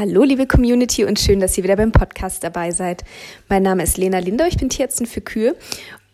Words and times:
Hallo, 0.00 0.22
liebe 0.22 0.46
Community 0.46 1.04
und 1.04 1.20
schön, 1.20 1.40
dass 1.40 1.58
ihr 1.58 1.64
wieder 1.64 1.76
beim 1.76 1.92
Podcast 1.92 2.42
dabei 2.42 2.70
seid. 2.70 3.04
Mein 3.50 3.62
Name 3.62 3.82
ist 3.82 3.98
Lena 3.98 4.18
Linder, 4.18 4.46
ich 4.46 4.56
bin 4.56 4.70
Tierärztin 4.70 5.04
für 5.04 5.20
Kühe 5.20 5.54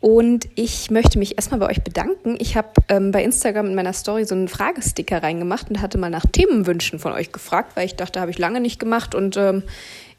und 0.01 0.49
ich 0.57 0.91
möchte 0.91 1.21
mich 1.21 1.37
erstmal 1.37 1.61
bei 1.61 1.69
euch 1.69 1.85
bedanken. 1.85 2.35
Ich 2.41 2.57
habe 2.57 2.71
ähm, 2.89 3.13
bei 3.13 3.23
Instagram 3.23 3.67
in 3.67 3.77
meiner 3.77 3.93
Story 3.93 4.25
so 4.25 4.35
einen 4.35 4.49
Fragesticker 4.49 5.23
reingemacht 5.23 5.71
und 5.71 5.81
hatte 5.81 5.99
mal 5.99 6.11
nach 6.11 6.27
Themenwünschen 6.27 6.99
von 6.99 7.13
euch 7.13 7.31
gefragt, 7.31 7.77
weil 7.77 7.87
ich 7.87 7.95
dachte, 7.95 8.21
habe 8.21 8.33
ich 8.33 8.39
lange 8.39 8.61
nicht 8.61 8.81
gemacht 8.81 9.15
und 9.15 9.37
ähm, 9.37 9.63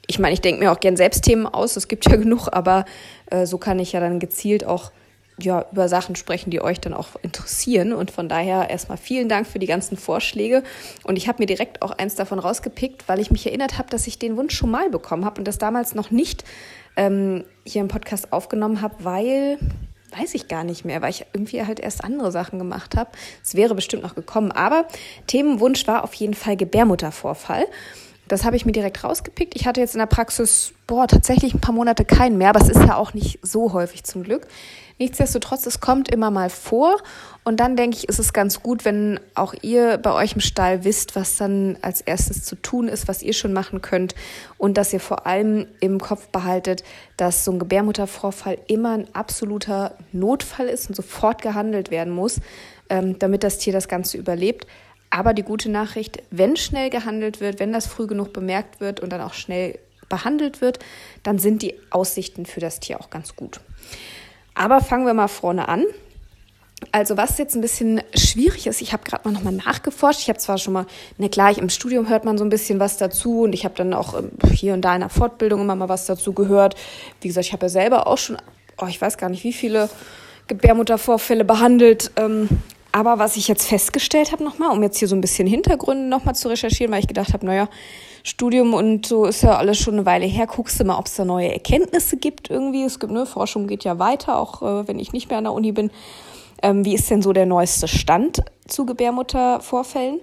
ich 0.08 0.18
meine, 0.18 0.34
ich 0.34 0.40
denke 0.40 0.64
mir 0.64 0.72
auch 0.72 0.80
gern 0.80 0.96
selbst 0.96 1.26
Themen 1.26 1.46
aus, 1.46 1.76
es 1.76 1.90
gibt 1.90 2.10
ja 2.10 2.16
genug, 2.16 2.48
aber 2.50 2.86
äh, 3.32 3.46
so 3.46 3.58
kann 3.58 3.80
ich 3.80 3.92
ja 3.92 4.00
dann 4.00 4.20
gezielt 4.20 4.66
auch 4.66 4.94
ja, 5.40 5.66
über 5.72 5.88
Sachen 5.88 6.16
sprechen, 6.16 6.50
die 6.50 6.62
euch 6.62 6.80
dann 6.80 6.94
auch 6.94 7.10
interessieren. 7.22 7.94
Und 7.94 8.12
von 8.12 8.28
daher 8.28 8.70
erstmal 8.70 8.98
vielen 8.98 9.30
Dank 9.30 9.48
für 9.48 9.60
die 9.60 9.68
ganzen 9.68 9.98
Vorschläge. 9.98 10.64
Und 11.04 11.16
ich 11.16 11.28
habe 11.28 11.42
mir 11.42 11.46
direkt 11.46 11.82
auch 11.82 11.92
eins 11.92 12.16
davon 12.16 12.40
rausgepickt, 12.40 13.08
weil 13.08 13.20
ich 13.20 13.32
mich 13.32 13.46
erinnert 13.46 13.78
habe, 13.78 13.90
dass 13.90 14.08
ich 14.08 14.18
den 14.18 14.38
Wunsch 14.38 14.56
schon 14.56 14.72
mal 14.72 14.90
bekommen 14.90 15.26
habe 15.26 15.40
und 15.40 15.48
das 15.48 15.58
damals 15.58 15.94
noch 15.94 16.12
nicht 16.12 16.44
ähm, 16.96 17.44
hier 17.66 17.82
im 17.82 17.88
Podcast 17.88 18.34
aufgenommen 18.34 18.82
habe, 18.82 18.96
weil 19.04 19.60
weiß 20.18 20.36
ich 20.36 20.48
gar 20.48 20.64
nicht 20.64 20.86
mehr, 20.86 21.02
weil 21.02 21.10
ich 21.10 21.26
irgendwie 21.34 21.64
halt 21.64 21.80
erst 21.80 22.04
andere 22.04 22.32
Sachen 22.32 22.60
gemacht 22.60 22.96
habe. 22.96 23.12
Es 23.44 23.56
wäre 23.56 23.76
bestimmt 23.76 24.04
noch 24.04 24.16
gekommen, 24.16 24.52
aber 24.52 24.88
Themenwunsch 25.28 25.86
war 25.86 26.04
auf 26.04 26.14
jeden 26.14 26.34
Fall 26.34 26.56
Gebärmuttervorfall. 26.56 27.66
Das 28.28 28.44
habe 28.44 28.56
ich 28.56 28.66
mir 28.66 28.72
direkt 28.72 29.04
rausgepickt. 29.04 29.56
Ich 29.56 29.66
hatte 29.68 29.80
jetzt 29.80 29.96
in 29.96 30.00
der 30.00 30.06
Praxis, 30.06 30.74
boah, 30.86 31.08
tatsächlich 31.08 31.54
ein 31.54 31.62
paar 31.62 31.74
Monate 31.74 32.06
keinen 32.06 32.38
mehr, 32.38 32.50
aber 32.50 32.62
es 32.62 32.70
ist 32.70 32.84
ja 32.84 32.96
auch 32.96 33.14
nicht 33.14 33.40
so 33.42 33.74
häufig 33.74 34.04
zum 34.04 34.24
Glück. 34.24 34.48
Nichtsdestotrotz, 35.00 35.68
es 35.68 35.80
kommt 35.80 36.10
immer 36.10 36.32
mal 36.32 36.50
vor. 36.50 36.98
Und 37.44 37.60
dann 37.60 37.76
denke 37.76 37.96
ich, 37.96 38.10
ist 38.10 38.20
es 38.20 38.34
ganz 38.34 38.62
gut, 38.64 38.84
wenn 38.84 39.20
auch 39.36 39.54
ihr 39.62 39.98
bei 39.98 40.12
euch 40.12 40.34
im 40.34 40.42
Stall 40.42 40.84
wisst, 40.84 41.16
was 41.16 41.38
dann 41.38 41.78
als 41.82 42.02
erstes 42.02 42.44
zu 42.44 42.56
tun 42.56 42.88
ist, 42.88 43.08
was 43.08 43.22
ihr 43.22 43.34
schon 43.34 43.54
machen 43.54 43.82
könnt. 43.82 44.16
Und 44.58 44.78
dass 44.78 44.92
ihr 44.92 45.00
vor 45.00 45.28
allem 45.28 45.68
im 45.80 46.00
Kopf 46.00 46.28
behaltet, 46.30 46.84
dass 47.16 47.46
so 47.46 47.52
ein 47.52 47.60
Gebärmuttervorfall 47.60 48.58
immer 48.68 48.94
ein 48.94 49.08
absoluter 49.14 49.96
Notfall 50.12 50.68
ist 50.68 50.90
und 50.90 50.96
sofort 50.96 51.42
gehandelt 51.42 51.92
werden 51.92 52.12
muss, 52.12 52.42
ähm, 52.90 53.20
damit 53.20 53.44
das 53.44 53.60
Tier 53.60 53.74
das 53.74 53.88
Ganze 53.88 54.18
überlebt. 54.18 54.66
Aber 55.18 55.34
die 55.34 55.42
gute 55.42 55.72
Nachricht, 55.72 56.22
wenn 56.30 56.56
schnell 56.58 56.92
gehandelt 56.92 57.42
wird, 57.42 57.60
wenn 57.60 57.74
das 57.74 57.88
früh 57.88 58.06
genug 58.06 58.34
bemerkt 58.34 58.80
wird 58.80 59.00
und 59.00 59.10
dann 59.10 59.20
auch 59.20 59.34
schnell 59.34 59.80
behandelt 60.10 60.62
wird, 60.62 60.78
dann 61.24 61.40
sind 61.40 61.64
die 61.64 61.74
Aussichten 61.90 62.46
für 62.46 62.60
das 62.60 62.80
Tier 62.80 63.02
auch 63.02 63.10
ganz 63.10 63.36
gut. 63.36 63.60
Aber 64.54 64.80
fangen 64.80 65.08
wir 65.08 65.16
mal 65.16 65.28
vorne 65.28 65.70
an. 65.70 65.86
Also 66.92 67.18
was 67.18 67.40
jetzt 67.40 67.56
ein 67.56 67.62
bisschen 67.62 68.00
schwierig 68.14 68.68
ist, 68.68 68.80
ich 68.80 68.94
habe 68.94 69.06
gerade 69.06 69.28
mal 69.28 69.34
nochmal 69.34 69.54
nachgeforscht. 69.54 70.20
Ich 70.22 70.30
habe 70.30 70.38
zwar 70.38 70.60
schon 70.60 70.74
mal, 70.74 70.86
ne 71.18 71.30
klar, 71.30 71.58
im 71.58 71.70
Studium 71.70 72.08
hört 72.10 72.24
man 72.24 72.38
so 72.38 72.44
ein 72.44 72.52
bisschen 72.52 72.80
was 72.80 72.98
dazu 72.98 73.42
und 73.42 73.54
ich 73.54 73.66
habe 73.66 73.74
dann 73.74 73.96
auch 73.96 74.20
ähm, 74.20 74.30
hier 74.54 74.76
und 74.76 74.84
da 74.84 74.94
in 74.94 75.02
der 75.02 75.10
Fortbildung 75.10 75.62
immer 75.62 75.76
mal 75.76 75.90
was 75.90 76.06
dazu 76.06 76.32
gehört. 76.34 76.76
Wie 77.22 77.28
gesagt, 77.28 77.48
ich 77.48 77.54
habe 77.54 77.66
ja 77.66 77.70
selber 77.70 78.06
auch 78.06 78.20
schon, 78.20 78.38
oh, 78.78 78.86
ich 78.86 79.02
weiß 79.02 79.18
gar 79.18 79.30
nicht, 79.30 79.44
wie 79.44 79.54
viele 79.54 79.90
Gebärmuttervorfälle 80.46 81.44
behandelt. 81.44 82.12
Ähm, 82.18 82.50
aber 82.98 83.20
was 83.20 83.38
ich 83.38 83.48
jetzt 83.48 83.68
festgestellt 83.68 84.32
habe 84.32 84.44
nochmal, 84.44 84.72
um 84.76 84.82
jetzt 84.82 84.98
hier 84.98 85.08
so 85.08 85.16
ein 85.16 85.22
bisschen 85.22 85.48
Hintergründe 85.48 86.08
nochmal 86.08 86.34
zu 86.34 86.48
recherchieren, 86.48 86.92
weil 86.92 87.02
ich 87.02 87.08
gedacht 87.08 87.32
habe, 87.32 87.46
naja, 87.46 87.70
Studium 88.24 88.74
und 88.74 89.06
so 89.06 89.26
ist 89.26 89.44
ja 89.44 89.56
alles 89.56 89.78
schon 89.78 89.94
eine 89.94 90.08
Weile 90.08 90.26
her. 90.26 90.48
Guckst 90.48 90.80
du 90.80 90.84
mal, 90.84 90.98
ob 90.98 91.06
es 91.06 91.14
da 91.14 91.24
neue 91.24 91.54
Erkenntnisse 91.54 92.18
gibt 92.18 92.50
irgendwie. 92.50 92.82
Es 92.82 93.00
gibt, 93.00 93.14
ne, 93.14 93.28
Forschung 93.28 93.68
geht 93.68 93.84
ja 93.84 94.00
weiter, 94.00 94.40
auch 94.40 94.64
äh, 94.64 94.88
wenn 94.88 94.98
ich 94.98 95.14
nicht 95.14 95.30
mehr 95.30 95.38
an 95.38 95.44
der 95.44 95.54
Uni 95.54 95.74
bin. 95.74 95.92
Ähm, 96.64 96.86
wie 96.86 96.96
ist 96.96 97.08
denn 97.12 97.22
so 97.22 97.34
der 97.34 97.46
neueste 97.46 97.88
Stand 97.88 98.42
zu 98.68 98.88
Gebärmuttervorfällen? 98.88 100.20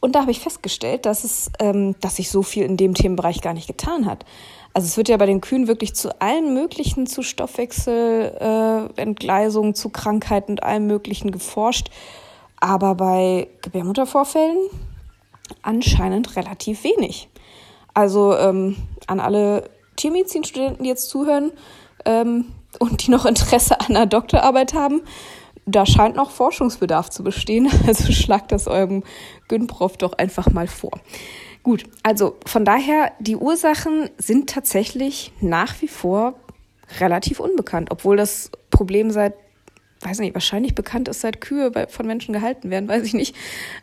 Und 0.00 0.14
da 0.14 0.20
habe 0.20 0.30
ich 0.30 0.40
festgestellt, 0.40 1.06
dass 1.06 1.24
es, 1.24 1.50
ähm, 1.60 1.94
dass 2.02 2.16
sich 2.16 2.30
so 2.30 2.42
viel 2.42 2.64
in 2.64 2.76
dem 2.76 2.92
Themenbereich 2.92 3.40
gar 3.40 3.54
nicht 3.54 3.68
getan 3.68 4.04
hat. 4.04 4.26
Also 4.74 4.86
es 4.86 4.96
wird 4.96 5.08
ja 5.08 5.16
bei 5.16 5.26
den 5.26 5.40
Kühen 5.40 5.66
wirklich 5.66 5.94
zu 5.94 6.20
allen 6.20 6.54
möglichen, 6.54 7.06
zu 7.06 7.22
Stoffwechsel, 7.22 8.90
äh, 8.96 9.00
Entgleisungen, 9.00 9.74
zu 9.74 9.88
Krankheiten 9.88 10.52
und 10.52 10.62
allem 10.62 10.86
Möglichen 10.86 11.32
geforscht. 11.32 11.90
Aber 12.60 12.94
bei 12.94 13.48
Gebärmuttervorfällen 13.62 14.56
anscheinend 15.62 16.36
relativ 16.36 16.84
wenig. 16.84 17.28
Also 17.94 18.36
ähm, 18.36 18.76
an 19.06 19.20
alle 19.20 19.70
Tiermedizinstudenten, 19.96 20.82
die 20.82 20.88
jetzt 20.88 21.08
zuhören 21.08 21.52
ähm, 22.04 22.46
und 22.78 23.06
die 23.06 23.10
noch 23.10 23.26
Interesse 23.26 23.80
an 23.80 23.88
einer 23.88 24.06
Doktorarbeit 24.06 24.74
haben, 24.74 25.02
da 25.66 25.84
scheint 25.84 26.16
noch 26.16 26.30
Forschungsbedarf 26.30 27.10
zu 27.10 27.22
bestehen. 27.22 27.70
Also 27.86 28.12
schlagt 28.12 28.52
das 28.52 28.66
eurem 28.68 29.02
Günprof 29.48 29.96
doch 29.96 30.14
einfach 30.14 30.50
mal 30.50 30.66
vor. 30.66 30.92
Gut, 31.62 31.84
also 32.02 32.36
von 32.46 32.64
daher, 32.64 33.12
die 33.18 33.36
Ursachen 33.36 34.08
sind 34.16 34.48
tatsächlich 34.48 35.32
nach 35.40 35.80
wie 35.82 35.88
vor 35.88 36.34
relativ 37.00 37.40
unbekannt, 37.40 37.90
obwohl 37.90 38.16
das 38.16 38.50
Problem 38.70 39.10
seit, 39.10 39.34
weiß 40.00 40.20
nicht, 40.20 40.34
wahrscheinlich 40.34 40.74
bekannt 40.74 41.08
ist, 41.08 41.20
seit 41.20 41.40
Kühe 41.40 41.70
bei, 41.70 41.86
von 41.86 42.06
Menschen 42.06 42.32
gehalten 42.32 42.70
werden, 42.70 42.88
weiß 42.88 43.04
ich 43.04 43.14
nicht. 43.14 43.34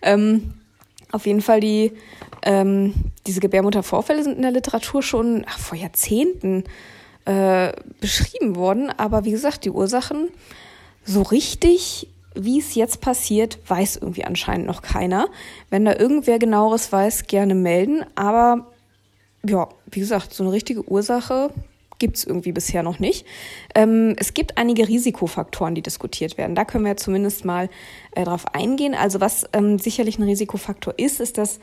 Ähm, 0.02 0.54
auf 1.12 1.26
jeden 1.26 1.42
Fall 1.42 1.60
die, 1.60 1.92
ähm, 2.44 2.94
diese 3.28 3.40
Gebärmuttervorfälle 3.40 4.24
sind 4.24 4.36
in 4.36 4.42
der 4.42 4.52
Literatur 4.52 5.04
schon 5.04 5.46
ach, 5.48 5.60
vor 5.60 5.78
Jahrzehnten 5.78 6.64
äh, 7.26 7.72
beschrieben 8.00 8.56
worden. 8.56 8.90
Aber 8.90 9.26
wie 9.26 9.32
gesagt, 9.32 9.66
die 9.66 9.72
Ursachen 9.72 10.30
so 11.06 11.22
richtig, 11.22 12.10
wie 12.34 12.60
es 12.60 12.76
jetzt 12.76 13.02
passiert, 13.02 13.60
weiß 13.68 13.98
irgendwie 13.98 14.26
anscheinend 14.26 14.68
noch 14.68 14.82
keiner. 14.82 15.28
Wenn 15.70 15.86
da 15.86 15.96
irgendwer 15.96 16.40
genaueres 16.40 16.92
weiß, 16.92 17.28
gerne 17.28 17.56
melden. 17.56 18.04
Aber 18.16 18.72
ja, 19.48 19.70
wie 19.90 20.00
gesagt, 20.00 20.34
so 20.34 20.44
eine 20.44 20.52
richtige 20.52 20.90
Ursache 20.90 21.52
gibt 22.00 22.18
es 22.18 22.24
irgendwie 22.24 22.52
bisher 22.52 22.84
noch 22.84 23.00
nicht. 23.00 23.26
Ähm, 23.74 24.16
es 24.18 24.34
gibt 24.34 24.58
einige 24.58 24.88
Risikofaktoren, 24.88 25.76
die 25.76 25.82
diskutiert 25.82 26.38
werden. 26.38 26.56
Da 26.56 26.66
können 26.66 26.86
wir 26.86 26.98
zumindest 26.98 27.46
mal 27.46 27.70
äh, 28.12 28.24
drauf 28.24 28.46
eingehen. 28.54 28.94
Also 28.94 29.22
was 29.22 29.46
ähm, 29.54 29.80
sicherlich 29.80 30.18
ein 30.20 30.24
Risikofaktor 30.24 30.94
ist, 30.98 31.20
ist, 31.20 31.38
dass 31.38 31.60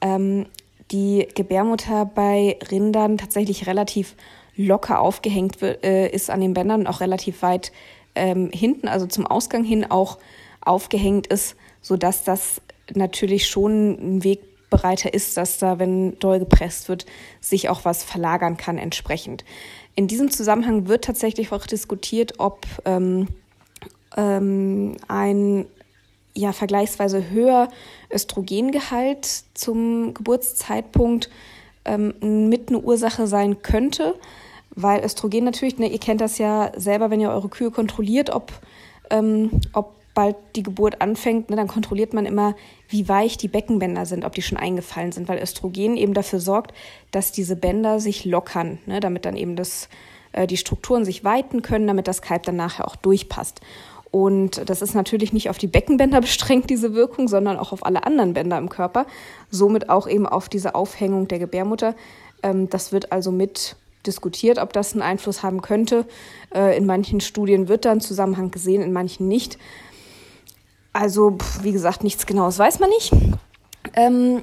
ähm, 0.00 0.46
die 0.90 1.28
Gebärmutter 1.34 2.04
bei 2.04 2.58
Rindern 2.70 3.18
tatsächlich 3.18 3.66
relativ 3.66 4.14
locker 4.56 5.00
aufgehängt 5.00 5.60
wird, 5.60 5.84
äh, 5.84 6.08
ist 6.08 6.30
an 6.30 6.40
den 6.40 6.54
Bändern 6.54 6.80
und 6.80 6.86
auch 6.86 7.00
relativ 7.00 7.42
weit 7.42 7.72
ähm, 8.14 8.50
hinten, 8.52 8.88
also 8.88 9.06
zum 9.06 9.26
Ausgang 9.26 9.64
hin 9.64 9.90
auch 9.90 10.18
aufgehängt 10.60 11.26
ist, 11.26 11.56
sodass 11.80 12.24
das 12.24 12.60
natürlich 12.94 13.48
schon 13.48 13.90
ein 13.90 14.24
Wegbereiter 14.74 15.14
ist, 15.14 15.36
dass 15.36 15.58
da, 15.58 15.78
wenn 15.78 16.18
doll 16.18 16.38
gepresst 16.38 16.88
wird, 16.88 17.06
sich 17.40 17.68
auch 17.68 17.84
was 17.84 18.02
verlagern 18.02 18.56
kann 18.56 18.78
entsprechend. 18.78 19.44
In 19.94 20.08
diesem 20.08 20.30
Zusammenhang 20.30 20.88
wird 20.88 21.04
tatsächlich 21.04 21.52
auch 21.52 21.66
diskutiert, 21.66 22.34
ob 22.38 22.66
ähm, 22.84 23.28
ähm, 24.16 24.96
ein 25.08 25.66
ja 26.36 26.52
vergleichsweise 26.52 27.30
höher 27.30 27.68
Östrogengehalt 28.12 29.44
zum 29.54 30.14
Geburtszeitpunkt 30.14 31.30
ähm, 31.84 32.48
mit 32.48 32.68
eine 32.68 32.80
Ursache 32.80 33.28
sein 33.28 33.62
könnte, 33.62 34.14
weil 34.74 35.04
Östrogen 35.04 35.44
natürlich, 35.44 35.78
ne, 35.78 35.88
ihr 35.88 36.00
kennt 36.00 36.20
das 36.20 36.38
ja 36.38 36.72
selber, 36.76 37.10
wenn 37.10 37.20
ihr 37.20 37.30
eure 37.30 37.48
Kühe 37.48 37.70
kontrolliert, 37.70 38.30
ob, 38.30 38.52
ähm, 39.10 39.60
ob 39.72 39.94
bald 40.14 40.36
die 40.56 40.62
Geburt 40.62 41.00
anfängt, 41.00 41.50
ne, 41.50 41.56
dann 41.56 41.68
kontrolliert 41.68 42.14
man 42.14 42.26
immer, 42.26 42.54
wie 42.88 43.08
weich 43.08 43.36
die 43.36 43.48
Beckenbänder 43.48 44.06
sind, 44.06 44.24
ob 44.24 44.34
die 44.34 44.42
schon 44.42 44.58
eingefallen 44.58 45.12
sind, 45.12 45.28
weil 45.28 45.42
Östrogen 45.42 45.96
eben 45.96 46.14
dafür 46.14 46.40
sorgt, 46.40 46.72
dass 47.10 47.32
diese 47.32 47.56
Bänder 47.56 48.00
sich 48.00 48.24
lockern, 48.24 48.78
ne, 48.86 49.00
damit 49.00 49.24
dann 49.24 49.36
eben 49.36 49.56
das, 49.56 49.88
äh, 50.32 50.46
die 50.46 50.56
Strukturen 50.56 51.04
sich 51.04 51.24
weiten 51.24 51.62
können, 51.62 51.86
damit 51.86 52.08
das 52.08 52.22
Kalb 52.22 52.44
dann 52.44 52.56
nachher 52.56 52.86
auch 52.86 52.96
durchpasst. 52.96 53.60
Und 54.10 54.70
das 54.70 54.80
ist 54.80 54.94
natürlich 54.94 55.32
nicht 55.32 55.50
auf 55.50 55.58
die 55.58 55.66
Beckenbänder 55.66 56.20
beschränkt, 56.22 56.70
diese 56.70 56.94
Wirkung, 56.94 57.26
sondern 57.26 57.58
auch 57.58 57.72
auf 57.72 57.84
alle 57.84 58.04
anderen 58.04 58.32
Bänder 58.32 58.58
im 58.58 58.68
Körper. 58.68 59.06
Somit 59.50 59.90
auch 59.90 60.06
eben 60.06 60.26
auf 60.26 60.48
diese 60.48 60.76
Aufhängung 60.76 61.26
der 61.26 61.40
Gebärmutter. 61.40 61.96
Ähm, 62.44 62.70
das 62.70 62.92
wird 62.92 63.10
also 63.10 63.32
mit 63.32 63.76
diskutiert, 64.06 64.58
ob 64.58 64.72
das 64.72 64.92
einen 64.92 65.02
Einfluss 65.02 65.42
haben 65.42 65.62
könnte. 65.62 66.06
Äh, 66.54 66.76
in 66.76 66.86
manchen 66.86 67.20
Studien 67.20 67.68
wird 67.68 67.84
da 67.84 67.92
ein 67.92 68.00
Zusammenhang 68.00 68.50
gesehen, 68.50 68.82
in 68.82 68.92
manchen 68.92 69.26
nicht. 69.26 69.58
Also, 70.94 71.36
wie 71.60 71.72
gesagt, 71.72 72.04
nichts 72.04 72.24
Genaues 72.24 72.58
weiß 72.58 72.78
man 72.78 72.88
nicht. 72.88 73.12
Ähm, 73.94 74.42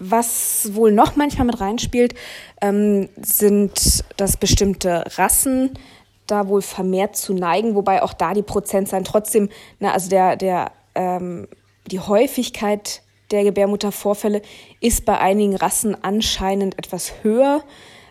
was 0.00 0.74
wohl 0.74 0.90
noch 0.90 1.14
manchmal 1.14 1.46
mit 1.46 1.60
reinspielt, 1.60 2.14
ähm, 2.60 3.08
sind, 3.16 4.04
dass 4.16 4.36
bestimmte 4.36 5.04
Rassen 5.16 5.78
da 6.26 6.48
wohl 6.48 6.60
vermehrt 6.60 7.16
zu 7.16 7.34
neigen, 7.34 7.76
wobei 7.76 8.02
auch 8.02 8.14
da 8.14 8.34
die 8.34 8.42
Prozentzahlen 8.42 9.04
trotzdem, 9.04 9.48
ne, 9.78 9.92
also 9.92 10.10
der, 10.10 10.36
der, 10.36 10.72
ähm, 10.96 11.46
die 11.86 12.00
Häufigkeit 12.00 13.02
der 13.30 13.44
Gebärmuttervorfälle 13.44 14.42
ist 14.80 15.04
bei 15.04 15.18
einigen 15.18 15.54
Rassen 15.54 15.96
anscheinend 16.02 16.78
etwas 16.78 17.12
höher, 17.22 17.62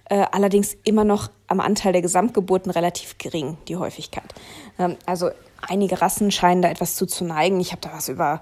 äh, 0.05 0.25
allerdings 0.31 0.77
immer 0.85 1.03
noch 1.03 1.29
am 1.47 1.59
Anteil 1.59 1.91
der 1.91 2.01
Gesamtgeburten 2.01 2.71
relativ 2.71 3.17
gering, 3.17 3.57
die 3.67 3.75
Häufigkeit. 3.75 4.33
Ähm, 4.79 4.95
also 5.05 5.29
einige 5.67 6.01
Rassen 6.01 6.31
scheinen 6.31 6.61
da 6.61 6.69
etwas 6.69 6.95
zu, 6.95 7.05
zu 7.05 7.23
neigen. 7.23 7.59
Ich 7.59 7.71
habe 7.71 7.81
da 7.81 7.91
was 7.93 8.09
über 8.09 8.41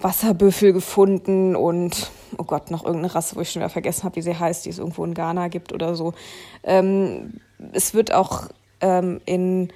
Wasserbüffel 0.00 0.72
gefunden 0.72 1.56
und, 1.56 2.10
oh 2.36 2.44
Gott, 2.44 2.70
noch 2.70 2.84
irgendeine 2.84 3.14
Rasse, 3.14 3.36
wo 3.36 3.40
ich 3.40 3.50
schon 3.50 3.60
wieder 3.60 3.70
vergessen 3.70 4.04
habe, 4.04 4.16
wie 4.16 4.22
sie 4.22 4.38
heißt, 4.38 4.64
die 4.64 4.70
es 4.70 4.78
irgendwo 4.78 5.04
in 5.04 5.14
Ghana 5.14 5.48
gibt 5.48 5.72
oder 5.72 5.94
so. 5.94 6.14
Ähm, 6.62 7.40
es 7.72 7.94
wird 7.94 8.12
auch 8.12 8.48
ähm, 8.80 9.20
in 9.24 9.72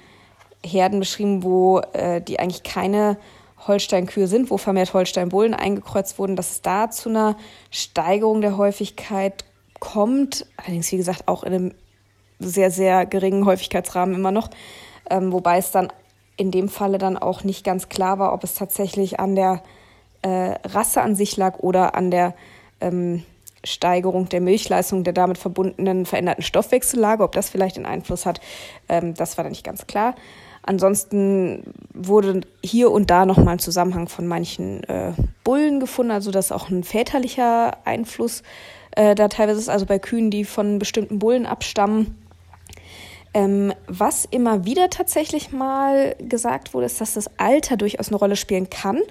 Herden 0.65 0.99
beschrieben, 0.99 1.43
wo 1.43 1.79
äh, 1.79 2.21
die 2.21 2.39
eigentlich 2.39 2.63
keine 2.63 3.17
Holsteinkühe 3.67 4.27
sind, 4.27 4.49
wo 4.49 4.57
vermehrt 4.57 4.93
Holsteinbullen 4.93 5.53
eingekreuzt 5.53 6.19
wurden, 6.19 6.35
dass 6.35 6.51
es 6.51 6.61
da 6.61 6.89
zu 6.89 7.09
einer 7.09 7.35
Steigerung 7.69 8.41
der 8.41 8.57
Häufigkeit 8.57 9.45
kommt. 9.79 10.45
Allerdings, 10.57 10.91
wie 10.91 10.97
gesagt, 10.97 11.27
auch 11.27 11.43
in 11.43 11.53
einem 11.53 11.73
sehr, 12.39 12.71
sehr 12.71 13.05
geringen 13.05 13.45
Häufigkeitsrahmen 13.45 14.15
immer 14.15 14.31
noch. 14.31 14.49
Ähm, 15.09 15.31
wobei 15.31 15.57
es 15.57 15.71
dann 15.71 15.91
in 16.43 16.51
dem 16.51 16.67
Falle 16.67 16.97
dann 16.97 17.17
auch 17.17 17.45
nicht 17.45 17.63
ganz 17.63 17.87
klar 17.87 18.19
war, 18.19 18.33
ob 18.33 18.43
es 18.43 18.53
tatsächlich 18.53 19.17
an 19.17 19.33
der 19.33 19.63
äh, 20.23 20.55
Rasse 20.65 21.01
an 21.01 21.15
sich 21.15 21.37
lag 21.37 21.59
oder 21.59 21.95
an 21.95 22.11
der 22.11 22.35
ähm, 22.81 23.23
Steigerung 23.63 24.27
der 24.27 24.41
Milchleistung, 24.41 25.05
der 25.05 25.13
damit 25.13 25.37
verbundenen 25.37 26.05
veränderten 26.05 26.43
Stoffwechsellage, 26.43 27.23
ob 27.23 27.31
das 27.31 27.49
vielleicht 27.49 27.77
einen 27.77 27.85
Einfluss 27.85 28.25
hat, 28.25 28.41
ähm, 28.89 29.13
das 29.13 29.37
war 29.37 29.45
dann 29.45 29.53
nicht 29.53 29.63
ganz 29.63 29.87
klar. 29.87 30.15
Ansonsten 30.63 31.63
wurde 31.93 32.41
hier 32.61 32.91
und 32.91 33.09
da 33.09 33.25
nochmal 33.25 33.53
ein 33.53 33.59
Zusammenhang 33.59 34.09
von 34.09 34.27
manchen 34.27 34.83
äh, 34.83 35.13
Bullen 35.45 35.79
gefunden, 35.79 36.11
also 36.11 36.31
dass 36.31 36.51
auch 36.51 36.69
ein 36.69 36.83
väterlicher 36.83 37.77
Einfluss 37.85 38.43
äh, 38.91 39.15
da 39.15 39.29
teilweise 39.29 39.59
ist, 39.59 39.69
also 39.69 39.85
bei 39.85 39.97
Kühen, 39.97 40.29
die 40.29 40.43
von 40.43 40.77
bestimmten 40.77 41.19
Bullen 41.19 41.45
abstammen. 41.45 42.17
Ähm, 43.35 43.73
was 43.87 44.25
immer 44.25 44.65
wieder 44.65 44.91
tatsächlich 44.91 45.51
mal 45.51 46.15
gesagt 46.19 46.73
wurde, 46.73 46.85
ist, 46.85 47.01
dass 47.01 47.15
das 47.15 47.29
Alter 47.37 47.77
durchaus 47.77 48.09
eine 48.09 48.17
Rolle 48.17 48.35
spielen 48.35 48.69
kann 48.69 49.01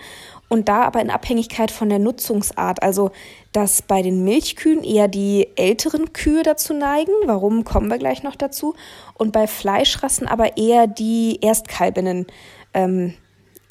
und 0.48 0.68
da 0.68 0.82
aber 0.82 1.00
in 1.00 1.10
Abhängigkeit 1.10 1.72
von 1.72 1.88
der 1.88 1.98
Nutzungsart. 1.98 2.82
Also, 2.82 3.10
dass 3.52 3.82
bei 3.82 4.00
den 4.02 4.22
Milchkühen 4.22 4.84
eher 4.84 5.08
die 5.08 5.48
älteren 5.56 6.12
Kühe 6.12 6.44
dazu 6.44 6.72
neigen, 6.72 7.12
warum 7.24 7.64
kommen 7.64 7.88
wir 7.88 7.98
gleich 7.98 8.22
noch 8.22 8.36
dazu, 8.36 8.74
und 9.14 9.32
bei 9.32 9.46
Fleischrassen 9.48 10.28
aber 10.28 10.56
eher 10.56 10.86
die 10.86 11.38
Erstkalbinnen 11.40 12.26
ähm, 12.74 13.14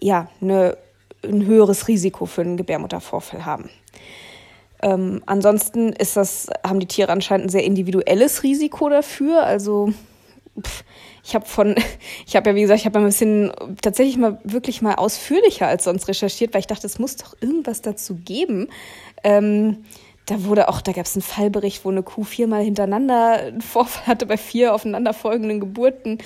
ja, 0.02 0.28
eine, 0.42 0.78
ein 1.24 1.46
höheres 1.46 1.88
Risiko 1.88 2.26
für 2.26 2.42
einen 2.42 2.58
Gebärmuttervorfall 2.58 3.46
haben. 3.46 3.70
Ähm, 4.82 5.22
ansonsten 5.28 5.94
ist 5.94 6.18
das, 6.18 6.48
haben 6.66 6.80
die 6.80 6.88
Tiere 6.88 7.12
anscheinend 7.12 7.46
ein 7.46 7.50
sehr 7.50 7.64
individuelles 7.64 8.44
Risiko 8.44 8.90
dafür. 8.90 9.44
Also 9.44 9.94
ich 11.24 11.36
habe 11.36 11.46
von, 11.46 11.76
ich 12.28 12.36
habe 12.36 12.50
ja, 12.50 12.56
wie 12.56 12.62
gesagt, 12.62 12.80
ich 12.80 12.86
habe 12.86 13.00
ein 13.00 13.06
bisschen 13.06 13.52
tatsächlich 13.82 14.18
mal 14.18 14.40
wirklich 14.44 14.82
mal 14.82 14.96
ausführlicher 14.96 15.68
als 15.68 15.84
sonst 15.84 16.08
recherchiert, 16.08 16.54
weil 16.54 16.62
ich 16.62 16.68
dachte, 16.68 16.88
es 16.88 17.00
muss 17.00 17.16
doch 17.16 17.36
irgendwas 17.42 17.82
dazu 17.82 18.16
geben. 18.16 18.68
Ähm, 19.24 19.86
da 20.26 20.44
wurde 20.46 20.70
auch, 20.70 20.82
da 20.82 20.92
gab 20.92 21.06
es 21.06 21.16
einen 21.16 21.24
Fallbericht, 21.24 21.84
wo 21.84 21.90
eine 21.90 22.04
Kuh 22.04 22.24
viermal 22.24 22.64
hintereinander 22.64 23.34
einen 23.34 23.62
Vorfall 23.62 24.08
hatte 24.08 24.26
bei 24.26 24.38
vier 24.38 24.74
aufeinanderfolgenden 24.74 25.60
Geburten. 25.60 26.20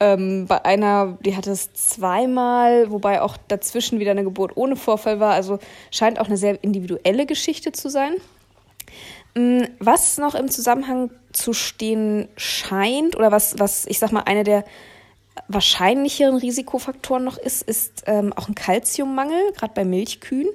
Ähm, 0.00 0.46
bei 0.46 0.64
einer, 0.64 1.18
die 1.24 1.36
hatte 1.36 1.50
es 1.50 1.72
zweimal, 1.74 2.90
wobei 2.90 3.20
auch 3.20 3.36
dazwischen 3.48 4.00
wieder 4.00 4.12
eine 4.12 4.24
Geburt 4.24 4.56
ohne 4.56 4.76
Vorfall 4.76 5.20
war. 5.20 5.34
Also 5.34 5.58
scheint 5.90 6.18
auch 6.18 6.26
eine 6.26 6.36
sehr 6.36 6.62
individuelle 6.62 7.26
Geschichte 7.26 7.72
zu 7.72 7.88
sein. 7.88 8.14
Mm, 9.34 9.62
was 9.78 10.18
noch 10.18 10.34
im 10.34 10.50
Zusammenhang 10.50 11.10
zu 11.32 11.52
stehen 11.52 12.28
scheint 12.36 13.16
oder 13.16 13.32
was, 13.32 13.58
was 13.58 13.86
ich 13.86 13.98
sag 13.98 14.12
mal, 14.12 14.24
eine 14.24 14.44
der 14.44 14.64
wahrscheinlicheren 15.48 16.36
Risikofaktoren 16.36 17.24
noch 17.24 17.38
ist, 17.38 17.62
ist 17.62 18.02
ähm, 18.06 18.32
auch 18.34 18.48
ein 18.48 18.54
Kalziummangel, 18.54 19.52
gerade 19.54 19.72
bei 19.74 19.84
Milchkühen. 19.84 20.48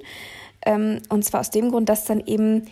Ähm, 0.64 1.00
und 1.08 1.24
zwar 1.24 1.40
aus 1.40 1.50
dem 1.50 1.70
Grund, 1.70 1.88
dass 1.88 2.04
dann 2.04 2.20
eben 2.20 2.68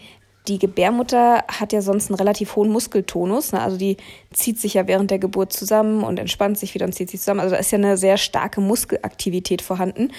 die 0.49 0.59
Gebärmutter 0.59 1.45
hat 1.49 1.73
ja 1.73 1.83
sonst 1.83 2.09
einen 2.09 2.17
relativ 2.17 2.55
hohen 2.55 2.71
Muskeltonus. 2.71 3.53
Ne? 3.53 3.61
Also 3.61 3.77
die 3.77 3.97
zieht 4.33 4.61
sich 4.61 4.75
ja 4.75 4.87
während 4.87 5.11
der 5.11 5.19
Geburt 5.19 5.53
zusammen 5.53 6.05
und 6.05 6.19
entspannt 6.21 6.59
sich 6.59 6.75
wieder 6.75 6.87
und 6.87 6.93
zieht 6.93 7.11
sich 7.11 7.21
zusammen. 7.21 7.41
Also 7.41 7.55
da 7.55 7.61
ist 7.61 7.73
ja 7.73 7.79
eine 7.79 7.97
sehr 7.97 8.17
starke 8.17 8.61
Muskelaktivität 8.61 9.63
vorhanden. 9.63 10.13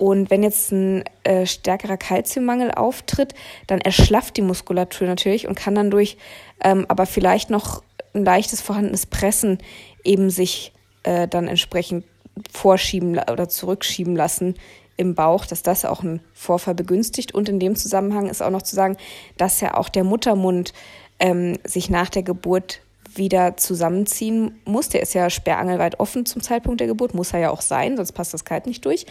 Und 0.00 0.30
wenn 0.30 0.42
jetzt 0.42 0.72
ein 0.72 1.04
äh, 1.24 1.44
stärkerer 1.44 1.98
Kalziummangel 1.98 2.70
auftritt, 2.70 3.34
dann 3.66 3.82
erschlafft 3.82 4.38
die 4.38 4.42
Muskulatur 4.42 5.06
natürlich 5.06 5.46
und 5.46 5.56
kann 5.56 5.74
dann 5.74 5.90
durch 5.90 6.16
ähm, 6.64 6.86
aber 6.88 7.04
vielleicht 7.04 7.50
noch 7.50 7.82
ein 8.14 8.24
leichtes 8.24 8.62
vorhandenes 8.62 9.04
Pressen 9.04 9.58
eben 10.02 10.30
sich 10.30 10.72
äh, 11.02 11.28
dann 11.28 11.48
entsprechend 11.48 12.06
vorschieben 12.50 13.18
oder 13.30 13.50
zurückschieben 13.50 14.16
lassen 14.16 14.54
im 14.96 15.14
Bauch, 15.14 15.44
dass 15.44 15.62
das 15.62 15.84
auch 15.84 16.02
einen 16.02 16.20
Vorfall 16.32 16.74
begünstigt. 16.74 17.34
Und 17.34 17.50
in 17.50 17.60
dem 17.60 17.76
Zusammenhang 17.76 18.30
ist 18.30 18.40
auch 18.40 18.50
noch 18.50 18.62
zu 18.62 18.74
sagen, 18.74 18.96
dass 19.36 19.60
ja 19.60 19.76
auch 19.76 19.90
der 19.90 20.04
Muttermund 20.04 20.72
ähm, 21.18 21.58
sich 21.64 21.90
nach 21.90 22.08
der 22.08 22.22
Geburt 22.22 22.80
wieder 23.16 23.56
zusammenziehen 23.56 24.60
muss. 24.64 24.88
Der 24.88 25.02
ist 25.02 25.14
ja 25.14 25.30
sperrangelweit 25.30 26.00
offen 26.00 26.26
zum 26.26 26.42
Zeitpunkt 26.42 26.80
der 26.80 26.86
Geburt, 26.86 27.14
muss 27.14 27.32
er 27.32 27.40
ja 27.40 27.50
auch 27.50 27.60
sein, 27.60 27.96
sonst 27.96 28.12
passt 28.12 28.34
das 28.34 28.44
Kalt 28.44 28.66
nicht 28.66 28.84
durch. 28.84 29.06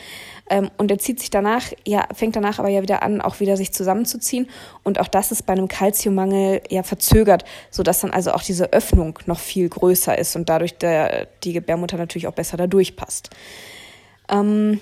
Ähm, 0.50 0.70
und 0.78 0.92
er 0.92 1.00
zieht 1.00 1.20
sich 1.20 1.30
danach, 1.30 1.72
ja, 1.86 2.08
fängt 2.14 2.36
danach 2.36 2.60
aber 2.60 2.70
ja 2.70 2.82
wieder 2.82 3.04
an, 3.04 3.22
auch 3.22 3.40
wieder 3.40 3.58
sich 3.58 3.72
zusammenzuziehen. 3.74 4.48
Und 4.84 5.00
auch 5.00 5.08
das 5.08 5.32
ist 5.32 5.46
bei 5.46 5.54
einem 5.54 5.68
Kalziummangel 5.68 6.62
ja 6.70 6.84
verzögert, 6.84 7.46
sodass 7.72 8.02
dann 8.02 8.12
also 8.12 8.32
auch 8.32 8.44
diese 8.44 8.72
Öffnung 8.74 9.20
noch 9.26 9.40
viel 9.40 9.70
größer 9.70 10.18
ist 10.18 10.36
und 10.36 10.50
dadurch 10.50 10.78
der, 10.78 11.28
die 11.44 11.54
Gebärmutter 11.54 11.98
natürlich 11.98 12.28
auch 12.28 12.34
besser 12.34 12.58
da 12.58 12.68
durchpasst. 12.68 13.30
Ähm, 14.30 14.80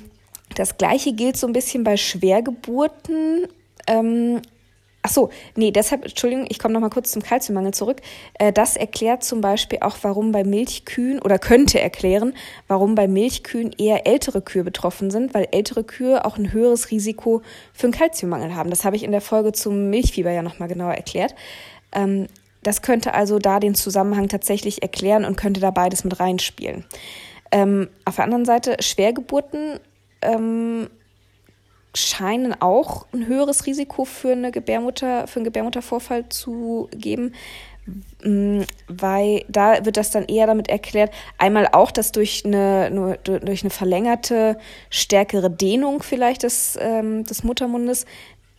das 0.55 0.77
gleiche 0.77 1.13
gilt 1.13 1.37
so 1.37 1.47
ein 1.47 1.53
bisschen 1.53 1.83
bei 1.83 1.97
Schwergeburten. 1.97 3.47
Ähm, 3.87 4.41
Ach 5.07 5.11
so, 5.13 5.29
nee, 5.55 5.71
deshalb, 5.71 6.03
Entschuldigung, 6.03 6.47
ich 6.49 6.59
komme 6.59 6.73
noch 6.73 6.81
mal 6.81 6.89
kurz 6.89 7.13
zum 7.13 7.23
Kalziummangel 7.23 7.73
zurück. 7.73 8.01
Äh, 8.33 8.51
das 8.51 8.75
erklärt 8.75 9.23
zum 9.23 9.39
Beispiel 9.39 9.79
auch, 9.79 9.95
warum 10.01 10.33
bei 10.33 10.43
Milchkühen 10.43 11.21
oder 11.21 11.39
könnte 11.39 11.79
erklären, 11.79 12.33
warum 12.67 12.93
bei 12.93 13.07
Milchkühen 13.07 13.71
eher 13.77 14.05
ältere 14.05 14.41
Kühe 14.41 14.65
betroffen 14.65 15.09
sind, 15.09 15.33
weil 15.33 15.47
ältere 15.51 15.85
Kühe 15.85 16.25
auch 16.25 16.37
ein 16.37 16.51
höheres 16.51 16.91
Risiko 16.91 17.41
für 17.71 17.87
einen 17.87 17.93
Kalziummangel 17.93 18.53
haben. 18.53 18.69
Das 18.69 18.83
habe 18.83 18.97
ich 18.97 19.03
in 19.03 19.13
der 19.13 19.21
Folge 19.21 19.53
zum 19.53 19.89
Milchfieber 19.89 20.31
ja 20.31 20.41
noch 20.41 20.59
mal 20.59 20.67
genauer 20.67 20.95
erklärt. 20.95 21.33
Ähm, 21.93 22.27
das 22.61 22.81
könnte 22.81 23.13
also 23.13 23.39
da 23.39 23.61
den 23.61 23.75
Zusammenhang 23.75 24.27
tatsächlich 24.27 24.81
erklären 24.81 25.23
und 25.23 25.37
könnte 25.37 25.61
da 25.61 25.71
beides 25.71 26.03
mit 26.03 26.19
reinspielen. 26.19 26.83
Ähm, 27.53 27.87
auf 28.03 28.17
der 28.17 28.25
anderen 28.25 28.43
Seite, 28.43 28.75
Schwergeburten 28.81 29.79
ähm, 30.21 30.89
scheinen 31.97 32.59
auch 32.61 33.05
ein 33.13 33.27
höheres 33.27 33.65
Risiko 33.65 34.05
für 34.05 34.31
eine 34.31 34.51
Gebärmutter, 34.51 35.27
für 35.27 35.37
einen 35.37 35.45
Gebärmuttervorfall 35.45 36.29
zu 36.29 36.89
geben, 36.91 37.33
mm, 38.23 38.61
weil 38.87 39.43
da 39.49 39.85
wird 39.85 39.97
das 39.97 40.11
dann 40.11 40.25
eher 40.25 40.47
damit 40.47 40.69
erklärt, 40.69 41.11
einmal 41.37 41.67
auch, 41.71 41.91
dass 41.91 42.11
durch 42.11 42.43
eine, 42.45 43.17
durch 43.23 43.63
eine 43.63 43.69
verlängerte, 43.71 44.57
stärkere 44.89 45.49
Dehnung 45.49 46.03
vielleicht 46.03 46.43
des, 46.43 46.77
ähm, 46.79 47.23
des 47.23 47.43
Muttermundes, 47.43 48.05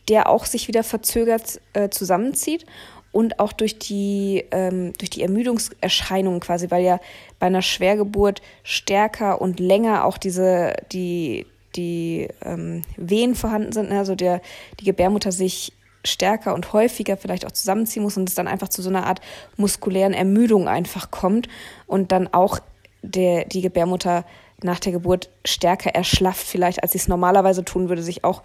der 0.09 0.29
auch 0.29 0.45
sich 0.45 0.67
wieder 0.67 0.83
verzögert 0.83 1.61
äh, 1.73 1.89
zusammenzieht 1.89 2.65
und 3.11 3.39
auch 3.39 3.53
durch 3.53 3.79
die, 3.79 4.45
ähm, 4.51 4.93
durch 4.97 5.09
die 5.09 5.23
Ermüdungserscheinungen 5.23 6.39
quasi, 6.39 6.69
weil 6.69 6.83
ja 6.83 6.99
bei 7.39 7.47
einer 7.47 7.61
Schwergeburt 7.61 8.41
stärker 8.63 9.41
und 9.41 9.59
länger 9.59 10.05
auch 10.05 10.17
diese, 10.17 10.73
die, 10.91 11.45
die 11.75 12.27
ähm, 12.43 12.81
Wehen 12.97 13.35
vorhanden 13.35 13.71
sind, 13.71 13.89
ne? 13.89 13.99
also 13.99 14.15
der, 14.15 14.41
die 14.79 14.85
Gebärmutter 14.85 15.31
sich 15.31 15.73
stärker 16.03 16.53
und 16.53 16.73
häufiger 16.73 17.17
vielleicht 17.17 17.45
auch 17.45 17.51
zusammenziehen 17.51 18.03
muss 18.03 18.17
und 18.17 18.29
es 18.29 18.35
dann 18.35 18.47
einfach 18.47 18.69
zu 18.69 18.81
so 18.81 18.89
einer 18.89 19.05
Art 19.05 19.21
muskulären 19.57 20.13
Ermüdung 20.13 20.67
einfach 20.67 21.11
kommt 21.11 21.49
und 21.87 22.11
dann 22.11 22.27
auch 22.33 22.59
der, 23.01 23.45
die 23.45 23.61
Gebärmutter 23.61 24.25
nach 24.61 24.79
der 24.79 24.91
Geburt 24.91 25.29
stärker 25.45 25.91
erschlafft, 25.91 26.45
vielleicht 26.45 26.83
als 26.83 26.93
sie 26.93 26.97
es 26.97 27.07
normalerweise 27.07 27.63
tun 27.63 27.89
würde, 27.89 28.03
sich 28.03 28.23
auch 28.23 28.43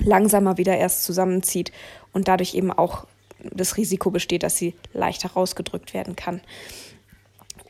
langsamer 0.00 0.56
wieder 0.58 0.76
erst 0.76 1.04
zusammenzieht 1.04 1.72
und 2.12 2.28
dadurch 2.28 2.54
eben 2.54 2.72
auch 2.72 3.06
das 3.40 3.76
Risiko 3.76 4.10
besteht, 4.10 4.42
dass 4.42 4.56
sie 4.56 4.74
leichter 4.92 5.30
rausgedrückt 5.30 5.94
werden 5.94 6.16
kann. 6.16 6.40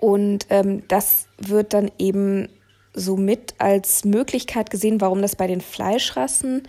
Und 0.01 0.47
ähm, 0.51 0.87
das 0.89 1.27
wird 1.39 1.75
dann 1.75 1.91
eben 1.99 2.49
somit 2.95 3.55
als 3.59 4.05
Möglichkeit 4.05 4.71
gesehen, 4.71 5.01
warum 5.01 5.21
das 5.21 5.37
bei 5.37 5.47
den 5.47 5.61
Fleischrassen 5.61 6.63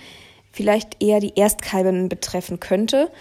vielleicht 0.52 1.02
eher 1.02 1.20
die 1.20 1.34
Erstkalben 1.36 2.10
betreffen 2.10 2.60
könnte. 2.60 3.12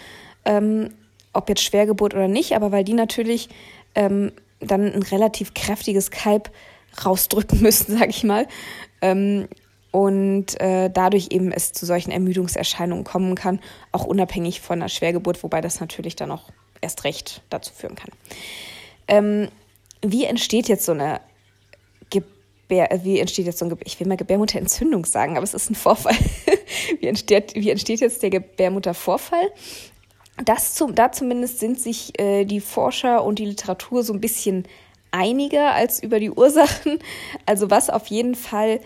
Ähm, 0.44 0.90
ob 1.32 1.48
jetzt 1.48 1.62
Schwergeburt 1.62 2.14
oder 2.14 2.28
nicht, 2.28 2.54
aber 2.54 2.72
weil 2.72 2.84
die 2.84 2.94
natürlich 2.94 3.48
ähm, 3.94 4.32
dann 4.60 4.92
ein 4.92 5.02
relativ 5.02 5.52
kräftiges 5.52 6.10
Kalb 6.10 6.50
rausdrücken 7.04 7.60
müssen, 7.62 7.98
sag 7.98 8.08
ich 8.08 8.24
mal. 8.24 8.46
Ähm, 9.00 9.48
und 9.90 10.60
äh, 10.60 10.90
dadurch 10.90 11.28
eben 11.30 11.52
es 11.52 11.72
zu 11.72 11.86
solchen 11.86 12.10
Ermüdungserscheinungen 12.10 13.04
kommen 13.04 13.36
kann, 13.36 13.60
auch 13.92 14.04
unabhängig 14.04 14.60
von 14.60 14.80
einer 14.80 14.88
Schwergeburt, 14.88 15.42
wobei 15.44 15.60
das 15.60 15.78
natürlich 15.78 16.16
dann 16.16 16.32
auch 16.32 16.50
erst 16.80 17.04
recht 17.04 17.42
dazu 17.48 17.72
führen 17.72 17.94
kann. 17.94 18.10
Ähm, 19.06 19.48
wie 20.02 20.24
entsteht 20.24 20.68
jetzt 20.68 20.84
so 20.84 20.92
eine 20.92 21.20
Gebär, 22.68 22.88
wie 23.02 23.20
entsteht 23.20 23.46
jetzt 23.46 23.58
so 23.58 23.66
ein, 23.66 23.76
ich 23.84 24.00
will 24.00 24.06
mal 24.06 24.16
Gebärmutterentzündung 24.16 25.04
sagen, 25.04 25.36
aber 25.36 25.44
es 25.44 25.54
ist 25.54 25.70
ein 25.70 25.74
Vorfall. 25.74 26.16
wie, 27.00 27.06
entsteht, 27.06 27.54
wie 27.54 27.70
entsteht 27.70 28.00
jetzt 28.00 28.22
der 28.22 28.30
Gebärmuttervorfall? 28.30 29.50
Das 30.44 30.74
zum, 30.74 30.94
da 30.94 31.12
zumindest 31.12 31.60
sind 31.60 31.78
sich 31.78 32.18
äh, 32.18 32.44
die 32.44 32.60
Forscher 32.60 33.24
und 33.24 33.38
die 33.38 33.44
Literatur 33.44 34.02
so 34.02 34.12
ein 34.12 34.20
bisschen 34.20 34.66
einiger 35.10 35.72
als 35.72 36.02
über 36.02 36.18
die 36.18 36.30
Ursachen. 36.30 36.98
Also 37.46 37.70
was 37.70 37.90
auf 37.90 38.06
jeden 38.08 38.34
Fall 38.34 38.80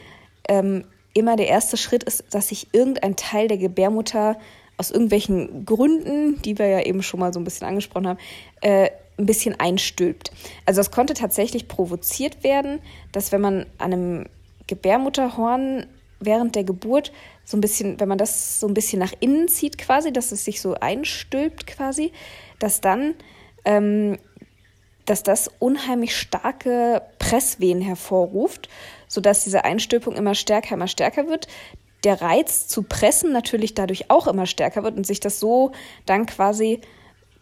ähm, 0.48 0.84
immer 1.14 1.36
der 1.36 1.48
erste 1.48 1.76
Schritt 1.76 2.04
ist, 2.04 2.24
dass 2.30 2.48
sich 2.48 2.68
irgendein 2.72 3.16
Teil 3.16 3.48
der 3.48 3.58
Gebärmutter 3.58 4.38
aus 4.76 4.90
irgendwelchen 4.90 5.64
Gründen, 5.64 6.40
die 6.42 6.58
wir 6.58 6.66
ja 6.66 6.82
eben 6.82 7.02
schon 7.02 7.20
mal 7.20 7.32
so 7.32 7.40
ein 7.40 7.44
bisschen 7.44 7.66
angesprochen 7.66 8.08
haben, 8.08 8.18
äh, 8.60 8.90
ein 9.18 9.26
bisschen 9.26 9.58
einstülpt. 9.58 10.30
Also 10.64 10.80
das 10.80 10.90
konnte 10.90 11.14
tatsächlich 11.14 11.68
provoziert 11.68 12.44
werden, 12.44 12.80
dass 13.12 13.32
wenn 13.32 13.40
man 13.40 13.66
an 13.78 13.92
einem 13.92 14.26
Gebärmutterhorn 14.66 15.86
während 16.20 16.54
der 16.54 16.64
Geburt 16.64 17.12
so 17.44 17.56
ein 17.56 17.60
bisschen, 17.60 17.98
wenn 18.00 18.08
man 18.08 18.18
das 18.18 18.60
so 18.60 18.66
ein 18.66 18.74
bisschen 18.74 18.98
nach 18.98 19.12
innen 19.20 19.48
zieht 19.48 19.78
quasi, 19.78 20.12
dass 20.12 20.32
es 20.32 20.44
sich 20.44 20.60
so 20.60 20.74
einstülpt 20.74 21.66
quasi, 21.66 22.12
dass 22.58 22.80
dann, 22.80 23.14
ähm, 23.64 24.18
dass 25.04 25.22
das 25.22 25.50
unheimlich 25.58 26.16
starke 26.16 27.02
Presswehen 27.18 27.80
hervorruft, 27.80 28.68
sodass 29.06 29.44
diese 29.44 29.64
Einstülpung 29.64 30.16
immer 30.16 30.34
stärker, 30.34 30.74
immer 30.74 30.88
stärker 30.88 31.28
wird. 31.28 31.48
Der 32.04 32.20
Reiz 32.20 32.68
zu 32.68 32.82
pressen 32.82 33.32
natürlich 33.32 33.74
dadurch 33.74 34.10
auch 34.10 34.26
immer 34.26 34.46
stärker 34.46 34.84
wird 34.84 34.96
und 34.96 35.06
sich 35.06 35.20
das 35.20 35.40
so 35.40 35.72
dann 36.04 36.26
quasi 36.26 36.80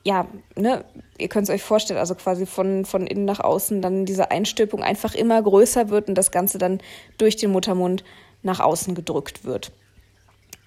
ja, 0.07 0.29
ne, 0.55 0.85
ihr 1.19 1.27
könnt 1.27 1.49
es 1.49 1.55
euch 1.55 1.65
vorstellen, 1.65 1.99
also 1.99 2.15
quasi 2.15 2.47
von, 2.47 2.85
von 2.85 3.09
innen 3.09 3.25
nach 3.25 3.41
außen 3.41 3.83
dann 3.83 4.07
diese 4.07 4.31
Einstülpung 4.31 4.85
einfach 4.85 5.17
immer 5.17 5.43
größer 5.43 5.89
wird 5.89 6.09
und 6.09 6.15
das 6.15 6.31
Ganze 6.31 6.59
dann 6.59 6.81
durch 7.19 7.35
den 7.35 7.51
Muttermund 7.51 8.05
nach 8.45 8.61
außen 8.61 8.95
gedrückt 8.95 9.45
wird. 9.45 9.73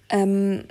Ähm, 0.10 0.66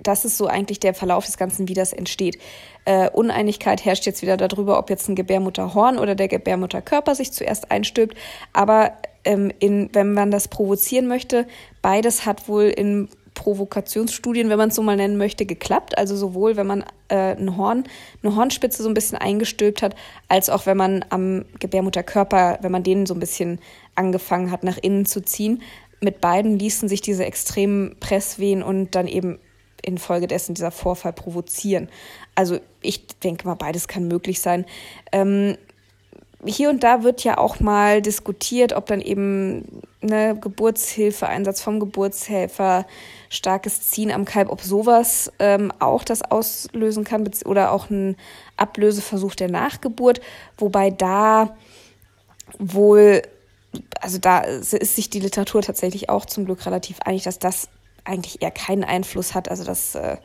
das 0.00 0.24
ist 0.24 0.36
so 0.36 0.46
eigentlich 0.46 0.78
der 0.78 0.94
Verlauf 0.94 1.26
des 1.26 1.36
Ganzen, 1.36 1.66
wie 1.66 1.74
das 1.74 1.92
entsteht. 1.92 2.38
Äh, 2.84 3.10
Uneinigkeit 3.10 3.84
herrscht 3.84 4.06
jetzt 4.06 4.22
wieder 4.22 4.36
darüber, 4.36 4.78
ob 4.78 4.88
jetzt 4.88 5.08
ein 5.08 5.16
Gebärmutterhorn 5.16 5.98
oder 5.98 6.14
der 6.14 6.28
Gebärmutterkörper 6.28 7.16
sich 7.16 7.32
zuerst 7.32 7.72
einstülpt. 7.72 8.16
Aber 8.52 8.92
ähm, 9.24 9.50
in, 9.58 9.90
wenn 9.92 10.12
man 10.12 10.30
das 10.30 10.46
provozieren 10.46 11.08
möchte, 11.08 11.48
beides 11.82 12.26
hat 12.26 12.46
wohl 12.46 12.66
in 12.66 13.08
Provokationsstudien, 13.34 14.48
wenn 14.48 14.58
man 14.58 14.70
es 14.70 14.76
so 14.76 14.82
mal 14.82 14.96
nennen 14.96 15.16
möchte, 15.16 15.44
geklappt. 15.44 15.98
Also 15.98 16.16
sowohl, 16.16 16.56
wenn 16.56 16.66
man 16.66 16.84
äh, 17.08 17.36
ein 17.36 17.56
Horn, 17.56 17.84
eine 18.22 18.36
Hornspitze 18.36 18.82
so 18.82 18.88
ein 18.88 18.94
bisschen 18.94 19.18
eingestülpt 19.18 19.82
hat, 19.82 19.94
als 20.28 20.50
auch 20.50 20.66
wenn 20.66 20.76
man 20.76 21.04
am 21.10 21.44
Gebärmutterkörper, 21.58 22.58
wenn 22.62 22.72
man 22.72 22.82
den 22.82 23.06
so 23.06 23.14
ein 23.14 23.20
bisschen 23.20 23.58
angefangen 23.94 24.50
hat, 24.50 24.64
nach 24.64 24.78
innen 24.78 25.04
zu 25.04 25.20
ziehen. 25.22 25.62
Mit 26.00 26.20
beiden 26.20 26.58
ließen 26.58 26.88
sich 26.88 27.00
diese 27.00 27.24
extremen 27.24 27.96
Presswehen 28.00 28.62
und 28.62 28.94
dann 28.94 29.08
eben 29.08 29.38
infolgedessen 29.82 30.54
dieser 30.54 30.70
Vorfall 30.70 31.12
provozieren. 31.12 31.88
Also 32.34 32.58
ich 32.80 33.06
denke 33.18 33.46
mal, 33.46 33.54
beides 33.54 33.88
kann 33.88 34.08
möglich 34.08 34.40
sein. 34.40 34.64
Ähm, 35.12 35.56
hier 36.46 36.70
und 36.70 36.82
da 36.82 37.02
wird 37.02 37.24
ja 37.24 37.38
auch 37.38 37.60
mal 37.60 38.02
diskutiert, 38.02 38.72
ob 38.72 38.86
dann 38.86 39.00
eben 39.00 39.82
eine 40.02 40.38
Geburtshilfe, 40.38 41.26
Einsatz 41.26 41.62
vom 41.62 41.80
Geburtshelfer, 41.80 42.86
starkes 43.30 43.90
Ziehen 43.90 44.10
am 44.10 44.24
Kalb, 44.24 44.50
ob 44.50 44.60
sowas 44.60 45.32
ähm, 45.38 45.72
auch 45.78 46.04
das 46.04 46.22
auslösen 46.22 47.04
kann 47.04 47.28
oder 47.44 47.72
auch 47.72 47.90
ein 47.90 48.16
Ablöseversuch 48.56 49.34
der 49.34 49.50
Nachgeburt, 49.50 50.20
wobei 50.58 50.90
da 50.90 51.56
wohl, 52.58 53.22
also 54.00 54.18
da 54.18 54.40
ist 54.40 54.96
sich 54.96 55.10
die 55.10 55.20
Literatur 55.20 55.62
tatsächlich 55.62 56.10
auch 56.10 56.26
zum 56.26 56.44
Glück 56.44 56.64
relativ 56.66 57.00
einig, 57.00 57.22
dass 57.22 57.38
das 57.38 57.68
eigentlich 58.04 58.42
eher 58.42 58.50
keinen 58.50 58.84
Einfluss 58.84 59.34
hat. 59.34 59.48
Also 59.48 59.64
das 59.64 59.94
äh, 59.94 60.18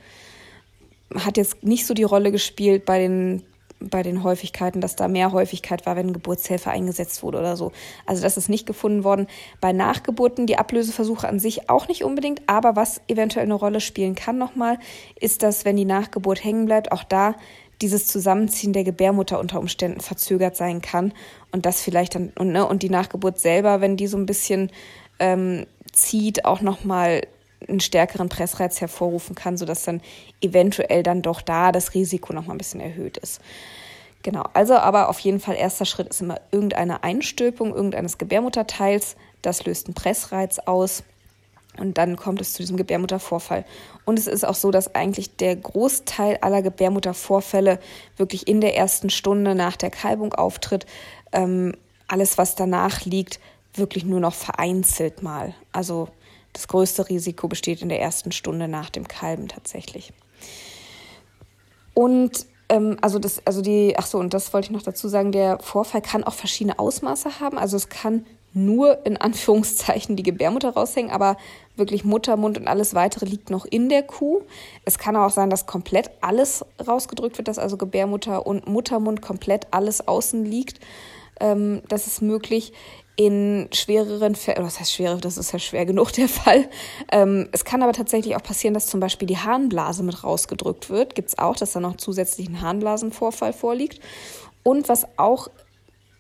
hat 1.16 1.38
jetzt 1.38 1.64
nicht 1.64 1.86
so 1.86 1.94
die 1.94 2.04
Rolle 2.04 2.32
gespielt 2.32 2.86
bei 2.86 3.00
den 3.00 3.44
bei 3.80 4.04
den 4.04 4.24
Häufigkeiten, 4.24 4.82
dass 4.82 4.96
da 4.96 5.08
mehr 5.08 5.32
Häufigkeit 5.32 5.86
war, 5.86 5.96
wenn 5.96 6.14
Geburtshelfer 6.14 6.72
eingesetzt 6.72 7.24
wurde 7.24 7.40
oder 7.40 7.56
so. 7.56 7.72
Also 8.06 8.22
das 8.22 8.38
ist 8.38 8.50
nicht 8.50 8.66
gefunden 8.66 9.04
worden. 9.04 9.28
Bei 9.62 9.72
Nachgeburten 9.72 10.48
die 10.48 10.58
Ablöseversuche 10.58 11.28
an 11.28 11.40
sich 11.40 11.70
auch 11.70 11.88
nicht 11.88 12.04
unbedingt, 12.04 12.42
aber 12.48 12.76
was 12.76 13.02
eventuell 13.08 13.46
eine 13.46 13.54
Rolle 13.54 13.80
spielen 13.82 14.16
kann 14.16 14.38
nochmal, 14.38 14.80
ist, 15.20 15.44
dass 15.44 15.66
wenn 15.66 15.78
die 15.78 15.86
Nachgeburt 15.86 16.44
hängen 16.44 16.66
bleibt, 16.66 16.92
auch 16.92 17.04
da 17.04 17.36
dieses 17.82 18.08
Zusammenziehen 18.08 18.74
der 18.74 18.84
Gebärmutter 18.84 19.40
unter 19.40 19.60
Umständen 19.60 20.02
verzögert 20.02 20.58
sein 20.58 20.82
kann 20.82 21.14
und 21.52 21.66
das 21.66 21.82
vielleicht 21.82 22.16
dann 22.16 22.32
und, 22.38 22.52
ne, 22.52 22.66
und 22.66 22.84
die 22.84 22.90
Nachgeburt 22.90 23.40
selber, 23.40 23.80
wenn 23.80 23.96
die 23.96 24.08
so 24.08 24.18
ein 24.18 24.26
bisschen 24.26 24.70
ähm, 25.20 25.66
zieht, 25.94 26.46
auch 26.46 26.62
nochmal 26.62 27.22
einen 27.68 27.80
stärkeren 27.80 28.30
Pressreiz 28.30 28.82
hervorrufen 28.82 29.36
kann, 29.36 29.58
sodass 29.58 29.84
dann 29.84 30.02
eventuell 30.42 31.04
dann 31.04 31.22
doch 31.22 31.42
da 31.42 31.72
das 31.72 31.94
Risiko 31.94 32.34
noch 32.34 32.46
mal 32.46 32.54
ein 32.54 32.58
bisschen 32.58 32.80
erhöht 32.80 33.18
ist. 33.18 33.42
Genau, 34.24 34.44
also 34.54 34.76
aber 34.76 35.10
auf 35.10 35.20
jeden 35.20 35.40
Fall 35.40 35.56
erster 35.56 35.86
Schritt 35.86 36.10
ist 36.10 36.22
immer 36.22 36.40
irgendeine 36.52 37.04
Einstülpung 37.04 37.74
irgendeines 37.74 38.18
Gebärmutterteils. 38.18 39.16
Das 39.42 39.66
löst 39.66 39.88
einen 39.88 39.94
Pressreiz 39.94 40.60
aus 40.60 41.04
und 41.78 41.98
dann 41.98 42.18
kommt 42.18 42.42
es 42.42 42.54
zu 42.54 42.64
diesem 42.64 42.76
Gebärmuttervorfall. 42.76 43.64
Und 44.04 44.20
es 44.20 44.28
ist 44.28 44.46
auch 44.46 44.56
so, 44.56 44.72
dass 44.72 44.94
eigentlich 44.96 45.38
der 45.38 45.56
Großteil 45.56 46.38
aller 46.42 46.62
Gebärmuttervorfälle 46.62 47.80
wirklich 48.18 48.48
in 48.48 48.60
der 48.60 48.76
ersten 48.76 49.10
Stunde 49.10 49.56
nach 49.56 49.78
der 49.78 49.90
Kalbung 49.90 50.34
auftritt. 50.34 50.86
Ähm, 51.32 51.74
alles, 52.08 52.38
was 52.38 52.56
danach 52.56 53.06
liegt, 53.06 53.40
wirklich 53.74 54.04
nur 54.04 54.20
noch 54.20 54.34
vereinzelt 54.34 55.24
mal. 55.24 55.54
Also 55.72 56.10
das 56.54 56.68
größte 56.68 57.10
Risiko 57.10 57.48
besteht 57.48 57.82
in 57.82 57.90
der 57.90 58.02
ersten 58.02 58.32
Stunde 58.32 58.68
nach 58.68 58.90
dem 58.90 59.08
Kalben 59.08 59.48
tatsächlich. 59.48 60.14
Und 61.94 62.46
ähm, 62.70 62.98
also 63.02 63.20
das, 63.20 63.46
also 63.46 63.62
die, 63.62 63.96
ach 63.98 64.06
so, 64.06 64.20
und 64.20 64.34
das 64.34 64.54
wollte 64.54 64.68
ich 64.68 64.72
noch 64.72 64.84
dazu 64.84 65.08
sagen, 65.08 65.32
der 65.32 65.60
Vorfall 65.60 66.02
kann 66.02 66.24
auch 66.24 66.34
verschiedene 66.34 66.80
Ausmaße 66.80 67.40
haben. 67.40 67.58
Also 67.58 67.78
es 67.78 67.90
kann 67.90 68.26
nur 68.54 69.06
in 69.06 69.18
Anführungszeichen 69.18 70.16
die 70.16 70.24
Gebärmutter 70.24 70.72
raushängen, 70.72 71.12
aber 71.12 71.38
wirklich 71.76 72.04
Muttermund 72.04 72.58
und 72.58 72.68
alles 72.68 72.94
weitere 72.94 73.26
liegt 73.26 73.50
noch 73.50 73.66
in 73.66 73.90
der 73.90 74.04
Kuh. 74.04 74.42
Es 74.86 74.98
kann 74.98 75.16
auch 75.16 75.30
sein, 75.30 75.50
dass 75.50 75.66
komplett 75.66 76.10
alles 76.22 76.66
rausgedrückt 76.86 77.38
wird, 77.38 77.48
dass 77.48 77.60
also 77.60 77.78
Gebärmutter 77.78 78.46
und 78.48 78.68
Muttermund 78.68 79.22
komplett 79.22 79.68
alles 79.72 80.08
außen 80.08 80.46
liegt. 80.46 80.80
Ähm, 81.40 81.82
das 81.88 82.08
ist 82.08 82.22
möglich 82.22 82.74
in 83.20 83.68
schwereren 83.74 84.34
Fällen, 84.34 84.64
was 84.64 84.80
heißt 84.80 84.94
schwere, 84.94 85.18
das 85.18 85.38
ist 85.38 85.52
ja 85.52 85.60
schwer 85.60 85.86
genug 85.86 86.14
der 86.14 86.30
Fall. 86.30 86.70
Ähm, 87.12 87.50
es 87.52 87.66
kann 87.66 87.84
aber 87.84 87.92
tatsächlich 87.92 88.38
auch 88.38 88.42
passieren, 88.42 88.74
dass 88.74 88.88
zum 88.88 89.02
Beispiel 89.02 89.28
die 89.28 89.36
Harnblase 89.36 90.04
mit 90.04 90.24
rausgedrückt 90.24 90.90
wird. 90.90 91.16
Gibt 91.16 91.28
es 91.28 91.38
auch, 91.38 91.58
dass 91.58 91.74
da 91.74 91.82
noch 91.82 91.98
zusätzlich 91.98 92.48
ein 92.48 92.62
Harnblasenvorfall 92.62 93.52
vorliegt. 93.52 94.00
Und 94.64 94.88
was 94.88 95.06
auch 95.18 95.50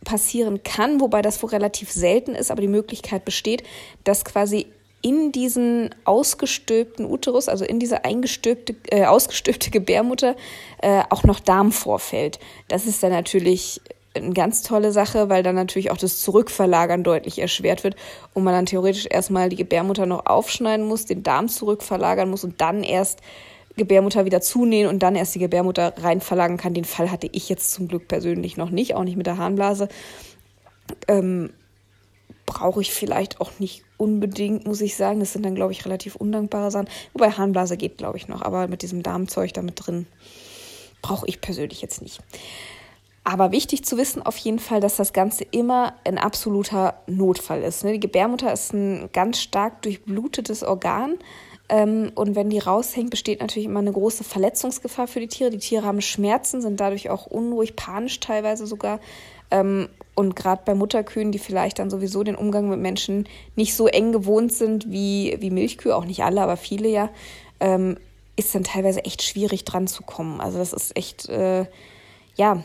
passieren 0.03 0.61
kann, 0.63 0.99
wobei 0.99 1.21
das 1.21 1.41
wohl 1.41 1.51
relativ 1.51 1.89
selten 1.89 2.35
ist, 2.35 2.51
aber 2.51 2.59
die 2.59 2.67
Möglichkeit 2.67 3.23
besteht, 3.23 3.63
dass 4.03 4.25
quasi 4.25 4.67
in 5.01 5.31
diesen 5.31 5.95
ausgestülpten 6.03 7.05
Uterus, 7.05 7.47
also 7.47 7.63
in 7.63 7.79
diese 7.79 8.03
eingestülpte, 8.03 8.75
äh, 8.89 9.05
ausgestülpte 9.05 9.71
Gebärmutter, 9.71 10.35
äh, 10.81 11.03
auch 11.11 11.23
noch 11.23 11.39
Darm 11.39 11.71
vorfällt. 11.71 12.39
Das 12.67 12.85
ist 12.85 13.01
dann 13.01 13.11
natürlich 13.11 13.79
eine 14.15 14.33
ganz 14.33 14.63
tolle 14.63 14.91
Sache, 14.91 15.29
weil 15.29 15.43
dann 15.43 15.55
natürlich 15.55 15.91
auch 15.91 15.97
das 15.97 16.21
Zurückverlagern 16.21 17.03
deutlich 17.03 17.39
erschwert 17.39 17.83
wird 17.83 17.95
und 18.33 18.43
man 18.43 18.53
dann 18.53 18.65
theoretisch 18.65 19.07
erstmal 19.09 19.49
die 19.49 19.55
Gebärmutter 19.55 20.05
noch 20.05 20.25
aufschneiden 20.25 20.87
muss, 20.87 21.05
den 21.05 21.23
Darm 21.23 21.47
zurückverlagern 21.47 22.29
muss 22.29 22.43
und 22.43 22.59
dann 22.59 22.83
erst 22.83 23.19
Gebärmutter 23.77 24.25
wieder 24.25 24.41
zunähen 24.41 24.87
und 24.87 24.99
dann 24.99 25.15
erst 25.15 25.35
die 25.35 25.39
Gebärmutter 25.39 25.93
rein 25.97 26.21
verlagern 26.21 26.57
kann. 26.57 26.73
Den 26.73 26.85
Fall 26.85 27.11
hatte 27.11 27.29
ich 27.31 27.49
jetzt 27.49 27.71
zum 27.71 27.87
Glück 27.87 28.07
persönlich 28.07 28.57
noch 28.57 28.69
nicht, 28.71 28.95
auch 28.95 29.03
nicht 29.03 29.15
mit 29.15 29.27
der 29.27 29.37
Harnblase. 29.37 29.89
Ähm, 31.07 31.51
Brauche 32.45 32.81
ich 32.81 32.91
vielleicht 32.91 33.41
auch 33.41 33.51
nicht 33.59 33.83
unbedingt, 33.97 34.65
muss 34.65 34.81
ich 34.81 34.95
sagen. 34.95 35.19
Das 35.19 35.33
sind 35.33 35.45
dann, 35.45 35.53
glaube 35.53 35.71
ich, 35.71 35.85
relativ 35.85 36.15
undankbare 36.15 36.71
Sachen. 36.71 36.89
Wobei 37.13 37.29
Harnblase 37.29 37.77
geht, 37.77 37.99
glaube 37.99 38.17
ich, 38.17 38.27
noch, 38.27 38.41
aber 38.41 38.67
mit 38.67 38.81
diesem 38.81 39.03
Darmzeug 39.03 39.53
da 39.53 39.61
mit 39.61 39.85
drin 39.85 40.07
brauche 41.03 41.27
ich 41.27 41.41
persönlich 41.41 41.81
jetzt 41.81 42.01
nicht. 42.01 42.21
Aber 43.29 43.51
wichtig 43.51 43.86
zu 43.86 43.95
wissen 43.98 44.24
auf 44.24 44.38
jeden 44.38 44.57
Fall, 44.57 44.79
dass 44.79 44.95
das 44.95 45.13
Ganze 45.13 45.43
immer 45.43 45.93
ein 46.03 46.17
absoluter 46.17 46.95
Notfall 47.05 47.62
ist. 47.62 47.83
Ne? 47.83 47.91
Die 47.91 48.00
Gebärmutter 48.00 48.51
ist 48.51 48.74
ein 48.74 49.07
ganz 49.13 49.39
stark 49.39 49.83
durchblutetes 49.83 50.63
Organ. 50.63 51.19
Ähm, 51.69 52.12
und 52.15 52.36
wenn 52.36 52.50
die 52.50 52.57
raushängt, 52.57 53.12
besteht 53.12 53.39
natürlich 53.39 53.67
immer 53.67 53.81
eine 53.81 53.91
große 53.91 54.24
Verletzungsgefahr 54.24 55.05
für 55.05 55.19
die 55.19 55.27
Tiere. 55.27 55.51
Die 55.51 55.59
Tiere 55.59 55.86
haben 55.86 56.01
Schmerzen, 56.01 56.63
sind 56.63 56.79
dadurch 56.79 57.12
auch 57.12 57.27
unruhig, 57.27 57.75
panisch 57.75 58.19
teilweise 58.19 58.65
sogar. 58.65 59.00
Ähm, 59.51 59.89
und 60.15 60.36
gerade 60.36 60.63
bei 60.65 60.74
Mutterkühen, 60.74 61.31
die 61.31 61.38
vielleicht 61.38 61.77
dann 61.77 61.91
sowieso 61.91 62.24
den 62.24 62.36
Umgang 62.36 62.67
mit 62.67 62.79
Menschen 62.79 63.29
nicht 63.55 63.75
so 63.75 63.86
eng 63.86 64.12
gewohnt 64.12 64.53
sind 64.53 64.91
wie, 64.91 65.38
wie 65.39 65.51
Milchkühe, 65.51 65.95
auch 65.95 66.05
nicht 66.05 66.24
alle, 66.24 66.41
aber 66.41 66.57
viele 66.57 66.89
ja, 66.89 67.12
ähm, 67.59 67.98
ist 68.36 68.55
dann 68.55 68.63
teilweise 68.63 69.05
echt 69.05 69.21
schwierig 69.21 69.65
dran 69.65 69.86
zu 69.86 70.01
kommen. 70.01 70.41
Also 70.41 70.57
das 70.57 70.74
ist 70.74 70.98
echt, 70.98 71.29
äh, 71.29 71.67
ja, 72.36 72.63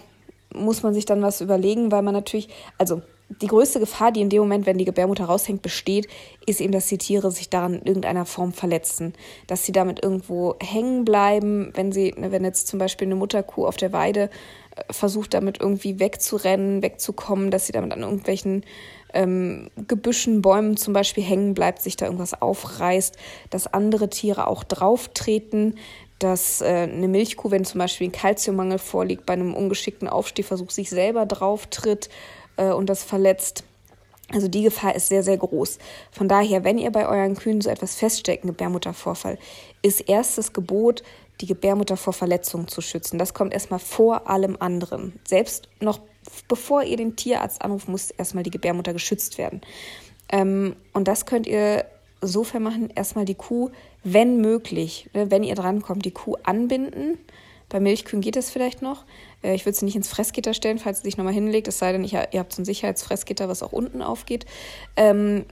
muss 0.55 0.83
man 0.83 0.95
sich 0.95 1.05
dann 1.05 1.23
was 1.23 1.41
überlegen, 1.41 1.93
weil 1.93 2.03
man 2.03 2.15
natürlich, 2.15 2.49
also 2.79 3.03
die 3.43 3.47
größte 3.47 3.81
Gefahr, 3.81 4.13
die 4.13 4.21
in 4.21 4.29
dem 4.29 4.41
Moment, 4.41 4.67
wenn 4.67 4.79
die 4.79 4.85
Gebärmutter 4.85 5.25
raushängt, 5.25 5.63
besteht, 5.63 6.09
ist 6.47 6.61
eben, 6.61 6.73
dass 6.73 6.87
die 6.87 6.99
Tiere 6.99 7.31
sich 7.31 7.49
daran 7.49 7.75
in 7.75 7.87
irgendeiner 7.87 8.27
Form 8.27 8.53
verletzen. 8.53 9.15
Dass 9.47 9.65
sie 9.65 9.73
damit 9.73 10.03
irgendwo 10.03 10.57
hängen 10.61 11.05
bleiben, 11.05 11.73
wenn 11.75 11.91
sie, 11.91 12.15
wenn 12.17 12.45
jetzt 12.45 12.69
zum 12.69 12.79
Beispiel 12.79 13.09
eine 13.09 13.17
Mutterkuh 13.17 13.67
auf 13.67 13.77
der 13.77 13.93
Weide 13.93 14.31
äh, 14.77 14.93
versucht, 14.93 15.35
damit 15.35 15.61
irgendwie 15.61 15.99
wegzurennen, 15.99 16.83
wegzukommen, 16.83 17.51
dass 17.51 17.67
sie 17.67 17.73
damit 17.73 17.93
an 17.93 18.03
irgendwelchen 18.03 18.65
ähm, 19.15 19.71
Gebüschen, 19.89 20.43
Bäumen 20.43 20.77
zum 20.77 20.93
Beispiel 20.93 21.25
hängen 21.25 21.55
bleibt, 21.55 21.81
sich 21.81 21.97
da 21.97 22.07
irgendwas 22.07 22.41
aufreißt, 22.41 23.17
dass 23.49 23.73
andere 23.73 24.11
Tiere 24.11 24.49
auch 24.49 24.65
drauftreten, 24.65 25.77
dass 26.19 26.61
äh, 26.61 26.89
eine 26.91 27.09
Milchkuh, 27.09 27.51
wenn 27.51 27.65
zum 27.65 27.79
Beispiel 27.79 28.09
ein 28.09 28.13
Kalziummangel 28.13 28.79
vorliegt, 28.79 29.27
bei 29.27 29.35
einem 29.35 29.55
ungeschickten 29.55 30.09
Aufstehversuch 30.09 30.71
sich 30.71 30.91
selber 30.91 31.27
drauftritt 31.27 32.09
äh, 32.57 32.71
und 32.71 32.89
das 32.89 33.05
verletzt. 33.05 33.65
Also 34.33 34.49
die 34.49 34.63
Gefahr 34.63 34.95
ist 34.95 35.09
sehr, 35.09 35.23
sehr 35.23 35.37
groß. 35.37 35.79
Von 36.11 36.29
daher, 36.29 36.65
wenn 36.65 36.79
ihr 36.79 36.91
bei 36.91 37.07
euren 37.07 37.37
Kühen 37.37 37.61
so 37.61 37.69
etwas 37.69 37.95
feststellt, 37.97 38.43
ein 38.43 38.49
Gebärmuttervorfall, 38.49 39.39
ist 39.83 40.01
erstes 40.09 40.53
Gebot, 40.53 41.03
die 41.41 41.47
Gebärmutter 41.47 41.97
vor 41.97 42.13
Verletzungen 42.13 42.69
zu 42.69 42.81
schützen. 42.81 43.19
Das 43.19 43.35
kommt 43.35 43.53
erstmal 43.53 43.81
vor 43.81 44.31
allem 44.31 44.57
anderen. 44.59 45.21
Selbst 45.27 45.69
noch 45.81 46.01
bevor 46.49 46.83
ihr 46.83 46.97
den 46.97 47.17
Tierarzt 47.17 47.63
anruft, 47.63 47.89
muss 47.89 48.11
erstmal 48.11 48.45
die 48.45 48.51
Gebärmutter 48.51 48.93
geschützt 48.93 49.39
werden. 49.39 49.61
Ähm, 50.31 50.77
und 50.93 51.09
das 51.09 51.27
könnt 51.27 51.47
ihr 51.47 51.85
sofern 52.27 52.63
machen, 52.63 52.91
erstmal 52.95 53.25
die 53.25 53.35
Kuh, 53.35 53.71
wenn 54.03 54.41
möglich, 54.41 55.09
ne, 55.15 55.31
wenn 55.31 55.43
ihr 55.43 55.55
drankommt, 55.55 56.05
die 56.05 56.11
Kuh 56.11 56.37
anbinden. 56.43 57.19
Bei 57.69 57.81
Milchkühen 57.81 58.21
geht 58.21 58.37
das 58.37 58.51
vielleicht 58.51 58.83
noch. 58.83 59.05
Äh, 59.43 59.55
ich 59.55 59.65
würde 59.65 59.77
sie 59.77 59.85
nicht 59.85 59.97
ins 59.97 60.09
Fressgitter 60.09 60.55
stellen, 60.55 60.79
falls 60.79 60.99
sie 60.99 61.05
sich 61.05 61.17
nochmal 61.17 61.35
hinlegt, 61.35 61.69
es 61.69 61.79
sei 61.79 61.93
denn, 61.93 62.05
ihr 62.05 62.29
habt 62.35 62.53
so 62.53 62.63
ein 62.63 62.65
Sicherheitsfressgitter, 62.65 63.49
was 63.49 63.63
auch 63.63 63.73
unten 63.73 64.03
aufgeht. 64.03 64.47
Ähm, 64.97 65.45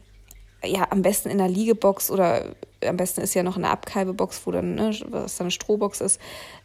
ja, 0.65 0.87
am 0.91 1.03
besten 1.03 1.31
in 1.31 1.41
einer 1.41 1.49
Liegebox 1.49 2.11
oder 2.11 2.55
am 2.87 2.97
besten 2.97 3.21
ist 3.21 3.35
ja 3.35 3.43
noch 3.43 3.57
eine 3.57 3.71
Abkalbebox, 3.71 4.47
wo 4.47 4.53
dann, 4.53 4.75
ne, 4.75 4.97
was 5.09 5.37
dann 5.37 5.47
eine 5.47 5.51
Strohbox 5.51 6.01
ist. 6.01 6.21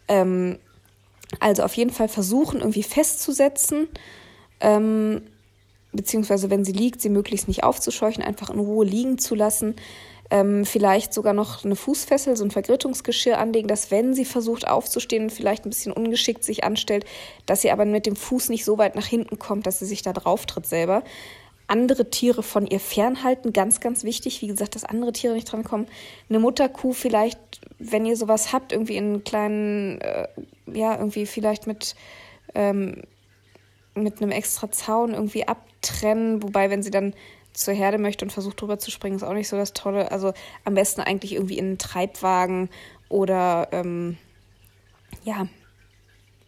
Ähm, 0.06 0.58
also 1.40 1.62
auf 1.62 1.74
jeden 1.74 1.90
Fall 1.90 2.08
versuchen, 2.08 2.60
irgendwie 2.60 2.82
festzusetzen. 2.82 3.88
Ähm, 4.60 5.22
beziehungsweise 5.92 6.50
wenn 6.50 6.64
sie 6.64 6.72
liegt, 6.72 7.00
sie 7.00 7.08
möglichst 7.08 7.48
nicht 7.48 7.64
aufzuscheuchen, 7.64 8.22
einfach 8.22 8.50
in 8.50 8.58
Ruhe 8.58 8.84
liegen 8.84 9.18
zu 9.18 9.34
lassen. 9.34 9.74
Ähm, 10.30 10.66
vielleicht 10.66 11.14
sogar 11.14 11.32
noch 11.32 11.64
eine 11.64 11.76
Fußfessel, 11.76 12.36
so 12.36 12.44
ein 12.44 12.50
Vergrittungsgeschirr 12.50 13.38
anlegen, 13.38 13.66
dass 13.66 13.90
wenn 13.90 14.12
sie 14.12 14.26
versucht 14.26 14.68
aufzustehen 14.68 15.30
vielleicht 15.30 15.64
ein 15.64 15.70
bisschen 15.70 15.92
ungeschickt 15.92 16.44
sich 16.44 16.64
anstellt, 16.64 17.06
dass 17.46 17.62
sie 17.62 17.70
aber 17.70 17.86
mit 17.86 18.04
dem 18.04 18.14
Fuß 18.14 18.50
nicht 18.50 18.66
so 18.66 18.76
weit 18.76 18.94
nach 18.94 19.06
hinten 19.06 19.38
kommt, 19.38 19.66
dass 19.66 19.78
sie 19.78 19.86
sich 19.86 20.02
da 20.02 20.12
drauf 20.12 20.44
tritt 20.44 20.66
selber. 20.66 21.02
Andere 21.66 22.10
Tiere 22.10 22.42
von 22.42 22.66
ihr 22.66 22.80
fernhalten, 22.80 23.52
ganz, 23.52 23.80
ganz 23.80 24.04
wichtig. 24.04 24.40
Wie 24.42 24.46
gesagt, 24.46 24.74
dass 24.74 24.84
andere 24.84 25.12
Tiere 25.12 25.34
nicht 25.34 25.50
drankommen. 25.50 25.86
Eine 26.28 26.38
Mutterkuh 26.38 26.92
vielleicht, 26.92 27.38
wenn 27.78 28.06
ihr 28.06 28.16
sowas 28.16 28.52
habt, 28.52 28.72
irgendwie 28.72 28.96
in 28.96 29.04
einen 29.04 29.24
kleinen, 29.24 30.00
äh, 30.00 30.28
ja, 30.72 30.96
irgendwie 30.96 31.26
vielleicht 31.26 31.66
mit 31.66 31.94
ähm, 32.54 33.02
mit 34.02 34.20
einem 34.20 34.30
extra 34.30 34.70
Zaun 34.70 35.14
irgendwie 35.14 35.46
abtrennen. 35.46 36.42
Wobei, 36.42 36.70
wenn 36.70 36.82
sie 36.82 36.90
dann 36.90 37.14
zur 37.52 37.74
Herde 37.74 37.98
möchte 37.98 38.24
und 38.24 38.30
versucht 38.30 38.60
drüber 38.60 38.78
zu 38.78 38.90
springen, 38.90 39.16
ist 39.16 39.22
auch 39.22 39.32
nicht 39.32 39.48
so 39.48 39.56
das 39.56 39.72
Tolle. 39.72 40.10
Also 40.10 40.32
am 40.64 40.74
besten 40.74 41.00
eigentlich 41.00 41.34
irgendwie 41.34 41.58
in 41.58 41.66
einen 41.66 41.78
Treibwagen 41.78 42.70
oder 43.08 43.68
ähm, 43.72 44.16
ja, 45.24 45.48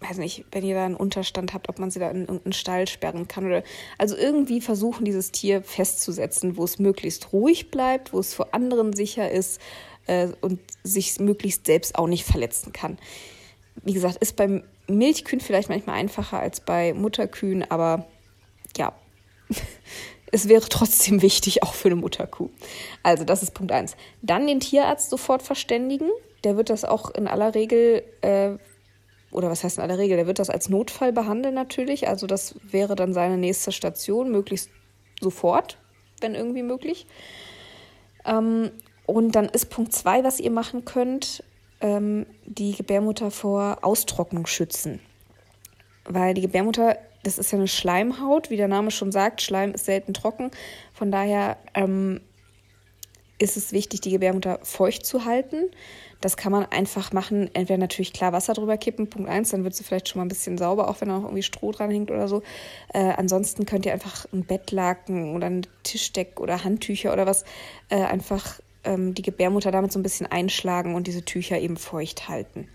weiß 0.00 0.18
nicht, 0.18 0.44
wenn 0.52 0.64
ihr 0.64 0.74
da 0.74 0.84
einen 0.84 0.96
Unterstand 0.96 1.52
habt, 1.52 1.68
ob 1.68 1.78
man 1.78 1.90
sie 1.90 2.00
da 2.00 2.10
in 2.10 2.20
irgendeinen 2.20 2.52
Stall 2.52 2.88
sperren 2.88 3.28
kann 3.28 3.46
oder 3.46 3.62
also 3.98 4.16
irgendwie 4.16 4.60
versuchen, 4.60 5.04
dieses 5.04 5.30
Tier 5.30 5.62
festzusetzen, 5.62 6.56
wo 6.56 6.64
es 6.64 6.78
möglichst 6.78 7.32
ruhig 7.32 7.70
bleibt, 7.70 8.12
wo 8.12 8.18
es 8.18 8.32
vor 8.32 8.54
anderen 8.54 8.94
sicher 8.94 9.30
ist 9.30 9.60
äh, 10.06 10.28
und 10.40 10.60
sich 10.82 11.20
möglichst 11.20 11.66
selbst 11.66 11.96
auch 11.96 12.06
nicht 12.06 12.24
verletzen 12.24 12.72
kann. 12.72 12.98
Wie 13.82 13.92
gesagt, 13.92 14.16
ist 14.16 14.36
beim 14.36 14.62
Milchkühen 14.86 15.40
vielleicht 15.40 15.68
manchmal 15.68 15.96
einfacher 15.96 16.38
als 16.38 16.60
bei 16.60 16.92
Mutterkühen, 16.92 17.70
aber 17.70 18.06
ja, 18.76 18.92
es 20.32 20.48
wäre 20.48 20.68
trotzdem 20.68 21.22
wichtig, 21.22 21.62
auch 21.62 21.74
für 21.74 21.88
eine 21.88 21.96
Mutterkuh. 21.96 22.50
Also, 23.02 23.24
das 23.24 23.42
ist 23.42 23.54
Punkt 23.54 23.72
1. 23.72 23.96
Dann 24.22 24.46
den 24.46 24.60
Tierarzt 24.60 25.10
sofort 25.10 25.42
verständigen. 25.42 26.10
Der 26.44 26.56
wird 26.56 26.70
das 26.70 26.84
auch 26.84 27.10
in 27.10 27.26
aller 27.26 27.54
Regel, 27.54 28.02
äh, 28.22 28.52
oder 29.30 29.50
was 29.50 29.64
heißt 29.64 29.78
in 29.78 29.84
aller 29.84 29.98
Regel, 29.98 30.16
der 30.16 30.26
wird 30.26 30.38
das 30.38 30.50
als 30.50 30.68
Notfall 30.68 31.12
behandeln 31.12 31.54
natürlich. 31.54 32.08
Also, 32.08 32.26
das 32.26 32.54
wäre 32.62 32.96
dann 32.96 33.12
seine 33.12 33.36
nächste 33.36 33.72
Station, 33.72 34.30
möglichst 34.30 34.70
sofort, 35.20 35.78
wenn 36.20 36.34
irgendwie 36.34 36.62
möglich. 36.62 37.06
Ähm, 38.24 38.70
und 39.06 39.32
dann 39.32 39.46
ist 39.46 39.70
Punkt 39.70 39.92
2, 39.92 40.22
was 40.22 40.38
ihr 40.38 40.50
machen 40.50 40.84
könnt, 40.84 41.42
ähm, 41.80 42.26
die 42.44 42.74
Gebärmutter 42.74 43.30
vor 43.30 43.78
Austrocknung 43.82 44.46
schützen. 44.46 45.00
Weil 46.04 46.34
die 46.34 46.40
Gebärmutter, 46.40 46.96
das 47.22 47.38
ist 47.38 47.52
ja 47.52 47.58
eine 47.58 47.68
Schleimhaut, 47.68 48.50
wie 48.50 48.56
der 48.56 48.68
Name 48.68 48.90
schon 48.90 49.12
sagt, 49.12 49.42
Schleim 49.42 49.72
ist 49.72 49.84
selten 49.84 50.14
trocken. 50.14 50.50
Von 50.92 51.10
daher 51.10 51.56
ähm, 51.74 52.20
ist 53.38 53.56
es 53.56 53.72
wichtig, 53.72 54.00
die 54.00 54.10
Gebärmutter 54.10 54.58
feucht 54.62 55.06
zu 55.06 55.24
halten. 55.24 55.70
Das 56.20 56.36
kann 56.36 56.52
man 56.52 56.66
einfach 56.66 57.12
machen, 57.12 57.48
entweder 57.54 57.78
natürlich 57.78 58.12
klar 58.12 58.32
Wasser 58.32 58.52
drüber 58.52 58.76
kippen, 58.76 59.08
Punkt 59.08 59.30
1, 59.30 59.50
dann 59.50 59.64
wird 59.64 59.74
sie 59.74 59.84
vielleicht 59.84 60.08
schon 60.08 60.18
mal 60.18 60.26
ein 60.26 60.28
bisschen 60.28 60.58
sauber, 60.58 60.88
auch 60.88 61.00
wenn 61.00 61.08
da 61.08 61.14
noch 61.14 61.24
irgendwie 61.24 61.42
Stroh 61.42 61.72
dran 61.72 61.90
hängt 61.90 62.10
oder 62.10 62.28
so. 62.28 62.42
Äh, 62.92 63.14
ansonsten 63.16 63.64
könnt 63.64 63.86
ihr 63.86 63.94
einfach 63.94 64.26
ein 64.32 64.44
Bettlaken 64.44 65.34
oder 65.34 65.46
ein 65.46 65.66
Tischdeck 65.82 66.38
oder 66.38 66.62
Handtücher 66.62 67.12
oder 67.12 67.24
was 67.24 67.44
äh, 67.88 68.02
einfach 68.02 68.60
ähm, 68.84 69.14
die 69.14 69.22
Gebärmutter 69.22 69.70
damit 69.70 69.92
so 69.92 69.98
ein 69.98 70.02
bisschen 70.02 70.26
einschlagen 70.26 70.94
und 70.94 71.06
diese 71.06 71.24
Tücher 71.24 71.58
eben 71.58 71.76
feucht 71.76 72.28
halten. 72.28 72.68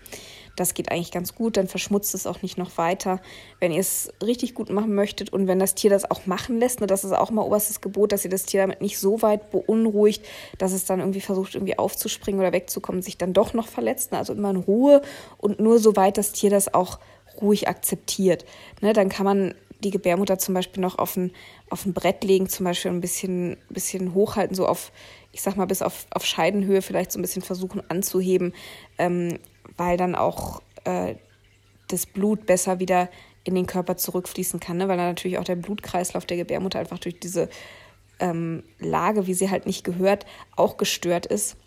Das 0.56 0.72
geht 0.72 0.90
eigentlich 0.90 1.12
ganz 1.12 1.34
gut, 1.34 1.58
dann 1.58 1.68
verschmutzt 1.68 2.14
es 2.14 2.26
auch 2.26 2.40
nicht 2.40 2.56
noch 2.56 2.78
weiter. 2.78 3.20
Wenn 3.60 3.72
ihr 3.72 3.80
es 3.80 4.10
richtig 4.22 4.54
gut 4.54 4.70
machen 4.70 4.94
möchtet 4.94 5.30
und 5.30 5.46
wenn 5.46 5.58
das 5.58 5.74
Tier 5.74 5.90
das 5.90 6.10
auch 6.10 6.24
machen 6.24 6.58
lässt, 6.58 6.80
ne, 6.80 6.86
das 6.86 7.04
ist 7.04 7.12
auch 7.12 7.30
mal 7.30 7.42
oberstes 7.42 7.82
Gebot, 7.82 8.10
dass 8.10 8.24
ihr 8.24 8.30
das 8.30 8.44
Tier 8.44 8.62
damit 8.62 8.80
nicht 8.80 8.98
so 8.98 9.20
weit 9.20 9.50
beunruhigt, 9.50 10.24
dass 10.58 10.72
es 10.72 10.86
dann 10.86 11.00
irgendwie 11.00 11.20
versucht, 11.20 11.54
irgendwie 11.54 11.78
aufzuspringen 11.78 12.40
oder 12.40 12.52
wegzukommen, 12.52 13.02
sich 13.02 13.18
dann 13.18 13.34
doch 13.34 13.52
noch 13.52 13.68
verletzt. 13.68 14.12
Ne, 14.12 14.18
also 14.18 14.32
immer 14.32 14.50
in 14.50 14.56
Ruhe 14.56 15.02
und 15.36 15.60
nur 15.60 15.78
so 15.78 15.94
weit 15.94 16.16
das 16.16 16.32
Tier 16.32 16.48
das 16.48 16.72
auch 16.72 16.98
ruhig 17.40 17.68
akzeptiert. 17.68 18.46
Ne, 18.80 18.94
dann 18.94 19.10
kann 19.10 19.26
man 19.26 19.54
die 19.84 19.90
Gebärmutter 19.90 20.38
zum 20.38 20.54
Beispiel 20.54 20.80
noch 20.80 20.98
auf 20.98 21.16
ein, 21.16 21.32
auf 21.68 21.84
ein 21.84 21.92
Brett 21.92 22.24
legen, 22.24 22.48
zum 22.48 22.64
Beispiel 22.64 22.90
ein 22.90 23.02
bisschen, 23.02 23.58
bisschen 23.68 24.14
hochhalten, 24.14 24.56
so 24.56 24.66
auf 24.66 24.90
ich 25.36 25.42
sag 25.42 25.58
mal, 25.58 25.66
bis 25.66 25.82
auf, 25.82 26.06
auf 26.12 26.24
Scheidenhöhe 26.24 26.80
vielleicht 26.80 27.12
so 27.12 27.18
ein 27.18 27.22
bisschen 27.22 27.42
versuchen 27.42 27.82
anzuheben, 27.90 28.54
ähm, 28.96 29.38
weil 29.76 29.98
dann 29.98 30.14
auch 30.14 30.62
äh, 30.84 31.16
das 31.88 32.06
Blut 32.06 32.46
besser 32.46 32.80
wieder 32.80 33.10
in 33.44 33.54
den 33.54 33.66
Körper 33.66 33.98
zurückfließen 33.98 34.60
kann, 34.60 34.78
ne? 34.78 34.88
weil 34.88 34.96
dann 34.96 35.08
natürlich 35.08 35.36
auch 35.36 35.44
der 35.44 35.56
Blutkreislauf 35.56 36.24
der 36.24 36.38
Gebärmutter 36.38 36.78
einfach 36.78 36.98
durch 36.98 37.20
diese 37.20 37.50
ähm, 38.18 38.62
Lage, 38.78 39.26
wie 39.26 39.34
sie 39.34 39.50
halt 39.50 39.66
nicht 39.66 39.84
gehört, 39.84 40.24
auch 40.56 40.78
gestört 40.78 41.26
ist. 41.26 41.58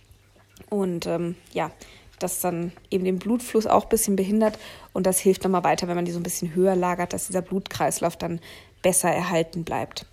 Und 0.72 1.06
ähm, 1.06 1.36
ja, 1.54 1.70
das 2.18 2.42
dann 2.42 2.72
eben 2.90 3.06
den 3.06 3.20
Blutfluss 3.20 3.68
auch 3.68 3.84
ein 3.84 3.90
bisschen 3.90 4.16
behindert 4.16 4.58
und 4.94 5.06
das 5.06 5.20
hilft 5.20 5.44
nochmal 5.44 5.64
weiter, 5.64 5.88
wenn 5.88 5.96
man 5.96 6.06
die 6.06 6.12
so 6.12 6.20
ein 6.20 6.24
bisschen 6.24 6.56
höher 6.56 6.76
lagert, 6.76 7.14
dass 7.14 7.28
dieser 7.28 7.44
Blutkreislauf 7.44 8.18
dann 8.18 8.40
besser 8.82 9.12
erhalten 9.12 9.64
bleibt. 9.64 10.08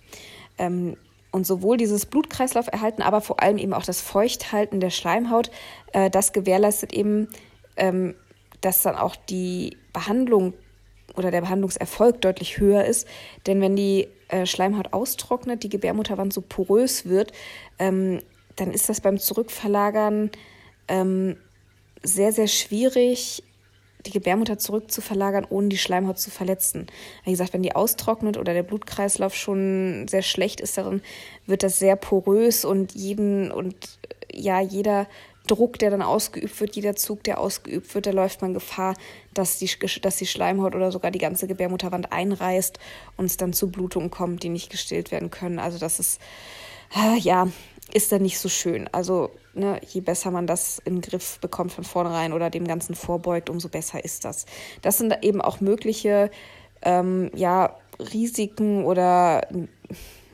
Ähm, 0.59 0.95
und 1.31 1.45
sowohl 1.45 1.77
dieses 1.77 2.05
Blutkreislauf 2.05 2.67
erhalten, 2.67 3.01
aber 3.01 3.21
vor 3.21 3.41
allem 3.41 3.57
eben 3.57 3.73
auch 3.73 3.85
das 3.85 4.01
Feuchthalten 4.01 4.79
der 4.79 4.89
Schleimhaut, 4.89 5.51
äh, 5.93 6.09
das 6.09 6.33
gewährleistet 6.33 6.93
eben, 6.93 7.27
ähm, 7.75 8.15
dass 8.61 8.81
dann 8.81 8.95
auch 8.95 9.15
die 9.15 9.77
Behandlung 9.93 10.53
oder 11.15 11.31
der 11.31 11.41
Behandlungserfolg 11.41 12.21
deutlich 12.21 12.59
höher 12.59 12.85
ist. 12.85 13.07
Denn 13.45 13.61
wenn 13.61 13.75
die 13.75 14.07
äh, 14.29 14.45
Schleimhaut 14.45 14.93
austrocknet, 14.93 15.63
die 15.63 15.69
Gebärmutterwand 15.69 16.33
so 16.33 16.41
porös 16.41 17.05
wird, 17.05 17.31
ähm, 17.79 18.21
dann 18.55 18.71
ist 18.71 18.89
das 18.89 19.01
beim 19.01 19.17
Zurückverlagern 19.17 20.31
ähm, 20.87 21.37
sehr, 22.03 22.31
sehr 22.31 22.47
schwierig, 22.47 23.43
die 24.07 24.11
Gebärmutter 24.11 24.57
zurückzuverlagern, 24.57 25.45
ohne 25.49 25.69
die 25.69 25.77
Schleimhaut 25.77 26.19
zu 26.19 26.29
verletzen. 26.29 26.87
Wie 27.23 27.31
gesagt, 27.31 27.53
wenn 27.53 27.63
die 27.63 27.75
austrocknet 27.75 28.37
oder 28.37 28.53
der 28.53 28.63
Blutkreislauf 28.63 29.35
schon 29.35 30.07
sehr 30.07 30.21
schlecht 30.21 30.61
ist, 30.61 30.77
dann 30.77 31.01
wird 31.45 31.63
das 31.63 31.79
sehr 31.79 31.95
porös 31.95 32.65
und 32.65 32.93
jeden 32.93 33.51
und 33.51 33.75
ja, 34.31 34.61
jeder 34.61 35.07
Druck, 35.47 35.79
der 35.79 35.89
dann 35.89 36.01
ausgeübt 36.01 36.59
wird, 36.59 36.75
jeder 36.75 36.95
Zug, 36.95 37.23
der 37.23 37.39
ausgeübt 37.39 37.93
wird, 37.95 38.05
da 38.05 38.11
läuft 38.11 38.41
man 38.41 38.53
Gefahr, 38.53 38.95
dass 39.33 39.57
die, 39.57 39.69
dass 40.01 40.17
die 40.17 40.25
Schleimhaut 40.25 40.75
oder 40.75 40.91
sogar 40.91 41.11
die 41.11 41.19
ganze 41.19 41.47
Gebärmutterwand 41.47 42.11
einreißt 42.11 42.79
und 43.15 43.25
es 43.25 43.37
dann 43.37 43.53
zu 43.53 43.71
Blutungen 43.71 44.11
kommt, 44.11 44.43
die 44.43 44.49
nicht 44.49 44.69
gestillt 44.69 45.11
werden 45.11 45.31
können. 45.31 45.59
Also 45.59 45.79
das 45.79 45.99
ist, 45.99 46.21
äh, 46.95 47.17
ja, 47.19 47.47
ist 47.93 48.11
dann 48.11 48.21
nicht 48.21 48.39
so 48.39 48.49
schön. 48.49 48.89
Also 48.91 49.31
ne, 49.53 49.79
je 49.87 50.01
besser 50.01 50.31
man 50.31 50.47
das 50.47 50.79
in 50.85 50.95
den 50.95 51.01
Griff 51.01 51.39
bekommt 51.39 51.71
von 51.71 51.83
vornherein 51.83 52.33
oder 52.33 52.49
dem 52.49 52.67
Ganzen 52.67 52.95
vorbeugt, 52.95 53.49
umso 53.49 53.69
besser 53.69 54.03
ist 54.03 54.25
das. 54.25 54.45
Das 54.81 54.97
sind 54.97 55.15
eben 55.23 55.41
auch 55.41 55.61
mögliche 55.61 56.29
ähm, 56.81 57.31
ja, 57.33 57.75
Risiken 57.99 58.85
oder 58.85 59.47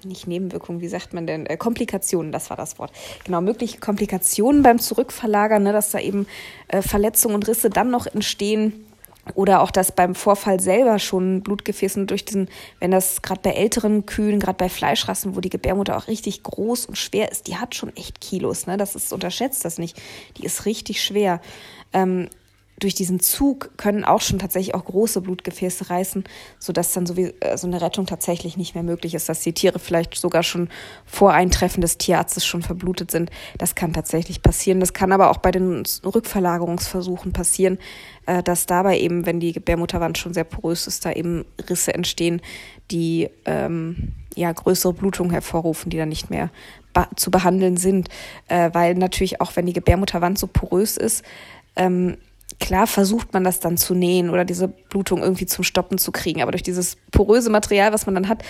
nicht 0.06 0.28
Nebenwirkungen, 0.28 0.82
wie 0.82 0.88
sagt 0.88 1.14
man 1.14 1.28
denn, 1.28 1.46
äh, 1.46 1.58
Komplikationen, 1.58 2.32
das 2.32 2.50
war 2.50 2.58
das 2.58 2.78
Wort. 2.80 2.92
Genau, 3.24 3.42
mögliche 3.42 3.80
Komplikationen 3.80 4.64
beim 4.64 4.80
Zurückverlagern, 4.80 5.64
ne, 5.64 5.74
dass 5.74 5.92
da 5.92 6.00
eben 6.00 6.28
äh, 6.68 6.82
Verletzungen 6.82 7.36
und 7.36 7.48
Risse 7.48 7.70
dann 7.70 7.90
noch 7.90 8.06
entstehen. 8.06 8.83
Oder 9.36 9.62
auch, 9.62 9.72
dass 9.72 9.94
beim 9.94 10.16
Vorfall 10.16 10.60
selber 10.60 11.00
schon 11.00 11.42
Blutgefäßen 11.44 12.08
durch 12.08 12.26
diesen, 12.26 12.50
wenn 12.80 12.92
das 12.92 13.22
gerade 13.22 13.40
bei 13.42 13.52
älteren 13.52 14.06
Kühen, 14.06 14.40
gerade 14.40 14.58
bei 14.58 14.68
Fleischrassen, 14.68 15.36
wo 15.36 15.40
die 15.40 15.50
Gebärmutter 15.50 15.98
auch 15.98 16.08
richtig 16.08 16.44
groß 16.44 16.88
und 16.88 16.98
schwer 16.98 17.32
ist, 17.32 17.48
die 17.48 17.56
hat 17.56 17.74
schon 17.74 17.96
echt 17.96 18.20
Kilos, 18.20 18.68
ne? 18.68 18.76
Das 18.76 18.96
ist, 18.96 19.14
unterschätzt 19.14 19.64
das 19.64 19.78
nicht. 19.78 20.00
Die 20.38 20.44
ist 20.44 20.66
richtig 20.66 21.02
schwer. 21.02 21.40
Ähm, 21.94 22.28
durch 22.80 22.96
diesen 22.96 23.20
Zug 23.20 23.78
können 23.78 24.04
auch 24.04 24.22
schon 24.22 24.40
tatsächlich 24.40 24.76
auch 24.76 24.86
große 24.86 25.22
Blutgefäße 25.22 25.90
reißen, 25.90 26.24
sodass 26.60 26.94
dann 26.94 27.06
so, 27.06 27.16
wie, 27.16 27.34
äh, 27.40 27.58
so 27.58 27.68
eine 27.68 27.82
Rettung 27.82 28.06
tatsächlich 28.06 28.58
nicht 28.58 28.76
mehr 28.76 28.84
möglich 28.84 29.14
ist, 29.14 29.30
dass 29.30 29.42
die 29.42 29.54
Tiere 29.54 29.80
vielleicht 29.80 30.16
sogar 30.16 30.44
schon 30.44 30.70
vor 31.06 31.34
Eintreffen 31.34 31.82
des 31.82 31.98
Tierarztes 31.98 32.46
schon 32.46 32.62
verblutet 32.62 33.12
sind. 33.12 33.30
Das 33.58 33.76
kann 33.76 33.94
tatsächlich 33.94 34.42
passieren. 34.42 34.80
Das 34.80 34.94
kann 34.94 35.12
aber 35.12 35.30
auch 35.30 35.38
bei 35.38 35.52
den 35.52 35.84
Rückverlagerungsversuchen 36.04 37.32
passieren, 37.32 37.78
äh, 38.26 38.42
dass 38.42 38.66
dabei 38.66 39.00
eben, 39.00 39.26
wenn 39.26 39.40
die 39.40 39.54
Gebärmutterwand 39.54 40.18
schon 40.18 40.34
sehr 40.34 40.44
porös 40.44 40.88
ist, 40.88 41.06
da 41.06 41.12
eben 41.12 41.46
Risse 41.70 41.94
entstehen, 41.94 42.42
die 42.92 43.30
ähm, 43.46 44.14
ja 44.36 44.52
größere 44.52 44.94
Blutungen 44.94 45.32
hervorrufen, 45.32 45.90
die 45.90 45.98
dann 45.98 46.10
nicht 46.10 46.30
mehr 46.30 46.50
zu 47.16 47.32
behandeln 47.32 47.78
sind, 47.78 48.10
äh, 48.48 48.70
weil 48.74 48.94
natürlich 48.96 49.42
auch, 49.42 49.56
wenn 49.56 49.66
die 49.66 49.74
Gebärmutterwand 49.74 50.38
so 50.38 50.48
porös 50.48 50.98
ist, 50.98 51.24
ähm, 51.76 52.18
klar 52.64 52.88
versucht 52.88 53.34
man 53.34 53.44
das 53.44 53.60
dann 53.60 53.76
zu 53.76 53.94
nähen 53.94 54.30
oder 54.30 54.46
diese 54.46 54.70
Blutung 54.70 55.22
irgendwie 55.22 55.46
zum 55.46 55.66
Stoppen 55.66 55.98
zu 55.98 56.14
kriegen. 56.14 56.42
Aber 56.42 56.52
durch 56.52 56.64
dieses 56.64 56.96
poröse 57.12 57.50
Material, 57.50 57.92
was 57.92 58.06
man 58.06 58.16
dann 58.16 58.30
hat, 58.30 58.42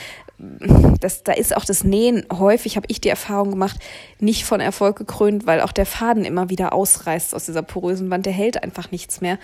das, 0.99 1.23
da 1.23 1.31
ist 1.31 1.57
auch 1.57 1.65
das 1.65 1.83
Nähen 1.83 2.23
häufig, 2.31 2.75
habe 2.75 2.85
ich 2.89 3.01
die 3.01 3.09
Erfahrung 3.09 3.49
gemacht, 3.49 3.79
nicht 4.19 4.45
von 4.45 4.59
Erfolg 4.59 4.97
gekrönt, 4.97 5.47
weil 5.47 5.61
auch 5.61 5.71
der 5.71 5.87
Faden 5.87 6.25
immer 6.25 6.51
wieder 6.51 6.73
ausreißt 6.73 7.33
aus 7.33 7.45
dieser 7.45 7.63
porösen 7.63 8.11
Wand. 8.11 8.27
Der 8.27 8.33
hält 8.33 8.61
einfach 8.61 8.91
nichts 8.91 9.19
mehr 9.19 9.39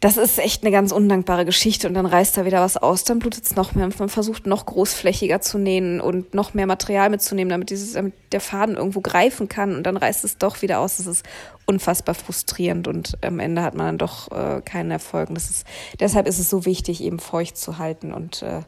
das 0.00 0.18
ist 0.18 0.38
echt 0.38 0.62
eine 0.62 0.70
ganz 0.70 0.92
undankbare 0.92 1.46
Geschichte 1.46 1.88
und 1.88 1.94
dann 1.94 2.04
reißt 2.04 2.36
da 2.36 2.44
wieder 2.44 2.60
was 2.60 2.76
aus, 2.76 3.04
dann 3.04 3.18
blutet 3.18 3.44
es 3.44 3.56
noch 3.56 3.74
mehr. 3.74 3.88
Man 3.98 4.08
versucht 4.10 4.46
noch 4.46 4.66
großflächiger 4.66 5.40
zu 5.40 5.56
nähen 5.58 6.02
und 6.02 6.34
noch 6.34 6.52
mehr 6.52 6.66
Material 6.66 7.08
mitzunehmen, 7.08 7.48
damit, 7.48 7.70
dieses, 7.70 7.94
damit 7.94 8.12
der 8.32 8.42
Faden 8.42 8.76
irgendwo 8.76 9.00
greifen 9.00 9.48
kann 9.48 9.74
und 9.74 9.84
dann 9.84 9.96
reißt 9.96 10.24
es 10.24 10.36
doch 10.36 10.60
wieder 10.60 10.80
aus. 10.80 10.98
Das 10.98 11.06
ist 11.06 11.24
unfassbar 11.64 12.14
frustrierend 12.14 12.88
und 12.88 13.16
am 13.24 13.38
Ende 13.38 13.62
hat 13.62 13.74
man 13.74 13.86
dann 13.86 13.98
doch 13.98 14.30
äh, 14.32 14.60
keinen 14.60 14.90
Erfolg. 14.90 15.30
Das 15.32 15.48
ist, 15.48 15.66
deshalb 15.98 16.26
ist 16.26 16.38
es 16.38 16.50
so 16.50 16.66
wichtig, 16.66 17.02
eben 17.02 17.18
feucht 17.18 17.56
zu 17.56 17.78
halten 17.78 18.12
und 18.12 18.42
äh, 18.42 18.60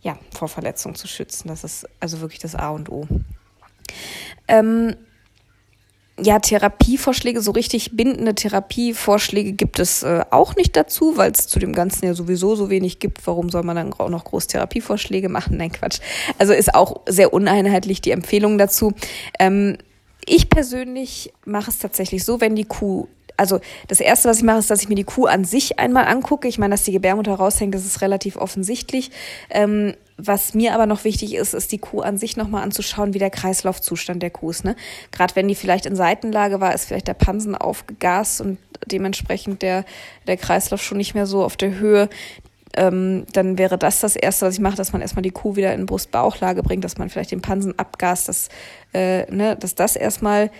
ja, 0.00 0.18
vor 0.34 0.48
Verletzungen 0.48 0.94
zu 0.94 1.06
schützen. 1.06 1.48
Das 1.48 1.64
ist 1.64 1.86
also 2.00 2.22
wirklich 2.22 2.40
das 2.40 2.54
A 2.54 2.70
und 2.70 2.90
O. 2.90 3.06
Ähm, 4.48 4.96
ja, 6.22 6.38
Therapievorschläge, 6.38 7.40
so 7.40 7.50
richtig 7.50 7.96
bindende 7.96 8.34
Therapievorschläge 8.34 9.52
gibt 9.52 9.78
es 9.78 10.02
äh, 10.02 10.24
auch 10.30 10.56
nicht 10.56 10.76
dazu, 10.76 11.16
weil 11.16 11.32
es 11.32 11.46
zu 11.46 11.58
dem 11.58 11.72
Ganzen 11.72 12.06
ja 12.06 12.14
sowieso 12.14 12.54
so 12.54 12.70
wenig 12.70 12.98
gibt. 12.98 13.26
Warum 13.26 13.50
soll 13.50 13.62
man 13.62 13.76
dann 13.76 13.92
auch 13.92 14.08
noch 14.08 14.24
groß 14.24 14.46
Therapievorschläge 14.46 15.28
machen? 15.28 15.56
Nein, 15.56 15.72
Quatsch. 15.72 16.00
Also 16.38 16.52
ist 16.52 16.74
auch 16.74 17.00
sehr 17.06 17.32
uneinheitlich 17.32 18.00
die 18.00 18.10
Empfehlung 18.10 18.58
dazu. 18.58 18.92
Ähm, 19.38 19.78
ich 20.24 20.48
persönlich 20.48 21.32
mache 21.44 21.70
es 21.70 21.78
tatsächlich 21.78 22.24
so, 22.24 22.40
wenn 22.40 22.54
die 22.54 22.64
Kuh 22.64 23.08
also 23.36 23.60
das 23.88 24.00
erste, 24.00 24.28
was 24.28 24.38
ich 24.38 24.44
mache, 24.44 24.58
ist, 24.58 24.70
dass 24.70 24.82
ich 24.82 24.88
mir 24.88 24.94
die 24.94 25.04
Kuh 25.04 25.26
an 25.26 25.44
sich 25.44 25.78
einmal 25.78 26.06
angucke. 26.06 26.46
Ich 26.46 26.58
meine, 26.58 26.74
dass 26.74 26.84
die 26.84 26.92
Gebärmutter 26.92 27.34
raushängt, 27.34 27.74
das 27.74 27.84
ist 27.84 28.00
relativ 28.00 28.36
offensichtlich. 28.36 29.10
Ähm, 29.50 29.94
was 30.26 30.54
mir 30.54 30.74
aber 30.74 30.86
noch 30.86 31.04
wichtig 31.04 31.34
ist, 31.34 31.52
ist 31.52 31.72
die 31.72 31.78
Kuh 31.78 32.00
an 32.00 32.16
sich 32.16 32.36
nochmal 32.36 32.62
anzuschauen, 32.62 33.12
wie 33.12 33.18
der 33.18 33.30
Kreislaufzustand 33.30 34.22
der 34.22 34.30
Kuh 34.30 34.50
ist. 34.50 34.64
Ne? 34.64 34.76
Gerade 35.10 35.34
wenn 35.34 35.48
die 35.48 35.54
vielleicht 35.54 35.86
in 35.86 35.96
Seitenlage 35.96 36.60
war, 36.60 36.74
ist 36.74 36.86
vielleicht 36.86 37.08
der 37.08 37.14
Pansen 37.14 37.56
aufgegast 37.56 38.40
und 38.40 38.58
dementsprechend 38.86 39.62
der, 39.62 39.84
der 40.26 40.36
Kreislauf 40.36 40.82
schon 40.82 40.98
nicht 40.98 41.14
mehr 41.14 41.26
so 41.26 41.42
auf 41.42 41.56
der 41.56 41.74
Höhe 41.78 42.08
ähm, 42.74 43.26
dann 43.32 43.58
wäre 43.58 43.78
das 43.78 44.00
das 44.00 44.16
Erste, 44.16 44.46
was 44.46 44.54
ich 44.54 44.60
mache, 44.60 44.76
dass 44.76 44.92
man 44.92 45.02
erstmal 45.02 45.22
die 45.22 45.30
Kuh 45.30 45.56
wieder 45.56 45.74
in 45.74 45.86
Brust-Bauchlage 45.86 46.62
bringt, 46.62 46.84
dass 46.84 46.98
man 46.98 47.10
vielleicht 47.10 47.30
den 47.30 47.42
Pansen 47.42 47.78
abgast, 47.78 48.28
dass, 48.28 48.48
äh, 48.94 49.30
ne, 49.32 49.56
dass 49.56 49.74
das 49.74 49.96
erstmal 49.96 50.50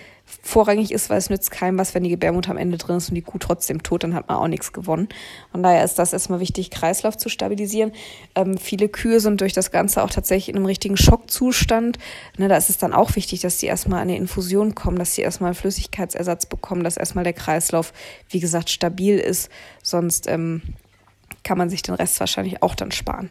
vorrangig 0.41 0.91
ist, 0.91 1.09
weil 1.09 1.17
es 1.17 1.29
nützt 1.29 1.51
keinem 1.51 1.77
was, 1.77 1.93
wenn 1.93 2.03
die 2.03 2.09
Gebärmutter 2.09 2.51
am 2.51 2.57
Ende 2.57 2.77
drin 2.77 2.97
ist 2.97 3.09
und 3.09 3.15
die 3.15 3.21
Kuh 3.21 3.37
trotzdem 3.39 3.83
tot, 3.83 4.03
dann 4.03 4.13
hat 4.13 4.29
man 4.29 4.37
auch 4.37 4.47
nichts 4.47 4.71
gewonnen. 4.71 5.09
Von 5.51 5.63
daher 5.63 5.83
ist 5.83 5.99
das 5.99 6.13
erstmal 6.13 6.39
wichtig, 6.39 6.69
Kreislauf 6.69 7.17
zu 7.17 7.29
stabilisieren. 7.29 7.91
Ähm, 8.35 8.57
viele 8.57 8.89
Kühe 8.89 9.19
sind 9.19 9.41
durch 9.41 9.53
das 9.53 9.71
Ganze 9.71 10.03
auch 10.03 10.09
tatsächlich 10.09 10.49
in 10.49 10.55
einem 10.55 10.65
richtigen 10.65 10.97
Schockzustand. 10.97 11.97
Ne, 12.37 12.47
da 12.47 12.55
ist 12.57 12.69
es 12.69 12.77
dann 12.77 12.93
auch 12.93 13.15
wichtig, 13.15 13.41
dass 13.41 13.59
sie 13.59 13.67
erstmal 13.67 13.99
an 13.99 14.09
eine 14.09 14.17
Infusion 14.17 14.75
kommen, 14.75 14.97
dass 14.97 15.15
sie 15.15 15.21
erstmal 15.21 15.53
Flüssigkeitsersatz 15.53 16.45
bekommen, 16.45 16.83
dass 16.83 16.97
erstmal 16.97 17.23
der 17.23 17.33
Kreislauf, 17.33 17.91
wie 18.29 18.39
gesagt, 18.39 18.69
stabil 18.69 19.17
ist. 19.17 19.49
Sonst 19.81 20.27
ähm, 20.27 20.61
kann 21.43 21.57
man 21.57 21.69
sich 21.69 21.81
den 21.81 21.95
Rest 21.95 22.19
wahrscheinlich 22.19 22.61
auch 22.61 22.75
dann 22.75 22.91
sparen. 22.91 23.29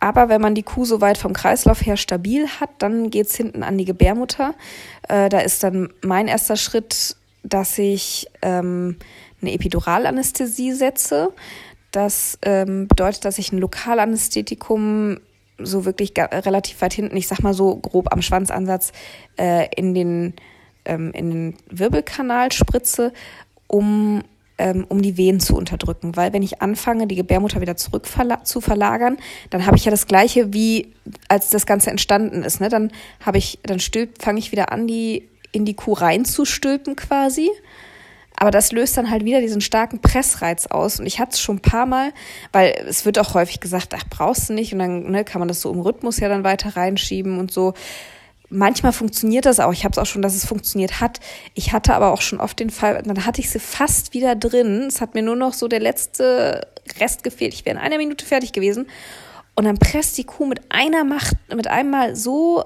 Aber 0.00 0.28
wenn 0.28 0.40
man 0.40 0.56
die 0.56 0.64
Kuh 0.64 0.84
so 0.84 1.00
weit 1.00 1.16
vom 1.16 1.32
Kreislauf 1.32 1.86
her 1.86 1.96
stabil 1.96 2.48
hat, 2.48 2.70
dann 2.78 3.10
geht's 3.10 3.36
hinten 3.36 3.62
an 3.62 3.78
die 3.78 3.84
Gebärmutter. 3.84 4.54
Äh, 5.08 5.28
da 5.28 5.38
ist 5.38 5.62
dann 5.62 5.92
mein 6.02 6.26
erster 6.26 6.56
Schritt, 6.56 7.16
dass 7.44 7.78
ich 7.78 8.28
ähm, 8.42 8.96
eine 9.40 9.52
Epiduralanästhesie 9.52 10.72
setze. 10.72 11.32
Das 11.92 12.36
ähm, 12.42 12.88
bedeutet, 12.88 13.24
dass 13.24 13.38
ich 13.38 13.52
ein 13.52 13.58
Lokalanästhetikum 13.58 15.18
so 15.58 15.84
wirklich 15.84 16.14
relativ 16.16 16.80
weit 16.82 16.94
hinten, 16.94 17.16
ich 17.16 17.28
sag 17.28 17.40
mal 17.40 17.54
so 17.54 17.76
grob 17.76 18.12
am 18.12 18.22
Schwanzansatz, 18.22 18.92
äh, 19.38 19.68
in, 19.76 19.94
den, 19.94 20.34
ähm, 20.84 21.12
in 21.12 21.30
den 21.30 21.56
Wirbelkanal 21.70 22.50
spritze, 22.50 23.12
um 23.68 24.22
ähm, 24.58 24.86
um 24.88 25.02
die 25.02 25.16
Wehen 25.16 25.40
zu 25.40 25.56
unterdrücken. 25.56 26.16
Weil 26.16 26.32
wenn 26.32 26.42
ich 26.42 26.62
anfange, 26.62 27.06
die 27.06 27.16
Gebärmutter 27.16 27.60
wieder 27.60 27.76
zurück 27.76 28.06
zu 28.44 28.60
verlagern, 28.60 29.16
dann 29.50 29.66
habe 29.66 29.76
ich 29.76 29.84
ja 29.84 29.90
das 29.90 30.06
Gleiche 30.06 30.52
wie 30.52 30.92
als 31.28 31.50
das 31.50 31.66
Ganze 31.66 31.90
entstanden 31.90 32.42
ist. 32.42 32.60
Ne? 32.60 32.68
Dann 32.68 32.90
habe 33.24 33.38
ich, 33.38 33.58
dann 33.62 33.80
fange 34.20 34.38
ich 34.38 34.52
wieder 34.52 34.72
an, 34.72 34.86
die 34.86 35.28
in 35.52 35.64
die 35.64 35.74
Kuh 35.74 35.92
reinzustülpen 35.92 36.96
quasi. 36.96 37.50
Aber 38.36 38.50
das 38.50 38.72
löst 38.72 38.96
dann 38.96 39.10
halt 39.10 39.24
wieder 39.24 39.40
diesen 39.40 39.60
starken 39.60 40.00
Pressreiz 40.00 40.66
aus. 40.66 40.98
Und 40.98 41.06
ich 41.06 41.20
hatte 41.20 41.32
es 41.32 41.40
schon 41.40 41.56
ein 41.56 41.62
paar 41.62 41.86
Mal, 41.86 42.12
weil 42.50 42.74
es 42.88 43.04
wird 43.04 43.18
auch 43.18 43.34
häufig 43.34 43.60
gesagt, 43.60 43.94
ach, 43.94 44.04
brauchst 44.08 44.48
du 44.48 44.54
nicht. 44.54 44.72
Und 44.72 44.80
dann 44.80 45.10
ne, 45.10 45.24
kann 45.24 45.38
man 45.38 45.48
das 45.48 45.60
so 45.60 45.72
im 45.72 45.80
Rhythmus 45.80 46.18
ja 46.18 46.28
dann 46.28 46.42
weiter 46.42 46.76
reinschieben 46.76 47.38
und 47.38 47.52
so. 47.52 47.74
Manchmal 48.54 48.92
funktioniert 48.92 49.46
das 49.46 49.60
auch. 49.60 49.72
Ich 49.72 49.84
habe 49.84 49.92
es 49.92 49.98
auch 49.98 50.04
schon, 50.04 50.20
dass 50.20 50.34
es 50.34 50.44
funktioniert 50.44 51.00
hat. 51.00 51.20
Ich 51.54 51.72
hatte 51.72 51.94
aber 51.94 52.12
auch 52.12 52.20
schon 52.20 52.38
oft 52.38 52.60
den 52.60 52.68
Fall, 52.68 53.02
dann 53.02 53.24
hatte 53.24 53.40
ich 53.40 53.48
sie 53.48 53.58
fast 53.58 54.12
wieder 54.12 54.36
drin. 54.36 54.84
Es 54.88 55.00
hat 55.00 55.14
mir 55.14 55.22
nur 55.22 55.36
noch 55.36 55.54
so 55.54 55.68
der 55.68 55.80
letzte 55.80 56.66
Rest 57.00 57.24
gefehlt. 57.24 57.54
Ich 57.54 57.64
wäre 57.64 57.76
in 57.76 57.82
einer 57.82 57.96
Minute 57.96 58.26
fertig 58.26 58.52
gewesen. 58.52 58.88
Und 59.54 59.64
dann 59.64 59.78
presst 59.78 60.18
die 60.18 60.24
Kuh 60.24 60.44
mit 60.44 60.60
einer 60.68 61.02
Macht, 61.02 61.36
mit 61.54 61.66
einmal 61.66 62.14
so 62.14 62.64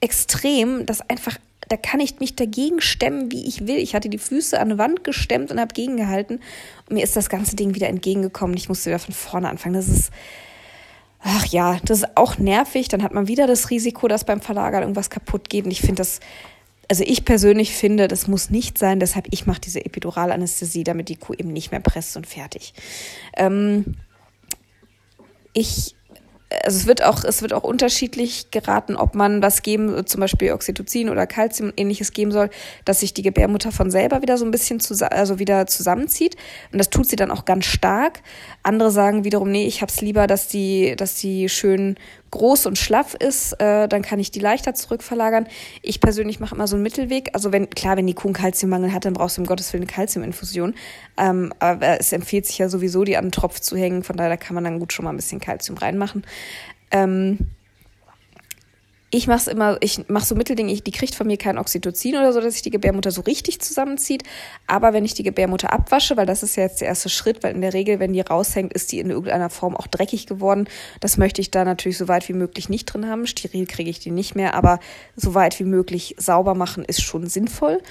extrem, 0.00 0.84
dass 0.84 1.00
einfach, 1.08 1.38
da 1.70 1.78
kann 1.78 2.00
ich 2.00 2.20
mich 2.20 2.36
dagegen 2.36 2.82
stemmen, 2.82 3.32
wie 3.32 3.46
ich 3.46 3.66
will. 3.66 3.76
Ich 3.76 3.94
hatte 3.94 4.10
die 4.10 4.18
Füße 4.18 4.58
an 4.60 4.72
eine 4.72 4.78
Wand 4.78 5.04
gestemmt 5.04 5.50
und 5.50 5.58
habe 5.58 5.72
gegengehalten. 5.72 6.42
Und 6.86 6.94
mir 6.94 7.02
ist 7.02 7.16
das 7.16 7.30
ganze 7.30 7.56
Ding 7.56 7.74
wieder 7.74 7.88
entgegengekommen. 7.88 8.58
Ich 8.58 8.68
musste 8.68 8.90
wieder 8.90 8.98
von 8.98 9.14
vorne 9.14 9.48
anfangen. 9.48 9.74
Das 9.74 9.88
ist 9.88 10.10
ja, 11.52 11.78
das 11.84 11.98
ist 11.98 12.16
auch 12.16 12.38
nervig. 12.38 12.88
Dann 12.88 13.02
hat 13.02 13.12
man 13.12 13.28
wieder 13.28 13.46
das 13.46 13.70
Risiko, 13.70 14.08
dass 14.08 14.24
beim 14.24 14.40
Verlagern 14.40 14.82
irgendwas 14.82 15.10
kaputt 15.10 15.48
geht. 15.48 15.64
Und 15.64 15.70
ich 15.70 15.80
finde 15.80 15.96
das, 15.96 16.20
also 16.90 17.04
ich 17.06 17.24
persönlich 17.24 17.74
finde, 17.74 18.08
das 18.08 18.26
muss 18.26 18.50
nicht 18.50 18.78
sein. 18.78 19.00
Deshalb, 19.00 19.28
ich 19.30 19.46
mache 19.46 19.60
diese 19.60 19.84
Epiduralanästhesie, 19.84 20.84
damit 20.84 21.08
die 21.08 21.16
Kuh 21.16 21.34
eben 21.34 21.52
nicht 21.52 21.70
mehr 21.70 21.80
presst 21.80 22.16
und 22.16 22.26
fertig. 22.26 22.74
Ähm, 23.36 23.96
ich 25.52 25.94
also 26.64 26.78
es 26.78 26.86
wird 26.86 27.02
auch, 27.02 27.24
es 27.24 27.42
wird 27.42 27.52
auch 27.52 27.64
unterschiedlich 27.64 28.50
geraten, 28.50 28.96
ob 28.96 29.14
man 29.14 29.42
was 29.42 29.62
geben, 29.62 30.06
zum 30.06 30.20
Beispiel 30.20 30.52
Oxytocin 30.52 31.08
oder 31.08 31.26
Calcium 31.26 31.70
und 31.70 31.80
ähnliches 31.80 32.12
geben 32.12 32.32
soll, 32.32 32.50
dass 32.84 33.00
sich 33.00 33.14
die 33.14 33.22
Gebärmutter 33.22 33.72
von 33.72 33.90
selber 33.90 34.22
wieder 34.22 34.38
so 34.38 34.44
ein 34.44 34.50
bisschen 34.50 34.80
zu, 34.80 34.94
also 35.10 35.38
wieder 35.38 35.66
zusammenzieht. 35.66 36.36
Und 36.72 36.78
das 36.78 36.90
tut 36.90 37.06
sie 37.06 37.16
dann 37.16 37.30
auch 37.30 37.44
ganz 37.44 37.66
stark. 37.66 38.20
Andere 38.62 38.90
sagen 38.90 39.24
wiederum, 39.24 39.50
nee, 39.50 39.66
ich 39.66 39.82
hab's 39.82 40.00
lieber, 40.00 40.26
dass 40.26 40.48
die, 40.48 40.94
dass 40.96 41.14
die 41.14 41.48
schön 41.48 41.96
groß 42.32 42.66
und 42.66 42.76
schlaff 42.76 43.14
ist, 43.14 43.52
äh, 43.60 43.86
dann 43.86 44.02
kann 44.02 44.18
ich 44.18 44.32
die 44.32 44.40
leichter 44.40 44.74
zurückverlagern. 44.74 45.46
Ich 45.82 46.00
persönlich 46.00 46.40
mache 46.40 46.54
immer 46.54 46.66
so 46.66 46.74
einen 46.74 46.82
Mittelweg. 46.82 47.30
Also 47.34 47.52
wenn, 47.52 47.70
klar, 47.70 47.96
wenn 47.96 48.06
die 48.06 48.14
Kuh 48.14 48.28
einen 48.28 48.34
Kalziummangel 48.34 48.92
hat, 48.92 49.04
dann 49.04 49.12
brauchst 49.12 49.36
du 49.36 49.42
um 49.42 49.46
Gottes 49.46 49.72
Willen 49.72 49.84
eine 49.84 49.92
Kalziuminfusion. 49.92 50.74
Ähm, 51.16 51.52
aber 51.60 52.00
es 52.00 52.12
empfiehlt 52.12 52.46
sich 52.46 52.58
ja 52.58 52.68
sowieso, 52.68 53.04
die 53.04 53.16
an 53.16 53.26
den 53.26 53.32
Tropf 53.32 53.60
zu 53.60 53.76
hängen. 53.76 54.02
Von 54.02 54.16
daher 54.16 54.36
kann 54.36 54.54
man 54.54 54.64
dann 54.64 54.80
gut 54.80 54.92
schon 54.92 55.04
mal 55.04 55.12
ein 55.12 55.16
bisschen 55.16 55.40
Kalzium 55.40 55.78
reinmachen. 55.78 56.24
Ähm, 56.90 57.38
ich 59.14 59.26
mache 59.26 59.40
es 59.40 59.46
immer, 59.46 59.76
ich 59.80 60.08
mache 60.08 60.24
so 60.24 60.34
Mitteldinge, 60.34 60.74
die 60.74 60.90
kriegt 60.90 61.14
von 61.14 61.26
mir 61.26 61.36
kein 61.36 61.58
Oxytocin 61.58 62.16
oder 62.16 62.32
so, 62.32 62.40
dass 62.40 62.54
sich 62.54 62.62
die 62.62 62.70
Gebärmutter 62.70 63.10
so 63.10 63.20
richtig 63.20 63.60
zusammenzieht. 63.60 64.22
Aber 64.66 64.94
wenn 64.94 65.04
ich 65.04 65.12
die 65.12 65.22
Gebärmutter 65.22 65.70
abwasche, 65.70 66.16
weil 66.16 66.24
das 66.24 66.42
ist 66.42 66.56
ja 66.56 66.62
jetzt 66.62 66.80
der 66.80 66.88
erste 66.88 67.10
Schritt, 67.10 67.42
weil 67.42 67.54
in 67.54 67.60
der 67.60 67.74
Regel, 67.74 68.00
wenn 68.00 68.14
die 68.14 68.22
raushängt, 68.22 68.72
ist 68.72 68.90
die 68.90 69.00
in 69.00 69.10
irgendeiner 69.10 69.50
Form 69.50 69.76
auch 69.76 69.86
dreckig 69.86 70.26
geworden. 70.26 70.66
Das 71.00 71.18
möchte 71.18 71.42
ich 71.42 71.50
da 71.50 71.66
natürlich 71.66 71.98
so 71.98 72.08
weit 72.08 72.26
wie 72.30 72.32
möglich 72.32 72.70
nicht 72.70 72.86
drin 72.86 73.06
haben. 73.06 73.26
Steril 73.26 73.66
kriege 73.66 73.90
ich 73.90 74.00
die 74.00 74.10
nicht 74.10 74.34
mehr, 74.34 74.54
aber 74.54 74.80
so 75.14 75.34
weit 75.34 75.60
wie 75.60 75.64
möglich 75.64 76.14
sauber 76.18 76.54
machen 76.54 76.82
ist 76.82 77.02
schon 77.02 77.26
sinnvoll. 77.26 77.82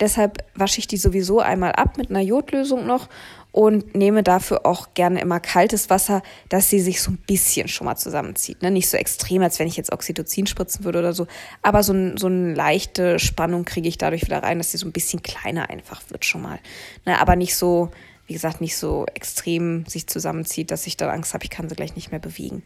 Deshalb 0.00 0.44
wasche 0.54 0.78
ich 0.78 0.86
die 0.86 0.96
sowieso 0.96 1.40
einmal 1.40 1.72
ab 1.72 1.96
mit 1.96 2.10
einer 2.10 2.20
Jodlösung 2.20 2.86
noch 2.86 3.08
und 3.50 3.94
nehme 3.94 4.22
dafür 4.22 4.66
auch 4.66 4.94
gerne 4.94 5.20
immer 5.20 5.40
kaltes 5.40 5.90
Wasser, 5.90 6.22
dass 6.48 6.70
sie 6.70 6.80
sich 6.80 7.00
so 7.00 7.10
ein 7.10 7.18
bisschen 7.26 7.68
schon 7.68 7.86
mal 7.86 7.96
zusammenzieht. 7.96 8.62
Ne? 8.62 8.70
Nicht 8.70 8.88
so 8.88 8.96
extrem, 8.96 9.42
als 9.42 9.58
wenn 9.58 9.66
ich 9.66 9.76
jetzt 9.76 9.92
Oxytocin 9.92 10.46
spritzen 10.46 10.84
würde 10.84 11.00
oder 11.00 11.12
so, 11.12 11.26
aber 11.62 11.82
so, 11.82 11.92
ein, 11.92 12.16
so 12.16 12.26
eine 12.26 12.54
leichte 12.54 13.18
Spannung 13.18 13.64
kriege 13.64 13.88
ich 13.88 13.98
dadurch 13.98 14.22
wieder 14.22 14.42
rein, 14.42 14.58
dass 14.58 14.70
sie 14.70 14.78
so 14.78 14.86
ein 14.86 14.92
bisschen 14.92 15.22
kleiner 15.22 15.70
einfach 15.70 16.02
wird 16.10 16.24
schon 16.24 16.42
mal. 16.42 16.58
Ne? 17.04 17.20
Aber 17.20 17.36
nicht 17.36 17.56
so, 17.56 17.90
wie 18.26 18.34
gesagt, 18.34 18.60
nicht 18.60 18.76
so 18.76 19.06
extrem 19.14 19.86
sich 19.86 20.06
zusammenzieht, 20.06 20.70
dass 20.70 20.86
ich 20.86 20.96
dann 20.96 21.10
Angst 21.10 21.34
habe, 21.34 21.44
ich 21.44 21.50
kann 21.50 21.68
sie 21.68 21.74
gleich 21.74 21.96
nicht 21.96 22.10
mehr 22.10 22.20
bewegen. 22.20 22.62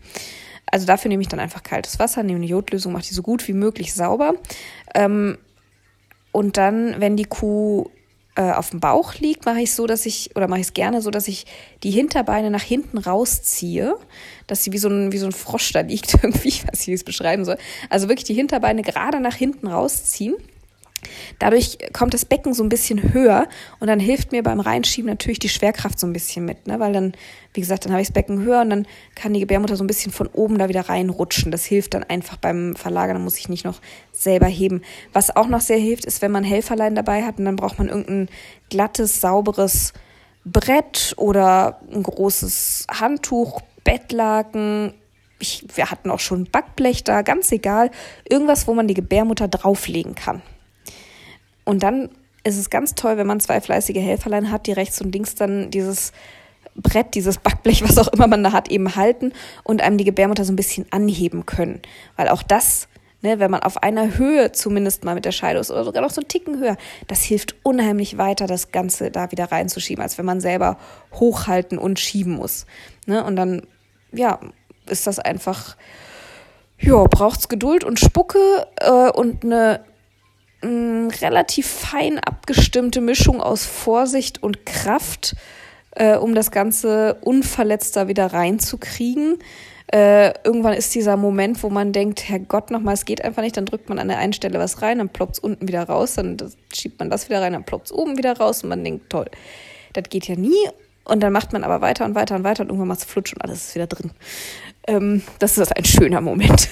Also 0.67 0.87
dafür 0.87 1.09
nehme 1.09 1.23
ich 1.23 1.29
dann 1.29 1.41
einfach 1.41 1.63
kaltes 1.63 1.99
Wasser, 1.99 2.23
nehme 2.23 2.39
eine 2.39 2.47
Jodlösung, 2.47 2.93
mache 2.93 3.05
die 3.05 3.15
so 3.15 3.23
gut 3.23 3.47
wie 3.49 3.53
möglich 3.53 3.95
sauber. 3.95 4.35
Ähm, 4.95 5.39
und 6.33 6.57
dann, 6.57 6.97
wenn 6.99 7.17
die 7.17 7.25
Kuh 7.25 7.91
äh, 8.35 8.53
auf 8.53 8.71
dem 8.71 8.81
Bauch 8.81 9.15
liegt, 9.17 9.45
mache 9.45 9.61
ich 9.61 9.75
so, 9.75 9.87
dass 9.87 10.07
ich, 10.07 10.35
oder 10.35 10.49
mache 10.49 10.61
ich 10.61 10.67
es 10.67 10.75
gerne 10.75 11.03
so, 11.03 11.11
dass 11.11 11.29
ich 11.29 11.45
die 11.83 11.91
Hinterbeine 11.91 12.51
nach 12.51 12.63
hinten 12.63 12.99
rausziehe, 12.99 13.95
dass 14.47 14.65
sie 14.65 14.73
wie 14.73 14.79
so 14.79 14.89
ein, 14.89 15.13
wie 15.13 15.19
so 15.19 15.27
ein 15.27 15.33
Frosch 15.33 15.73
da 15.73 15.81
liegt, 15.81 16.15
irgendwie, 16.23 16.49
ich 16.49 16.67
weiß 16.67 16.81
nicht, 16.81 16.89
wie 16.89 16.93
ich 16.93 17.01
es 17.01 17.05
beschreiben 17.05 17.45
soll. 17.45 17.59
Also 17.91 18.09
wirklich 18.09 18.25
die 18.25 18.35
Hinterbeine 18.35 18.83
gerade 18.83 19.21
nach 19.21 19.35
hinten 19.35 19.69
rausziehen 19.69 20.35
Dadurch 21.39 21.79
kommt 21.93 22.15
das 22.15 22.25
Becken 22.25 22.55
so 22.55 22.63
ein 22.63 22.69
bisschen 22.69 23.13
höher 23.13 23.49
und 23.81 23.89
dann 23.89 24.01
hilft 24.01 24.33
mir 24.33 24.43
beim 24.43 24.61
Reinschieben 24.61 25.09
natürlich 25.11 25.39
die 25.39 25.49
Schwerkraft 25.49 25.99
so 25.99 26.07
ein 26.07 26.13
bisschen 26.13 26.45
mit, 26.45 26.67
ne? 26.67 26.79
weil 26.81 26.93
dann, 26.93 27.13
wie 27.55 27.61
gesagt, 27.61 27.85
dann 27.85 27.93
habe 27.93 28.03
ich 28.03 28.09
das 28.09 28.15
Becken 28.15 28.43
höher 28.43 28.61
und 28.61 28.71
dann 28.71 28.87
kann 29.15 29.33
die 29.33 29.41
Gebärmutter 29.41 29.77
so 29.77 29.85
ein 29.85 29.89
bisschen 29.89 30.13
von 30.13 30.29
oben 30.29 30.59
da 30.59 30.69
wieder 30.69 30.89
reinrutschen. 30.89 31.51
Das 31.51 31.65
hilft 31.65 31.95
dann 31.95 32.05
einfach 32.05 32.37
beim 32.37 32.77
Verlagern, 32.77 33.17
dann 33.17 33.25
muss 33.25 33.39
ich 33.39 33.49
nicht 33.49 33.65
noch 33.65 33.81
selber 34.13 34.47
heben. 34.47 34.83
Was 35.13 35.35
auch 35.35 35.49
noch 35.49 35.61
sehr 35.61 35.79
hilft, 35.79 36.05
ist, 36.05 36.23
wenn 36.23 36.33
man 36.33 36.45
Helferlein 36.45 36.95
dabei 36.95 37.25
hat 37.25 37.39
und 37.39 37.45
dann 37.45 37.57
braucht 37.57 37.79
man 37.79 37.89
irgendein 37.89 38.29
glattes, 38.71 39.21
sauberes 39.21 39.93
Brett 40.45 41.15
oder 41.17 41.81
ein 41.93 42.03
großes 42.03 42.87
Handtuch, 42.91 43.61
Bettlaken, 43.85 44.95
ich, 45.43 45.65
wir 45.75 45.91
hatten 45.91 46.11
auch 46.11 46.21
schon 46.21 46.45
Backblech 46.45 47.05
da, 47.05 47.23
ganz 47.23 47.53
egal. 47.53 47.91
Irgendwas, 48.29 48.67
wo 48.67 48.75
man 48.75 48.89
die 48.89 48.95
Gebärmutter 48.95 49.49
drauflegen 49.49 50.15
kann. 50.15 50.41
Und 51.65 51.83
dann 51.83 52.11
ist 52.45 52.59
es 52.59 52.71
ganz 52.71 52.95
toll, 52.95 53.17
wenn 53.17 53.27
man 53.27 53.41
zwei 53.41 53.61
fleißige 53.61 53.97
Helferlein 53.97 54.51
hat, 54.51 54.67
die 54.67 54.73
rechts 54.73 55.01
und 55.01 55.15
links 55.15 55.35
dann 55.35 55.71
dieses 55.71 56.13
Brett, 56.75 57.15
dieses 57.15 57.39
Backblech, 57.39 57.83
was 57.83 57.99
auch 57.99 58.09
immer 58.09 58.27
man 58.27 58.43
da 58.43 58.53
hat, 58.53 58.71
eben 58.71 58.97
halten 58.97 59.33
und 59.63 59.83
einem 59.83 59.99
die 59.99 60.05
Gebärmutter 60.05 60.45
so 60.45 60.53
ein 60.53 60.57
bisschen 60.57 60.87
anheben 60.91 61.47
können. 61.47 61.83
Weil 62.17 62.29
auch 62.29 62.43
das, 62.43 62.89
ne, 63.21 63.39
wenn 63.39 63.51
man 63.51 63.63
auf 63.63 63.83
einer 63.83 64.17
Höhe 64.17 64.53
zumindest 64.53 65.05
mal 65.05 65.15
mit 65.15 65.25
der 65.25 65.33
Scheide 65.33 65.61
ist 65.61 65.71
oder 65.71 65.85
sogar 65.85 66.03
noch 66.03 66.11
so 66.11 66.21
einen 66.21 66.29
Ticken 66.29 66.59
höher, 66.59 66.77
das 67.09 67.23
hilft 67.23 67.55
unheimlich 67.63 68.17
weiter, 68.17 68.47
das 68.47 68.73
Ganze 68.73 69.11
da 69.11 69.31
wieder 69.31 69.53
reinzuschieben, 69.53 70.03
als 70.03 70.17
wenn 70.19 70.25
man 70.25 70.41
selber 70.41 70.79
hochhalten 71.13 71.79
und 71.79 72.01
schieben 72.01 72.35
muss. 72.35 72.67
Ne? 73.07 73.23
Und 73.23 73.37
dann, 73.37 73.63
ja, 74.13 74.41
ist 74.89 75.07
das 75.07 75.19
einfach, 75.19 75.77
ja, 76.79 77.05
braucht's 77.05 77.49
Geduld 77.49 77.85
und 77.85 78.01
Spucke 78.01 78.67
äh, 78.81 79.11
und 79.11 79.45
eine 79.45 79.81
mh, 80.63 81.15
relativ 81.21 81.67
fein 81.67 82.19
abgestimmte 82.19 83.01
Mischung 83.01 83.41
aus 83.41 83.65
Vorsicht 83.65 84.43
und 84.43 84.65
Kraft, 84.67 85.35
äh, 85.93 86.17
um 86.17 86.35
das 86.35 86.51
Ganze 86.51 87.15
unverletzt 87.21 87.97
da 87.97 88.09
wieder 88.09 88.33
reinzukriegen. 88.33 89.39
Äh, 89.93 90.33
irgendwann 90.45 90.73
ist 90.73 90.95
dieser 90.95 91.19
Moment, 91.19 91.63
wo 91.63 91.69
man 91.69 91.93
denkt, 91.93 92.29
Herrgott, 92.29 92.71
nochmal, 92.71 92.95
es 92.95 93.05
geht 93.05 93.23
einfach 93.23 93.43
nicht, 93.43 93.59
dann 93.59 93.67
drückt 93.67 93.91
man 93.91 93.99
an 93.99 94.09
der 94.09 94.19
einen 94.19 94.33
Stelle 94.33 94.59
was 94.59 94.81
rein, 94.81 94.99
dann 94.99 95.11
ploppt 95.11 95.35
es 95.35 95.39
unten 95.39 95.69
wieder 95.69 95.83
raus, 95.83 96.15
dann 96.15 96.39
schiebt 96.73 96.99
man 96.99 97.11
das 97.11 97.29
wieder 97.29 97.43
rein, 97.43 97.53
dann 97.53 97.65
ploppt 97.65 97.87
es 97.87 97.93
oben 97.93 98.17
wieder 98.17 98.39
raus 98.39 98.63
und 98.63 98.71
man 98.71 98.83
denkt, 98.83 99.11
toll, 99.11 99.27
das 99.93 100.05
geht 100.09 100.29
ja 100.29 100.37
nie. 100.37 100.69
Und 101.05 101.21
dann 101.21 101.33
macht 101.33 101.53
man 101.53 101.63
aber 101.65 101.81
weiter 101.81 102.05
und 102.07 102.15
weiter 102.15 102.37
und 102.37 102.45
weiter 102.45 102.63
und 102.63 102.69
irgendwann 102.69 102.89
macht 102.89 103.01
es 103.01 103.05
flutsch 103.05 103.35
und 103.35 103.43
alles 103.43 103.69
ist 103.69 103.75
wieder 103.75 103.87
drin. 103.87 104.13
Ähm, 104.87 105.23
das 105.41 105.59
ist 105.59 105.77
ein 105.77 105.85
schöner 105.85 106.21
Moment. 106.21 106.69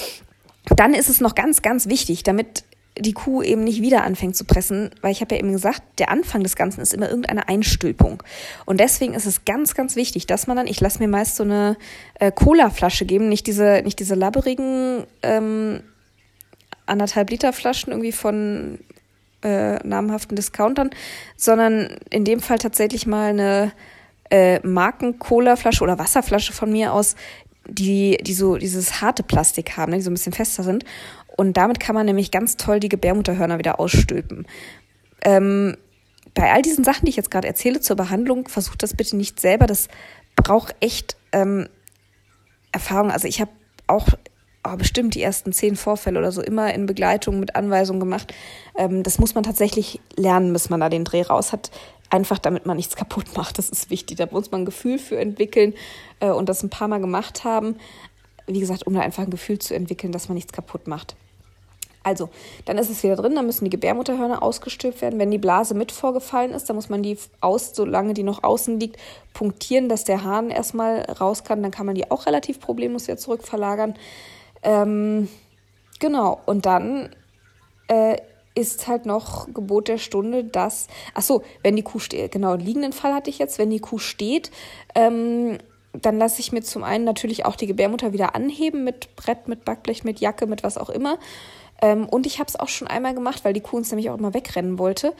dann 0.76 0.94
ist 0.94 1.08
es 1.08 1.20
noch 1.20 1.34
ganz, 1.34 1.60
ganz 1.60 1.88
wichtig, 1.88 2.22
damit 2.22 2.64
die 2.96 3.12
Kuh 3.12 3.42
eben 3.42 3.64
nicht 3.64 3.80
wieder 3.82 4.04
anfängt 4.04 4.36
zu 4.36 4.44
pressen, 4.44 4.90
weil 5.02 5.12
ich 5.12 5.20
habe 5.20 5.34
ja 5.34 5.40
eben 5.40 5.52
gesagt, 5.52 5.82
der 5.98 6.10
Anfang 6.10 6.42
des 6.42 6.56
Ganzen 6.56 6.80
ist 6.80 6.94
immer 6.94 7.08
irgendeine 7.08 7.48
Einstülpung. 7.48 8.22
Und 8.66 8.80
deswegen 8.80 9.14
ist 9.14 9.26
es 9.26 9.44
ganz, 9.44 9.74
ganz 9.74 9.94
wichtig, 9.96 10.26
dass 10.26 10.46
man 10.46 10.56
dann, 10.56 10.66
ich 10.66 10.80
lasse 10.80 10.98
mir 10.98 11.08
meist 11.08 11.36
so 11.36 11.44
eine 11.44 11.76
äh, 12.18 12.32
Cola-Flasche 12.32 13.06
geben, 13.06 13.28
nicht 13.28 13.46
diese, 13.46 13.82
nicht 13.84 14.00
diese 14.00 14.14
labberigen 14.14 15.04
ähm, 15.22 15.82
anderthalb 16.86 17.30
Liter 17.30 17.52
Flaschen 17.52 17.92
irgendwie 17.92 18.12
von 18.12 18.78
äh, 19.42 19.76
namhaften 19.86 20.34
Discountern, 20.34 20.90
sondern 21.36 21.96
in 22.10 22.24
dem 22.24 22.40
Fall 22.40 22.58
tatsächlich 22.58 23.06
mal 23.06 23.30
eine 23.30 23.72
äh, 24.30 24.66
Marken-Cola-Flasche 24.66 25.84
oder 25.84 25.98
Wasserflasche 25.98 26.52
von 26.52 26.72
mir 26.72 26.92
aus, 26.92 27.14
die, 27.68 28.18
die 28.22 28.34
so 28.34 28.56
dieses 28.56 29.00
harte 29.00 29.22
Plastik 29.22 29.76
haben, 29.76 29.90
ne, 29.90 29.98
die 29.98 30.02
so 30.02 30.10
ein 30.10 30.14
bisschen 30.14 30.32
fester 30.32 30.62
sind. 30.62 30.84
Und 31.38 31.56
damit 31.56 31.78
kann 31.78 31.94
man 31.94 32.04
nämlich 32.04 32.32
ganz 32.32 32.56
toll 32.56 32.80
die 32.80 32.88
Gebärmutterhörner 32.88 33.58
wieder 33.58 33.78
ausstülpen. 33.78 34.44
Ähm, 35.22 35.76
bei 36.34 36.52
all 36.52 36.62
diesen 36.62 36.82
Sachen, 36.82 37.04
die 37.04 37.10
ich 37.10 37.16
jetzt 37.16 37.30
gerade 37.30 37.46
erzähle 37.46 37.80
zur 37.80 37.94
Behandlung, 37.94 38.48
versucht 38.48 38.82
das 38.82 38.92
bitte 38.92 39.16
nicht 39.16 39.38
selber. 39.38 39.68
Das 39.68 39.86
braucht 40.34 40.74
echt 40.80 41.16
ähm, 41.30 41.68
Erfahrung. 42.72 43.12
Also 43.12 43.28
ich 43.28 43.40
habe 43.40 43.52
auch 43.86 44.08
oh, 44.66 44.76
bestimmt 44.76 45.14
die 45.14 45.22
ersten 45.22 45.52
zehn 45.52 45.76
Vorfälle 45.76 46.18
oder 46.18 46.32
so 46.32 46.42
immer 46.42 46.74
in 46.74 46.86
Begleitung 46.86 47.38
mit 47.38 47.54
Anweisungen 47.54 48.00
gemacht. 48.00 48.34
Ähm, 48.76 49.04
das 49.04 49.20
muss 49.20 49.36
man 49.36 49.44
tatsächlich 49.44 50.00
lernen, 50.16 50.52
bis 50.52 50.70
man 50.70 50.80
da 50.80 50.88
den 50.88 51.04
Dreh 51.04 51.22
raus 51.22 51.52
hat. 51.52 51.70
Einfach 52.10 52.40
damit 52.40 52.66
man 52.66 52.76
nichts 52.76 52.96
kaputt 52.96 53.36
macht. 53.36 53.58
Das 53.58 53.70
ist 53.70 53.90
wichtig. 53.90 54.16
Da 54.16 54.26
muss 54.28 54.50
man 54.50 54.62
ein 54.62 54.66
Gefühl 54.66 54.98
für 54.98 55.20
entwickeln 55.20 55.72
äh, 56.18 56.30
und 56.30 56.48
das 56.48 56.64
ein 56.64 56.68
paar 56.70 56.88
Mal 56.88 56.98
gemacht 57.00 57.44
haben. 57.44 57.76
Wie 58.48 58.58
gesagt, 58.58 58.88
um 58.88 58.94
da 58.94 59.02
einfach 59.02 59.22
ein 59.22 59.30
Gefühl 59.30 59.60
zu 59.60 59.76
entwickeln, 59.76 60.10
dass 60.10 60.28
man 60.28 60.34
nichts 60.34 60.52
kaputt 60.52 60.88
macht. 60.88 61.14
Also, 62.02 62.28
dann 62.64 62.78
ist 62.78 62.90
es 62.90 63.02
wieder 63.02 63.16
drin, 63.16 63.34
dann 63.34 63.46
müssen 63.46 63.64
die 63.64 63.70
Gebärmutterhörner 63.70 64.42
ausgestülpt 64.42 65.02
werden. 65.02 65.18
Wenn 65.18 65.30
die 65.30 65.38
Blase 65.38 65.74
mit 65.74 65.92
vorgefallen 65.92 66.52
ist, 66.52 66.68
dann 66.68 66.76
muss 66.76 66.88
man 66.88 67.02
die 67.02 67.18
aus, 67.40 67.72
solange 67.74 68.14
die 68.14 68.22
noch 68.22 68.44
außen 68.44 68.78
liegt, 68.80 68.96
punktieren, 69.34 69.88
dass 69.88 70.04
der 70.04 70.24
Hahn 70.24 70.50
erstmal 70.50 71.02
raus 71.02 71.44
kann. 71.44 71.62
Dann 71.62 71.72
kann 71.72 71.86
man 71.86 71.94
die 71.94 72.10
auch 72.10 72.26
relativ 72.26 72.60
problemlos 72.60 73.08
wieder 73.08 73.18
zurückverlagern. 73.18 73.94
Ähm, 74.62 75.28
genau, 75.98 76.40
und 76.46 76.66
dann 76.66 77.14
äh, 77.88 78.16
ist 78.54 78.88
halt 78.88 79.06
noch 79.06 79.52
Gebot 79.52 79.88
der 79.88 79.98
Stunde, 79.98 80.44
dass, 80.44 80.88
ach 81.14 81.22
so, 81.22 81.42
wenn 81.62 81.76
die 81.76 81.82
Kuh 81.82 81.98
steht, 82.00 82.32
genau, 82.32 82.54
liegenden 82.54 82.92
Fall 82.92 83.14
hatte 83.14 83.30
ich 83.30 83.38
jetzt, 83.38 83.58
wenn 83.58 83.70
die 83.70 83.80
Kuh 83.80 83.98
steht, 83.98 84.50
ähm, 84.94 85.58
dann 85.92 86.18
lasse 86.18 86.40
ich 86.40 86.52
mir 86.52 86.62
zum 86.62 86.84
einen 86.84 87.04
natürlich 87.04 87.44
auch 87.44 87.56
die 87.56 87.66
Gebärmutter 87.66 88.12
wieder 88.12 88.34
anheben 88.34 88.84
mit 88.84 89.14
Brett, 89.16 89.48
mit 89.48 89.64
Backblech, 89.64 90.04
mit 90.04 90.20
Jacke, 90.20 90.46
mit 90.46 90.62
was 90.62 90.76
auch 90.76 90.90
immer. 90.90 91.18
Ähm, 91.80 92.08
und 92.08 92.26
ich 92.26 92.38
habe 92.38 92.48
es 92.48 92.58
auch 92.58 92.68
schon 92.68 92.88
einmal 92.88 93.14
gemacht, 93.14 93.44
weil 93.44 93.52
die 93.52 93.60
Kuh 93.60 93.76
uns 93.76 93.90
nämlich 93.90 94.10
auch 94.10 94.18
immer 94.18 94.34
wegrennen 94.34 94.78
wollte. 94.78 95.14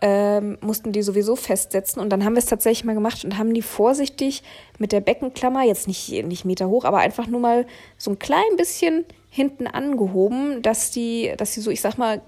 Ähm, 0.00 0.58
mussten 0.60 0.92
die 0.92 1.02
sowieso 1.02 1.36
festsetzen. 1.36 2.00
Und 2.00 2.10
dann 2.10 2.24
haben 2.24 2.34
wir 2.34 2.38
es 2.38 2.46
tatsächlich 2.46 2.84
mal 2.84 2.94
gemacht 2.94 3.24
und 3.24 3.36
haben 3.36 3.54
die 3.54 3.62
vorsichtig 3.62 4.42
mit 4.78 4.92
der 4.92 5.00
Beckenklammer, 5.00 5.64
jetzt 5.64 5.86
nicht, 5.86 6.10
nicht 6.24 6.44
Meter 6.44 6.68
hoch, 6.68 6.84
aber 6.84 6.98
einfach 6.98 7.26
nur 7.26 7.40
mal 7.40 7.66
so 7.96 8.10
ein 8.10 8.18
klein 8.18 8.56
bisschen 8.56 9.04
hinten 9.30 9.66
angehoben, 9.66 10.62
dass 10.62 10.90
die, 10.90 11.32
dass 11.36 11.52
die 11.52 11.60
so, 11.60 11.70
ich 11.70 11.80
sag 11.80 11.98
mal, 11.98 12.22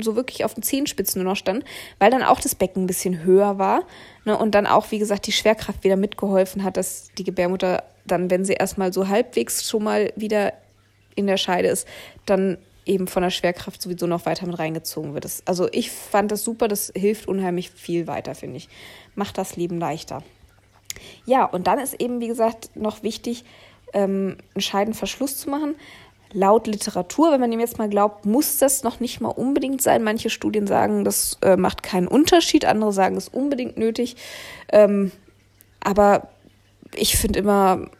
so 0.00 0.16
wirklich 0.16 0.44
auf 0.44 0.54
den 0.54 0.62
Zehenspitzen 0.62 1.22
nur 1.22 1.32
noch 1.32 1.36
stand, 1.36 1.64
weil 1.98 2.10
dann 2.10 2.22
auch 2.22 2.40
das 2.40 2.54
Becken 2.54 2.84
ein 2.84 2.86
bisschen 2.86 3.24
höher 3.24 3.58
war 3.58 3.84
ne, 4.24 4.36
und 4.36 4.54
dann 4.54 4.66
auch, 4.66 4.90
wie 4.90 4.98
gesagt, 4.98 5.26
die 5.26 5.32
Schwerkraft 5.32 5.84
wieder 5.84 5.96
mitgeholfen 5.96 6.62
hat, 6.62 6.76
dass 6.76 7.10
die 7.16 7.24
Gebärmutter 7.24 7.82
dann, 8.06 8.30
wenn 8.30 8.44
sie 8.44 8.54
erstmal 8.54 8.92
so 8.92 9.08
halbwegs 9.08 9.68
schon 9.68 9.84
mal 9.84 10.12
wieder 10.16 10.52
in 11.14 11.26
der 11.26 11.36
Scheide 11.36 11.68
ist, 11.68 11.86
dann 12.26 12.58
eben 12.86 13.06
von 13.06 13.22
der 13.22 13.30
Schwerkraft 13.30 13.80
sowieso 13.80 14.06
noch 14.06 14.26
weiter 14.26 14.46
mit 14.46 14.58
reingezogen 14.58 15.14
wird. 15.14 15.24
Das, 15.24 15.42
also 15.46 15.68
ich 15.72 15.90
fand 15.90 16.32
das 16.32 16.44
super, 16.44 16.68
das 16.68 16.92
hilft 16.94 17.28
unheimlich 17.28 17.70
viel 17.70 18.06
weiter, 18.06 18.34
finde 18.34 18.56
ich. 18.56 18.68
Macht 19.14 19.38
das 19.38 19.56
Leben 19.56 19.78
leichter. 19.78 20.22
Ja, 21.24 21.44
und 21.44 21.66
dann 21.66 21.78
ist 21.78 22.00
eben, 22.00 22.20
wie 22.20 22.28
gesagt, 22.28 22.76
noch 22.76 23.02
wichtig, 23.02 23.44
ähm, 23.92 24.36
einen 24.54 24.62
Scheidenverschluss 24.62 25.38
zu 25.38 25.50
machen. 25.50 25.76
Laut 26.32 26.66
Literatur, 26.66 27.30
wenn 27.30 27.40
man 27.40 27.50
dem 27.50 27.60
jetzt 27.60 27.78
mal 27.78 27.90
glaubt, 27.90 28.24
muss 28.24 28.58
das 28.58 28.82
noch 28.82 29.00
nicht 29.00 29.20
mal 29.20 29.28
unbedingt 29.28 29.82
sein. 29.82 30.02
Manche 30.02 30.30
Studien 30.30 30.66
sagen, 30.66 31.04
das 31.04 31.38
äh, 31.42 31.56
macht 31.56 31.82
keinen 31.82 32.08
Unterschied, 32.08 32.64
andere 32.64 32.92
sagen, 32.92 33.16
es 33.16 33.28
ist 33.28 33.34
unbedingt 33.34 33.76
nötig. 33.76 34.16
Ähm, 34.70 35.12
aber 35.80 36.28
ich 36.94 37.16
finde 37.16 37.40
immer, 37.40 37.90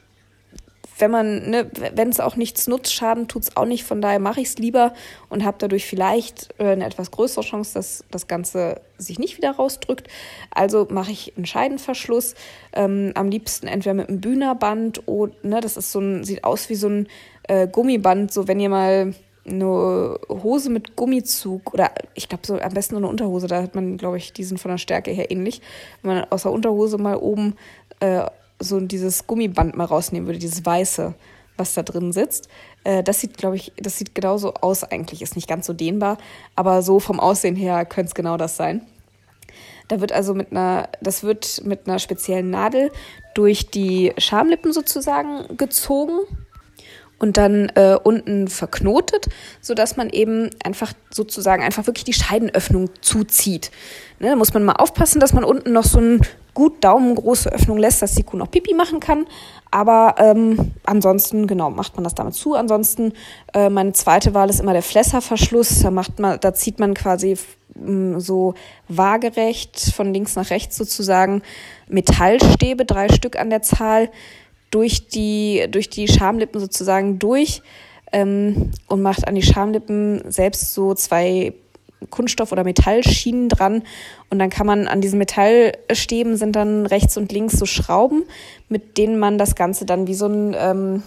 wenn 0.99 1.11
man, 1.11 1.51
ne, 1.51 1.71
wenn 1.95 2.09
es 2.09 2.21
auch 2.21 2.37
nichts 2.37 2.67
nutzt, 2.67 2.93
Schaden 2.93 3.29
tut 3.29 3.43
es 3.43 3.57
auch 3.57 3.65
nicht. 3.65 3.85
Von 3.85 4.01
daher 4.01 4.19
mache 4.19 4.41
ich 4.41 4.49
es 4.49 4.59
lieber 4.59 4.93
und 5.29 5.45
habe 5.45 5.57
dadurch 5.59 5.87
vielleicht 5.87 6.49
äh, 6.59 6.69
eine 6.69 6.87
etwas 6.87 7.11
größere 7.11 7.45
Chance, 7.45 7.75
dass 7.75 8.05
das 8.11 8.27
Ganze 8.27 8.81
sich 8.99 9.19
nicht 9.19 9.37
wieder 9.37 9.53
rausdrückt. 9.53 10.09
Also 10.51 10.87
mache 10.91 11.13
ich 11.13 11.33
einen 11.37 11.47
Scheidenverschluss. 11.47 12.35
Ähm, 12.73 13.13
am 13.15 13.29
liebsten 13.29 13.67
entweder 13.67 13.95
mit 13.95 14.09
einem 14.09 14.21
Bühnerband 14.21 15.07
oder, 15.07 15.33
ne, 15.43 15.61
das 15.61 15.77
ist 15.77 15.93
so 15.93 16.01
ein, 16.01 16.25
sieht 16.25 16.45
aus 16.45 16.69
wie 16.69 16.75
so 16.75 16.89
ein 16.89 17.09
äh, 17.45 17.67
Gummiband, 17.67 18.33
so 18.33 18.49
wenn 18.49 18.61
ihr 18.61 18.69
mal 18.69 19.15
eine 19.45 20.19
Hose 20.29 20.71
mit 20.71 20.95
Gummizug 20.95 21.75
oder 21.75 21.91
ich 22.15 22.29
glaube 22.29 22.47
so 22.47 22.61
am 22.61 22.75
besten 22.75 22.95
nur 22.95 23.03
eine 23.03 23.11
Unterhose, 23.11 23.49
da 23.49 23.63
hat 23.63 23.75
man, 23.75 23.97
glaube 23.97 24.17
ich, 24.17 24.33
die 24.33 24.45
sind 24.45 24.59
von 24.59 24.71
der 24.71 24.79
Stärke 24.79 25.11
her 25.11 25.31
ähnlich. 25.31 25.61
Wenn 26.03 26.15
man 26.15 26.25
aus 26.31 26.43
der 26.43 26.53
Unterhose 26.53 26.99
mal 26.99 27.17
oben 27.17 27.57
äh, 28.01 28.25
so 28.63 28.81
dieses 28.81 29.27
Gummiband 29.27 29.77
mal 29.77 29.85
rausnehmen 29.85 30.27
würde, 30.27 30.39
dieses 30.39 30.65
weiße, 30.65 31.15
was 31.57 31.75
da 31.75 31.83
drin 31.83 32.13
sitzt. 32.13 32.49
Äh, 32.85 33.03
das 33.03 33.21
sieht, 33.21 33.37
glaube 33.37 33.57
ich, 33.57 33.73
das 33.77 33.99
sieht 33.99 34.15
genauso 34.15 34.55
aus 34.55 34.85
eigentlich, 34.85 35.23
ist 35.23 35.37
nicht 35.37 35.49
ganz 35.49 35.67
so 35.67 35.73
dehnbar, 35.73 36.19
aber 36.57 36.83
so 36.83 37.01
vom 37.01 37.21
Aussehen 37.21 37.57
her 37.57 37.85
könnte 37.85 38.09
es 38.09 38.15
genau 38.15 38.37
das 38.37 38.57
sein. 38.57 38.87
Da 39.89 40.01
wird 40.01 40.13
also 40.13 40.35
mit 40.35 40.53
einer, 40.53 40.89
das 41.01 41.23
wird 41.23 41.63
mit 41.65 41.87
einer 41.87 41.99
speziellen 41.99 42.51
Nadel 42.51 42.91
durch 43.35 43.71
die 43.71 44.13
Schamlippen 44.17 44.73
sozusagen 44.73 45.57
gezogen 45.57 46.21
und 47.23 47.37
dann 47.37 47.71
äh, 47.77 47.97
unten 48.03 48.49
verknotet, 48.49 49.29
sodass 49.61 49.97
man 49.97 50.11
eben 50.11 50.51
einfach 50.65 50.93
sozusagen 51.11 51.63
einfach 51.63 51.87
wirklich 51.87 52.05
die 52.05 52.13
Scheidenöffnung 52.13 52.91
zuzieht. 53.01 53.71
Ne, 54.19 54.31
da 54.31 54.37
muss 54.37 54.53
man 54.53 54.65
mal 54.65 54.73
aufpassen, 54.73 55.21
dass 55.21 55.33
man 55.33 55.45
unten 55.45 55.73
noch 55.73 55.85
so 55.85 55.99
eine 55.99 56.19
gut 56.53 56.83
daumengroße 56.85 57.51
Öffnung 57.51 57.79
lässt, 57.79 58.03
dass 58.03 58.15
die 58.15 58.25
Kuh 58.25 58.37
noch 58.37 58.51
Pipi 58.51 58.75
machen 58.75 59.01
kann. 59.01 59.27
Aber 59.71 60.17
ähm, 60.19 60.73
ansonsten, 60.85 61.47
genau, 61.47 61.71
macht 61.71 61.95
man 61.95 62.05
das 62.05 62.15
damit 62.15 62.35
zu. 62.35 62.55
Ansonsten, 62.55 63.13
äh, 63.55 63.71
meine 63.71 63.93
zweite 63.93 64.35
Wahl 64.35 64.51
ist 64.51 64.61
immer 64.61 64.75
der 64.75 64.83
Flässerverschluss. 64.83 65.81
Da 65.81 65.91
macht 65.91 66.19
man, 66.19 66.41
da 66.41 66.53
zieht 66.53 66.79
man 66.79 66.93
quasi 66.93 67.39
mh, 67.75 68.21
so 68.21 68.55
waagerecht 68.89 69.93
von 69.95 70.13
links 70.13 70.37
nach 70.37 70.51
rechts 70.51 70.77
sozusagen 70.77 71.43
Metallstäbe, 71.89 72.85
drei 72.85 73.09
Stück 73.09 73.39
an 73.39 73.49
der 73.49 73.63
Zahl, 73.63 74.11
durch 74.73 75.07
die, 75.07 75.67
durch 75.71 75.89
die 75.89 76.09
Schamlippen 76.09 76.61
sozusagen 76.61 77.21
durch 77.21 77.63
ähm, 78.11 78.73
und 78.89 79.03
macht 79.03 79.29
an 79.29 79.37
die 79.37 79.43
Schamlippen 79.43 80.31
selbst 80.31 80.75
so 80.75 80.95
zwei 80.95 81.55
Kunststoff- 82.11 82.53
oder 82.53 82.65
Metallschienen 82.65 83.49
dran. 83.49 83.83
Und 84.31 84.39
dann 84.39 84.51
kann 84.51 84.67
man 84.67 84.89
an 84.89 85.01
diesen 85.01 85.19
Metallstäben 85.19 86.37
sind 86.37 86.57
dann 86.57 86.87
rechts 86.87 87.17
und 87.17 87.31
links 87.31 87.59
so 87.59 87.67
Schrauben, 87.67 88.25
mit 88.69 88.99
denen 88.99 89.19
man 89.19 89.39
das 89.39 89.55
Ganze 89.55 89.85
dann 89.85 90.07
wie 90.07 90.15
so 90.15 90.27
ein, 90.27 90.57
ähm, 90.59 91.03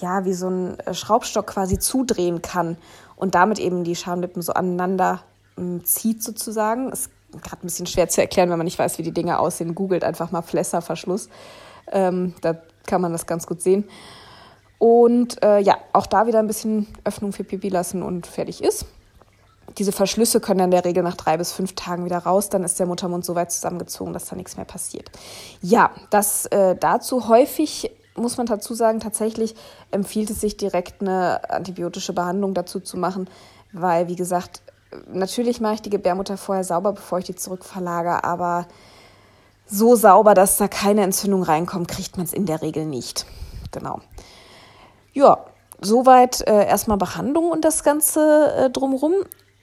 ja, 0.00 0.24
wie 0.24 0.32
so 0.32 0.48
ein 0.48 0.76
Schraubstock 0.92 1.46
quasi 1.46 1.78
zudrehen 1.78 2.42
kann 2.42 2.76
und 3.14 3.34
damit 3.34 3.58
eben 3.58 3.84
die 3.84 3.96
Schamlippen 3.96 4.42
so 4.42 4.52
aneinander 4.52 5.22
ähm, 5.58 5.84
zieht 5.84 6.22
sozusagen. 6.22 6.90
Ist 6.90 7.10
gerade 7.32 7.62
ein 7.62 7.66
bisschen 7.66 7.86
schwer 7.86 8.08
zu 8.08 8.20
erklären, 8.20 8.50
wenn 8.50 8.58
man 8.58 8.64
nicht 8.64 8.78
weiß, 8.78 8.98
wie 8.98 9.02
die 9.02 9.12
Dinge 9.12 9.38
aussehen. 9.38 9.74
Googelt 9.74 10.04
einfach 10.04 10.30
mal 10.30 10.42
Flässerverschluss. 10.42 11.28
Ähm, 11.92 12.34
da 12.40 12.56
kann 12.86 13.00
man 13.00 13.12
das 13.12 13.26
ganz 13.26 13.46
gut 13.46 13.60
sehen. 13.62 13.84
Und 14.78 15.42
äh, 15.42 15.58
ja, 15.58 15.76
auch 15.92 16.06
da 16.06 16.26
wieder 16.26 16.38
ein 16.38 16.46
bisschen 16.46 16.86
Öffnung 17.04 17.32
für 17.32 17.44
Pipi 17.44 17.68
lassen 17.68 18.02
und 18.02 18.26
fertig 18.26 18.62
ist. 18.62 18.86
Diese 19.76 19.92
Verschlüsse 19.92 20.40
können 20.40 20.60
in 20.60 20.70
der 20.70 20.84
Regel 20.84 21.02
nach 21.02 21.16
drei 21.16 21.36
bis 21.36 21.52
fünf 21.52 21.74
Tagen 21.74 22.04
wieder 22.04 22.18
raus. 22.18 22.48
Dann 22.48 22.64
ist 22.64 22.78
der 22.78 22.86
Muttermund 22.86 23.24
so 23.24 23.34
weit 23.34 23.52
zusammengezogen, 23.52 24.12
dass 24.12 24.26
da 24.26 24.36
nichts 24.36 24.56
mehr 24.56 24.64
passiert. 24.64 25.10
Ja, 25.60 25.90
das 26.10 26.46
äh, 26.46 26.76
dazu 26.76 27.28
häufig 27.28 27.90
muss 28.18 28.36
man 28.36 28.46
dazu 28.46 28.74
sagen, 28.74 29.00
tatsächlich 29.00 29.54
empfiehlt 29.90 30.30
es 30.30 30.40
sich 30.40 30.56
direkt 30.56 31.00
eine 31.00 31.50
antibiotische 31.50 32.12
Behandlung 32.12 32.54
dazu 32.54 32.80
zu 32.80 32.96
machen, 32.96 33.30
weil, 33.72 34.08
wie 34.08 34.16
gesagt, 34.16 34.62
natürlich 35.12 35.60
mache 35.60 35.74
ich 35.74 35.82
die 35.82 35.90
Gebärmutter 35.90 36.36
vorher 36.36 36.64
sauber, 36.64 36.92
bevor 36.92 37.18
ich 37.18 37.26
die 37.26 37.36
zurückverlagere, 37.36 38.24
aber 38.24 38.66
so 39.68 39.96
sauber, 39.96 40.34
dass 40.34 40.56
da 40.56 40.68
keine 40.68 41.02
Entzündung 41.02 41.42
reinkommt, 41.42 41.88
kriegt 41.88 42.16
man 42.16 42.26
es 42.26 42.32
in 42.32 42.46
der 42.46 42.62
Regel 42.62 42.86
nicht. 42.86 43.26
Genau. 43.70 44.00
Ja, 45.12 45.44
soweit 45.80 46.40
äh, 46.46 46.66
erstmal 46.66 46.98
Behandlung 46.98 47.50
und 47.50 47.64
das 47.64 47.84
Ganze 47.84 48.52
äh, 48.56 48.70
drumherum. 48.70 49.14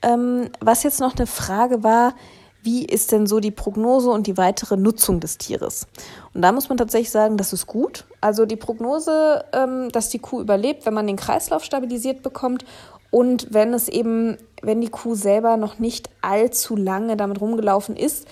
Ähm, 0.02 0.50
was 0.60 0.84
jetzt 0.84 1.00
noch 1.00 1.16
eine 1.16 1.28
Frage 1.28 1.84
war, 1.84 2.14
wie 2.62 2.84
ist 2.84 3.12
denn 3.12 3.28
so 3.28 3.40
die 3.40 3.52
Prognose 3.52 4.10
und 4.10 4.26
die 4.26 4.38
weitere 4.38 4.76
Nutzung 4.76 5.20
des 5.20 5.38
Tieres? 5.38 5.88
Und 6.34 6.42
da 6.42 6.52
muss 6.52 6.68
man 6.68 6.78
tatsächlich 6.78 7.12
sagen, 7.12 7.38
das 7.38 7.54
ist 7.54 7.68
gut. 7.68 8.06
Also 8.22 8.46
die 8.46 8.56
Prognose, 8.56 9.46
ähm, 9.54 9.90
dass 9.92 10.10
die 10.10 10.20
Kuh 10.20 10.42
überlebt, 10.42 10.86
wenn 10.86 10.94
man 10.94 11.06
den 11.06 11.16
Kreislauf 11.16 11.64
stabilisiert 11.64 12.24
bekommt 12.24 12.66
und 13.12 13.54
wenn 13.54 13.74
es 13.74 13.88
eben, 13.88 14.38
wenn 14.62 14.82
die 14.82 14.90
Kuh 14.90 15.16
selber 15.16 15.58
noch 15.58 15.80
nicht 15.80 16.10
allzu 16.22 16.76
lange 16.76 17.16
damit 17.16 17.40
rumgelaufen 17.40 17.96
ist, 17.96 18.28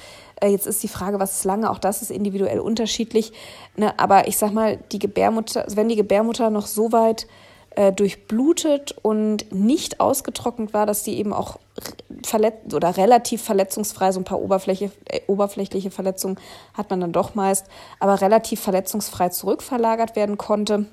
jetzt 0.48 0.68
ist 0.68 0.84
die 0.84 0.88
Frage, 0.88 1.20
was 1.20 1.38
ist 1.38 1.46
lange? 1.46 1.70
Auch 1.70 1.80
das 1.80 2.02
ist 2.02 2.12
individuell 2.12 2.60
unterschiedlich. 2.60 3.32
Ne? 3.76 3.98
Aber 4.00 4.28
ich 4.28 4.38
sag 4.38 4.52
mal, 4.52 4.78
die 4.92 5.00
Gebärmutter, 5.00 5.66
wenn 5.76 5.90
die 5.90 5.96
Gebärmutter 5.96 6.50
noch 6.50 6.68
so 6.68 6.92
weit 6.92 7.28
äh, 7.76 7.92
durchblutet 7.92 8.96
und 9.02 9.52
nicht 9.52 10.00
ausgetrocknet 10.00 10.74
war, 10.74 10.86
dass 10.86 11.04
die 11.04 11.18
eben 11.18 11.34
auch 11.34 11.58
verletzt 12.24 12.74
oder 12.74 12.98
relativ 12.98 13.42
verletzungsfrei, 13.42 14.12
so 14.12 14.20
ein 14.20 14.26
paar 14.26 14.40
Oberfläche, 14.40 14.92
äh, 15.10 15.22
oberflächliche 15.28 15.92
Verletzungen 15.92 16.38
hat 16.74 16.90
man 16.90 17.02
dann 17.02 17.12
doch 17.12 17.36
meist, 17.36 17.66
aber 18.00 18.22
relativ 18.22 18.60
verletzungsfrei 18.60 19.30
zurückverlagert 19.30 20.16
werden 20.16 20.38
konnte. 20.38 20.86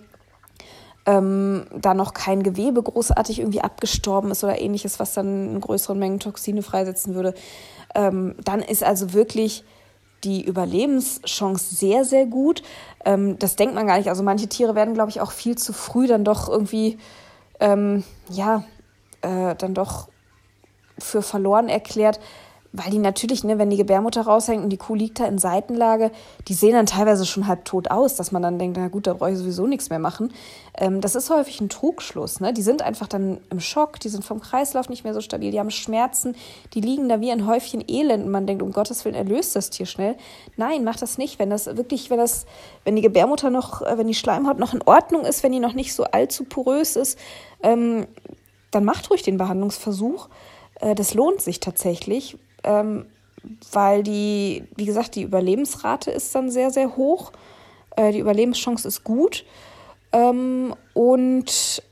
Ähm, 1.07 1.67
da 1.75 1.95
noch 1.95 2.13
kein 2.13 2.43
Gewebe 2.43 2.83
großartig 2.83 3.41
irgendwie 3.41 3.63
abgestorben 3.63 4.31
ist 4.31 4.45
oder 4.45 4.61
ähnliches, 4.61 5.01
was 5.01 5.15
dann 5.15 5.55
in 5.55 5.61
größeren 5.61 5.99
Mengen 5.99 6.21
Toxine 6.21 6.63
freisetzen 6.63 7.15
würde, 7.15 7.35
ähm, 7.95 8.35
dann 8.45 8.61
ist 8.61 8.83
also 8.85 9.13
wirklich 9.13 9.65
die 10.25 10.45
Überlebenschance 10.45 11.75
sehr, 11.75 12.05
sehr 12.05 12.27
gut. 12.27 12.63
Ähm, 13.05 13.39
das 13.39 13.57
denkt 13.57 13.75
man 13.75 13.87
gar 13.87 13.97
nicht. 13.99 14.09
Also 14.09 14.23
manche 14.23 14.49
Tiere 14.49 14.75
werden, 14.75 14.95
glaube 14.95 15.11
ich, 15.11 15.21
auch 15.21 15.33
viel 15.33 15.57
zu 15.57 15.73
früh 15.73 16.07
dann 16.07 16.25
doch 16.25 16.49
irgendwie, 16.49 16.99
ähm, 17.59 18.05
ja, 18.29 18.65
äh, 19.23 19.55
dann 19.55 19.75
doch 19.75 20.09
für 20.99 21.23
verloren 21.23 21.69
erklärt, 21.69 22.21
weil 22.73 22.91
die 22.91 22.99
natürlich, 22.99 23.43
ne, 23.43 23.59
wenn 23.59 23.71
die 23.71 23.77
Gebärmutter 23.77 24.23
raushängt 24.23 24.63
und 24.63 24.71
die 24.71 24.77
Kuh 24.77 24.95
liegt 24.95 25.19
da 25.19 25.27
in 25.27 25.39
Seitenlage, 25.39 26.13
die 26.47 26.55
sehen 26.55 26.73
dann 26.73 26.87
teilweise 26.87 27.27
schon 27.27 27.49
halb 27.49 27.65
tot 27.65 27.91
aus, 27.91 28.15
dass 28.15 28.31
man 28.31 28.43
dann 28.43 28.61
denkt, 28.61 28.77
na 28.79 28.87
gut, 28.87 29.09
da 29.09 29.15
brauche 29.15 29.33
ich 29.33 29.39
sowieso 29.39 29.67
nichts 29.67 29.91
mehr 29.91 29.99
machen. 29.99 30.33
Ähm, 30.79 31.01
das 31.01 31.17
ist 31.17 31.31
häufig 31.31 31.61
ein 31.61 31.69
Trugschluss. 31.69 32.39
Ne? 32.39 32.53
Die 32.53 32.63
sind 32.63 32.83
einfach 32.83 33.09
dann 33.09 33.41
im 33.51 33.59
Schock, 33.59 33.99
die 33.99 34.09
sind 34.09 34.25
vom 34.25 34.41
Kreislauf 34.41 34.89
nicht 34.89 35.03
mehr 35.03 35.15
so 35.15 35.21
stabil, 35.21 35.51
die 35.51 35.59
haben 35.59 35.73
Schmerzen, 35.73 36.37
die 36.75 36.81
liegen 36.81 37.09
da 37.09 37.21
wie 37.21 37.33
ein 37.33 37.47
Häufchen 37.47 37.83
Elend 37.89 38.27
und 38.27 38.31
man 38.31 38.47
denkt, 38.47 38.63
um 38.63 38.71
Gottes 38.71 39.05
Willen, 39.05 39.17
erlöst 39.17 39.57
das 39.57 39.71
Tier 39.71 39.87
schnell. 39.87 40.15
Nein, 40.57 40.85
macht 40.85 41.03
das 41.03 41.19
nicht. 41.19 41.41
Wenn 41.41 41.51
das 41.51 41.67
wirklich, 41.67 42.09
wenn 42.09 42.19
das, 42.19 42.47
wenn 42.85 42.95
die 42.95 43.03
Gebärmutter 43.03 43.51
noch, 43.51 43.83
äh, 43.83 43.99
wenn 43.99 44.07
die 44.07 44.15
Schleimhaut 44.15 44.61
noch 44.61 44.75
in 44.75 44.83
Ordnung 44.83 45.25
ist, 45.25 45.43
wenn 45.43 45.51
die 45.51 45.59
noch 45.61 45.75
nicht 45.75 45.93
so 45.93 46.05
allzu 46.05 46.45
porös 46.45 46.95
ist, 46.95 47.19
ähm, 47.65 48.07
dann 48.71 48.85
macht 48.85 49.11
ruhig 49.11 49.23
den 49.23 49.39
Behandlungsversuch. 49.39 50.29
Äh, 50.81 50.95
das 50.95 51.15
lohnt 51.15 51.41
sich 51.41 51.59
tatsächlich 51.59 52.39
ähm, 52.65 53.07
weil 53.73 54.03
die, 54.03 54.65
wie 54.77 54.85
gesagt, 54.85 55.15
die 55.15 55.23
Überlebensrate 55.23 56.11
ist 56.11 56.35
dann 56.35 56.51
sehr, 56.51 56.71
sehr 56.71 56.97
hoch. 56.97 57.33
Äh, 57.97 58.13
die 58.13 58.19
Überlebenschance 58.19 58.87
ist 58.87 59.05
gut. 59.05 59.45
Ähm, 60.13 60.75
und 60.95 61.83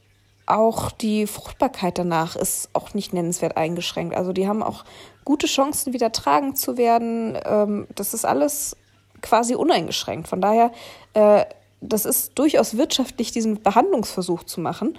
auch 0.47 0.91
die 0.91 1.27
Fruchtbarkeit 1.27 1.99
danach 1.99 2.37
ist 2.37 2.71
auch 2.73 2.95
nicht 2.95 3.13
nennenswert 3.13 3.57
eingeschränkt. 3.57 4.17
Also 4.17 4.33
die 4.33 4.49
haben 4.49 4.63
auch 4.63 4.85
gute 5.25 5.47
Chancen, 5.47 5.93
wieder 5.93 6.11
tragend 6.11 6.59
zu 6.59 6.77
werden. 6.77 7.39
Ähm, 7.45 7.87
das 7.95 8.15
ist 8.15 8.25
alles 8.25 8.77
quasi 9.21 9.55
uneingeschränkt. 9.55 10.29
Von 10.29 10.41
daher, 10.41 10.73
äh, 11.15 11.45
das 11.81 12.07
ist 12.07 12.39
durchaus 12.39 12.77
wirtschaftlich, 12.77 13.31
diesen 13.31 13.63
Behandlungsversuch 13.63 14.45
zu 14.45 14.61
machen. 14.61 14.99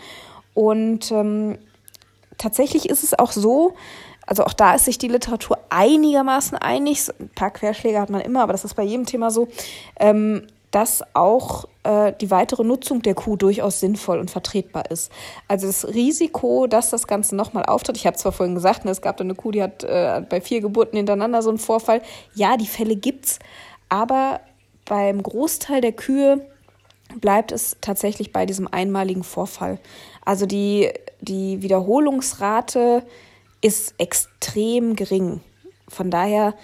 Und 0.54 1.12
ähm, 1.12 1.58
tatsächlich 2.38 2.90
ist 2.90 3.04
es 3.04 3.18
auch 3.18 3.32
so, 3.32 3.74
also 4.30 4.44
auch 4.44 4.54
da 4.54 4.76
ist 4.76 4.86
sich 4.86 5.00
die 5.00 5.08
Literatur 5.08 5.58
einigermaßen 5.70 6.56
einig. 6.56 7.10
Ein 7.20 7.30
paar 7.30 7.50
Querschläge 7.50 8.00
hat 8.00 8.12
man 8.12 8.22
immer, 8.22 8.44
aber 8.44 8.52
das 8.54 8.64
ist 8.64 8.76
bei 8.76 8.84
jedem 8.84 9.08
Thema 9.08 9.32
so, 9.32 9.48
ähm, 10.00 10.46
dass 10.70 11.04
auch 11.16 11.66
äh, 11.82 12.14
die 12.22 12.30
weitere 12.30 12.64
Nutzung 12.64 13.02
der 13.02 13.16
Kuh 13.16 13.38
durchaus 13.38 13.80
sinnvoll 13.80 14.20
und 14.20 14.30
vertretbar 14.30 14.92
ist. 14.92 15.12
Also 15.48 15.66
das 15.66 15.88
Risiko, 15.96 16.68
dass 16.68 16.92
das 16.92 17.08
Ganze 17.08 17.36
nochmal 17.36 17.66
auftritt, 17.66 17.98
ich 17.98 18.06
habe 18.06 18.18
zwar 18.18 18.32
vorhin 18.32 18.54
gesagt, 18.54 18.86
ne, 18.86 18.92
es 18.92 19.02
gab 19.02 19.18
da 19.18 19.24
eine 19.24 19.34
Kuh, 19.34 19.50
die 19.50 19.64
hat 19.64 19.84
äh, 19.84 20.22
bei 20.30 20.42
vier 20.42 20.62
Geburten 20.62 20.98
hintereinander 20.98 21.42
so 21.42 21.50
einen 21.50 21.58
Vorfall. 21.58 22.04
Ja, 22.36 22.56
die 22.56 22.68
Fälle 22.68 22.96
gibt's, 22.96 23.40
aber 23.90 24.42
beim 24.86 25.24
Großteil 25.24 25.82
der 25.82 25.94
Kühe 25.94 26.46
bleibt 27.20 27.52
es 27.52 27.78
tatsächlich 27.82 28.32
bei 28.32 28.46
diesem 28.46 28.68
einmaligen 28.72 29.24
Vorfall. 29.24 29.80
Also 30.24 30.46
die, 30.46 30.92
die 31.20 31.64
Wiederholungsrate 31.64 33.02
ist 33.62 33.96
extrem 33.98 34.96
gering. 34.96 35.42
Von 35.88 36.12
daher 36.12 36.56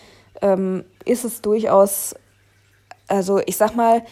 ähm, 0.42 0.86
ist 1.04 1.26
es 1.26 1.42
durchaus, 1.42 2.16
also 3.08 3.40
ich 3.46 3.58
sag 3.58 3.76
mal, 3.76 4.04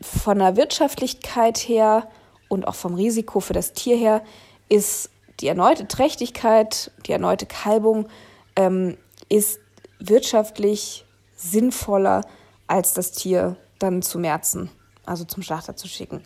von 0.00 0.38
der 0.38 0.56
Wirtschaftlichkeit 0.56 1.58
her 1.58 2.08
und 2.48 2.66
auch 2.66 2.74
vom 2.74 2.94
Risiko 2.94 3.40
für 3.40 3.52
das 3.52 3.72
Tier 3.72 3.96
her 3.96 4.22
ist 4.68 5.10
die 5.40 5.48
erneute 5.48 5.88
Trächtigkeit, 5.88 6.90
die 7.06 7.12
erneute 7.12 7.46
Kalbung 7.46 8.08
ähm, 8.56 8.96
ist 9.28 9.60
wirtschaftlich 9.98 11.04
sinnvoller, 11.34 12.22
als 12.66 12.94
das 12.94 13.12
Tier 13.12 13.56
dann 13.78 14.02
zu 14.02 14.18
merzen, 14.18 14.70
also 15.04 15.24
zum 15.24 15.42
Schlachter 15.42 15.76
zu 15.76 15.88
schicken. 15.88 16.22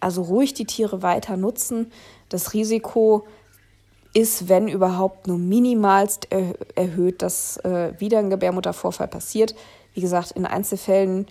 Also 0.00 0.22
ruhig 0.22 0.54
die 0.54 0.64
Tiere 0.64 1.02
weiter 1.02 1.36
nutzen. 1.36 1.92
Das 2.28 2.52
Risiko 2.52 3.26
ist, 4.14 4.48
wenn 4.48 4.68
überhaupt, 4.68 5.26
nur 5.26 5.38
minimalst 5.38 6.28
er 6.30 6.54
erhöht, 6.76 7.20
dass 7.20 7.56
äh, 7.58 7.92
wieder 7.98 8.20
ein 8.20 8.30
Gebärmuttervorfall 8.30 9.08
passiert. 9.08 9.54
Wie 9.92 10.00
gesagt, 10.00 10.30
in 10.30 10.46
Einzelfällen, 10.46 11.26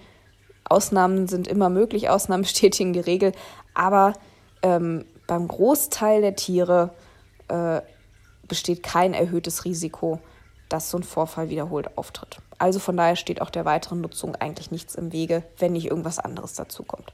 Ausnahmen 0.65 1.27
sind 1.27 1.47
immer 1.47 1.69
möglich, 1.69 2.09
Ausnahmen 2.09 2.43
bestätigen 2.43 2.93
die 2.93 2.99
Regel, 2.99 3.31
aber 3.73 4.13
ähm, 4.61 5.05
beim 5.27 5.47
Großteil 5.47 6.21
der 6.21 6.35
Tiere 6.35 6.91
äh, 7.47 7.81
besteht 8.47 8.83
kein 8.83 9.13
erhöhtes 9.13 9.63
Risiko, 9.63 10.19
dass 10.67 10.89
so 10.89 10.97
ein 10.97 11.03
Vorfall 11.03 11.49
wiederholt 11.49 11.97
auftritt. 11.97 12.37
Also 12.57 12.79
von 12.79 12.97
daher 12.97 13.15
steht 13.15 13.41
auch 13.41 13.49
der 13.49 13.65
weiteren 13.65 14.01
Nutzung 14.01 14.35
eigentlich 14.35 14.71
nichts 14.71 14.95
im 14.95 15.13
Wege, 15.13 15.43
wenn 15.57 15.73
nicht 15.73 15.85
irgendwas 15.85 16.19
anderes 16.19 16.53
dazu 16.53 16.83
kommt. 16.83 17.13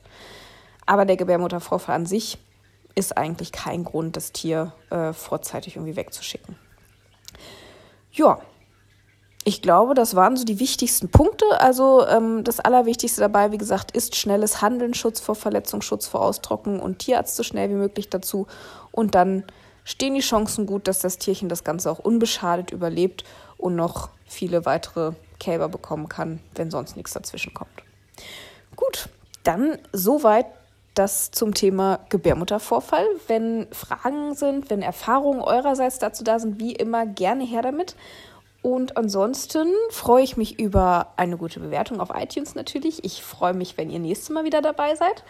Aber 0.86 1.06
der 1.06 1.18
Gebärmuttervorfall 1.18 1.96
an 1.96 2.06
sich 2.08 2.40
ist 3.00 3.18
eigentlich 3.18 3.52
kein 3.52 3.84
Grund, 3.84 4.16
das 4.18 4.32
Tier 4.32 4.74
äh, 4.90 5.14
vorzeitig 5.14 5.78
irgendwie 5.78 5.96
wegzuschicken. 5.96 6.56
Ja, 8.12 8.40
ich 9.46 9.62
glaube, 9.62 9.94
das 9.94 10.16
waren 10.16 10.36
so 10.36 10.44
die 10.44 10.60
wichtigsten 10.60 11.10
Punkte. 11.10 11.46
Also 11.62 12.06
ähm, 12.06 12.44
das 12.44 12.60
Allerwichtigste 12.60 13.22
dabei, 13.22 13.52
wie 13.52 13.58
gesagt, 13.58 13.92
ist 13.92 14.16
schnelles 14.16 14.62
Handeln, 14.62 14.94
Schutz 14.94 15.20
vor 15.22 15.36
Verletzung, 15.36 15.82
Schutz 15.82 16.08
vor 16.08 16.22
Austrocknen 16.22 16.80
und 16.80 17.00
Tierarzt 17.00 17.36
so 17.36 17.44
schnell 17.44 17.70
wie 17.70 17.76
möglich 17.76 18.10
dazu. 18.10 18.48
Und 18.92 19.16
dann 19.16 19.46
stehen 19.86 20.14
die 20.14 20.20
Chancen 20.20 20.66
gut, 20.66 20.88
dass 20.88 21.00
das 21.00 21.18
Tierchen 21.18 21.50
das 21.50 21.64
Ganze 21.64 21.90
auch 21.90 22.00
unbeschadet 22.00 22.72
überlebt 22.72 23.24
und 23.58 23.76
noch 23.76 24.10
viele 24.26 24.66
weitere 24.66 25.14
Kälber 25.40 25.70
bekommen 25.70 26.10
kann, 26.10 26.42
wenn 26.54 26.70
sonst 26.70 26.98
nichts 26.98 27.14
dazwischen 27.14 27.54
kommt. 27.54 27.72
Gut, 28.76 29.10
dann 29.44 29.78
soweit 29.94 30.46
das 31.00 31.32
zum 31.32 31.54
Thema 31.54 32.02
Gebärmuttervorfall. 32.10 33.08
Wenn 33.28 33.68
Fragen 33.72 34.36
sind, 34.36 34.70
wenn 34.70 34.82
Erfahrungen 34.82 35.42
eurerseits 35.42 35.98
dazu 35.98 36.24
da 36.24 36.40
sind, 36.40 36.60
wie 36.60 36.74
immer 36.74 37.06
gerne 37.06 37.46
her 37.46 37.62
damit. 37.62 37.96
Und 38.62 38.98
ansonsten 38.98 39.70
freue 39.90 40.24
ich 40.24 40.36
mich 40.36 40.60
über 40.60 41.14
eine 41.16 41.38
gute 41.38 41.62
Bewertung 41.62 42.02
auf 42.02 42.10
iTunes 42.14 42.54
natürlich. 42.54 43.06
Ich 43.06 43.24
freue 43.24 43.54
mich, 43.54 43.78
wenn 43.78 43.90
ihr 43.90 44.00
nächstes 44.00 44.30
Mal 44.30 44.44
wieder 44.44 44.62
dabei 44.62 44.96
seid 44.96 45.24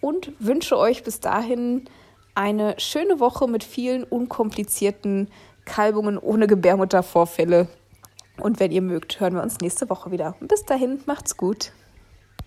und 0.00 0.32
wünsche 0.38 0.78
euch 0.78 1.02
bis 1.02 1.18
dahin 1.18 1.86
eine 2.36 2.78
schöne 2.78 3.18
Woche 3.18 3.48
mit 3.48 3.64
vielen 3.64 4.04
unkomplizierten 4.04 5.28
Kalbungen 5.64 6.16
ohne 6.16 6.46
Gebärmuttervorfälle. 6.46 7.66
Und 8.38 8.60
wenn 8.60 8.70
ihr 8.70 8.82
mögt, 8.82 9.18
hören 9.18 9.34
wir 9.34 9.42
uns 9.42 9.58
nächste 9.58 9.90
Woche 9.90 10.12
wieder. 10.12 10.36
Bis 10.40 10.64
dahin, 10.64 11.00
macht's 11.06 11.36
gut. 11.36 11.72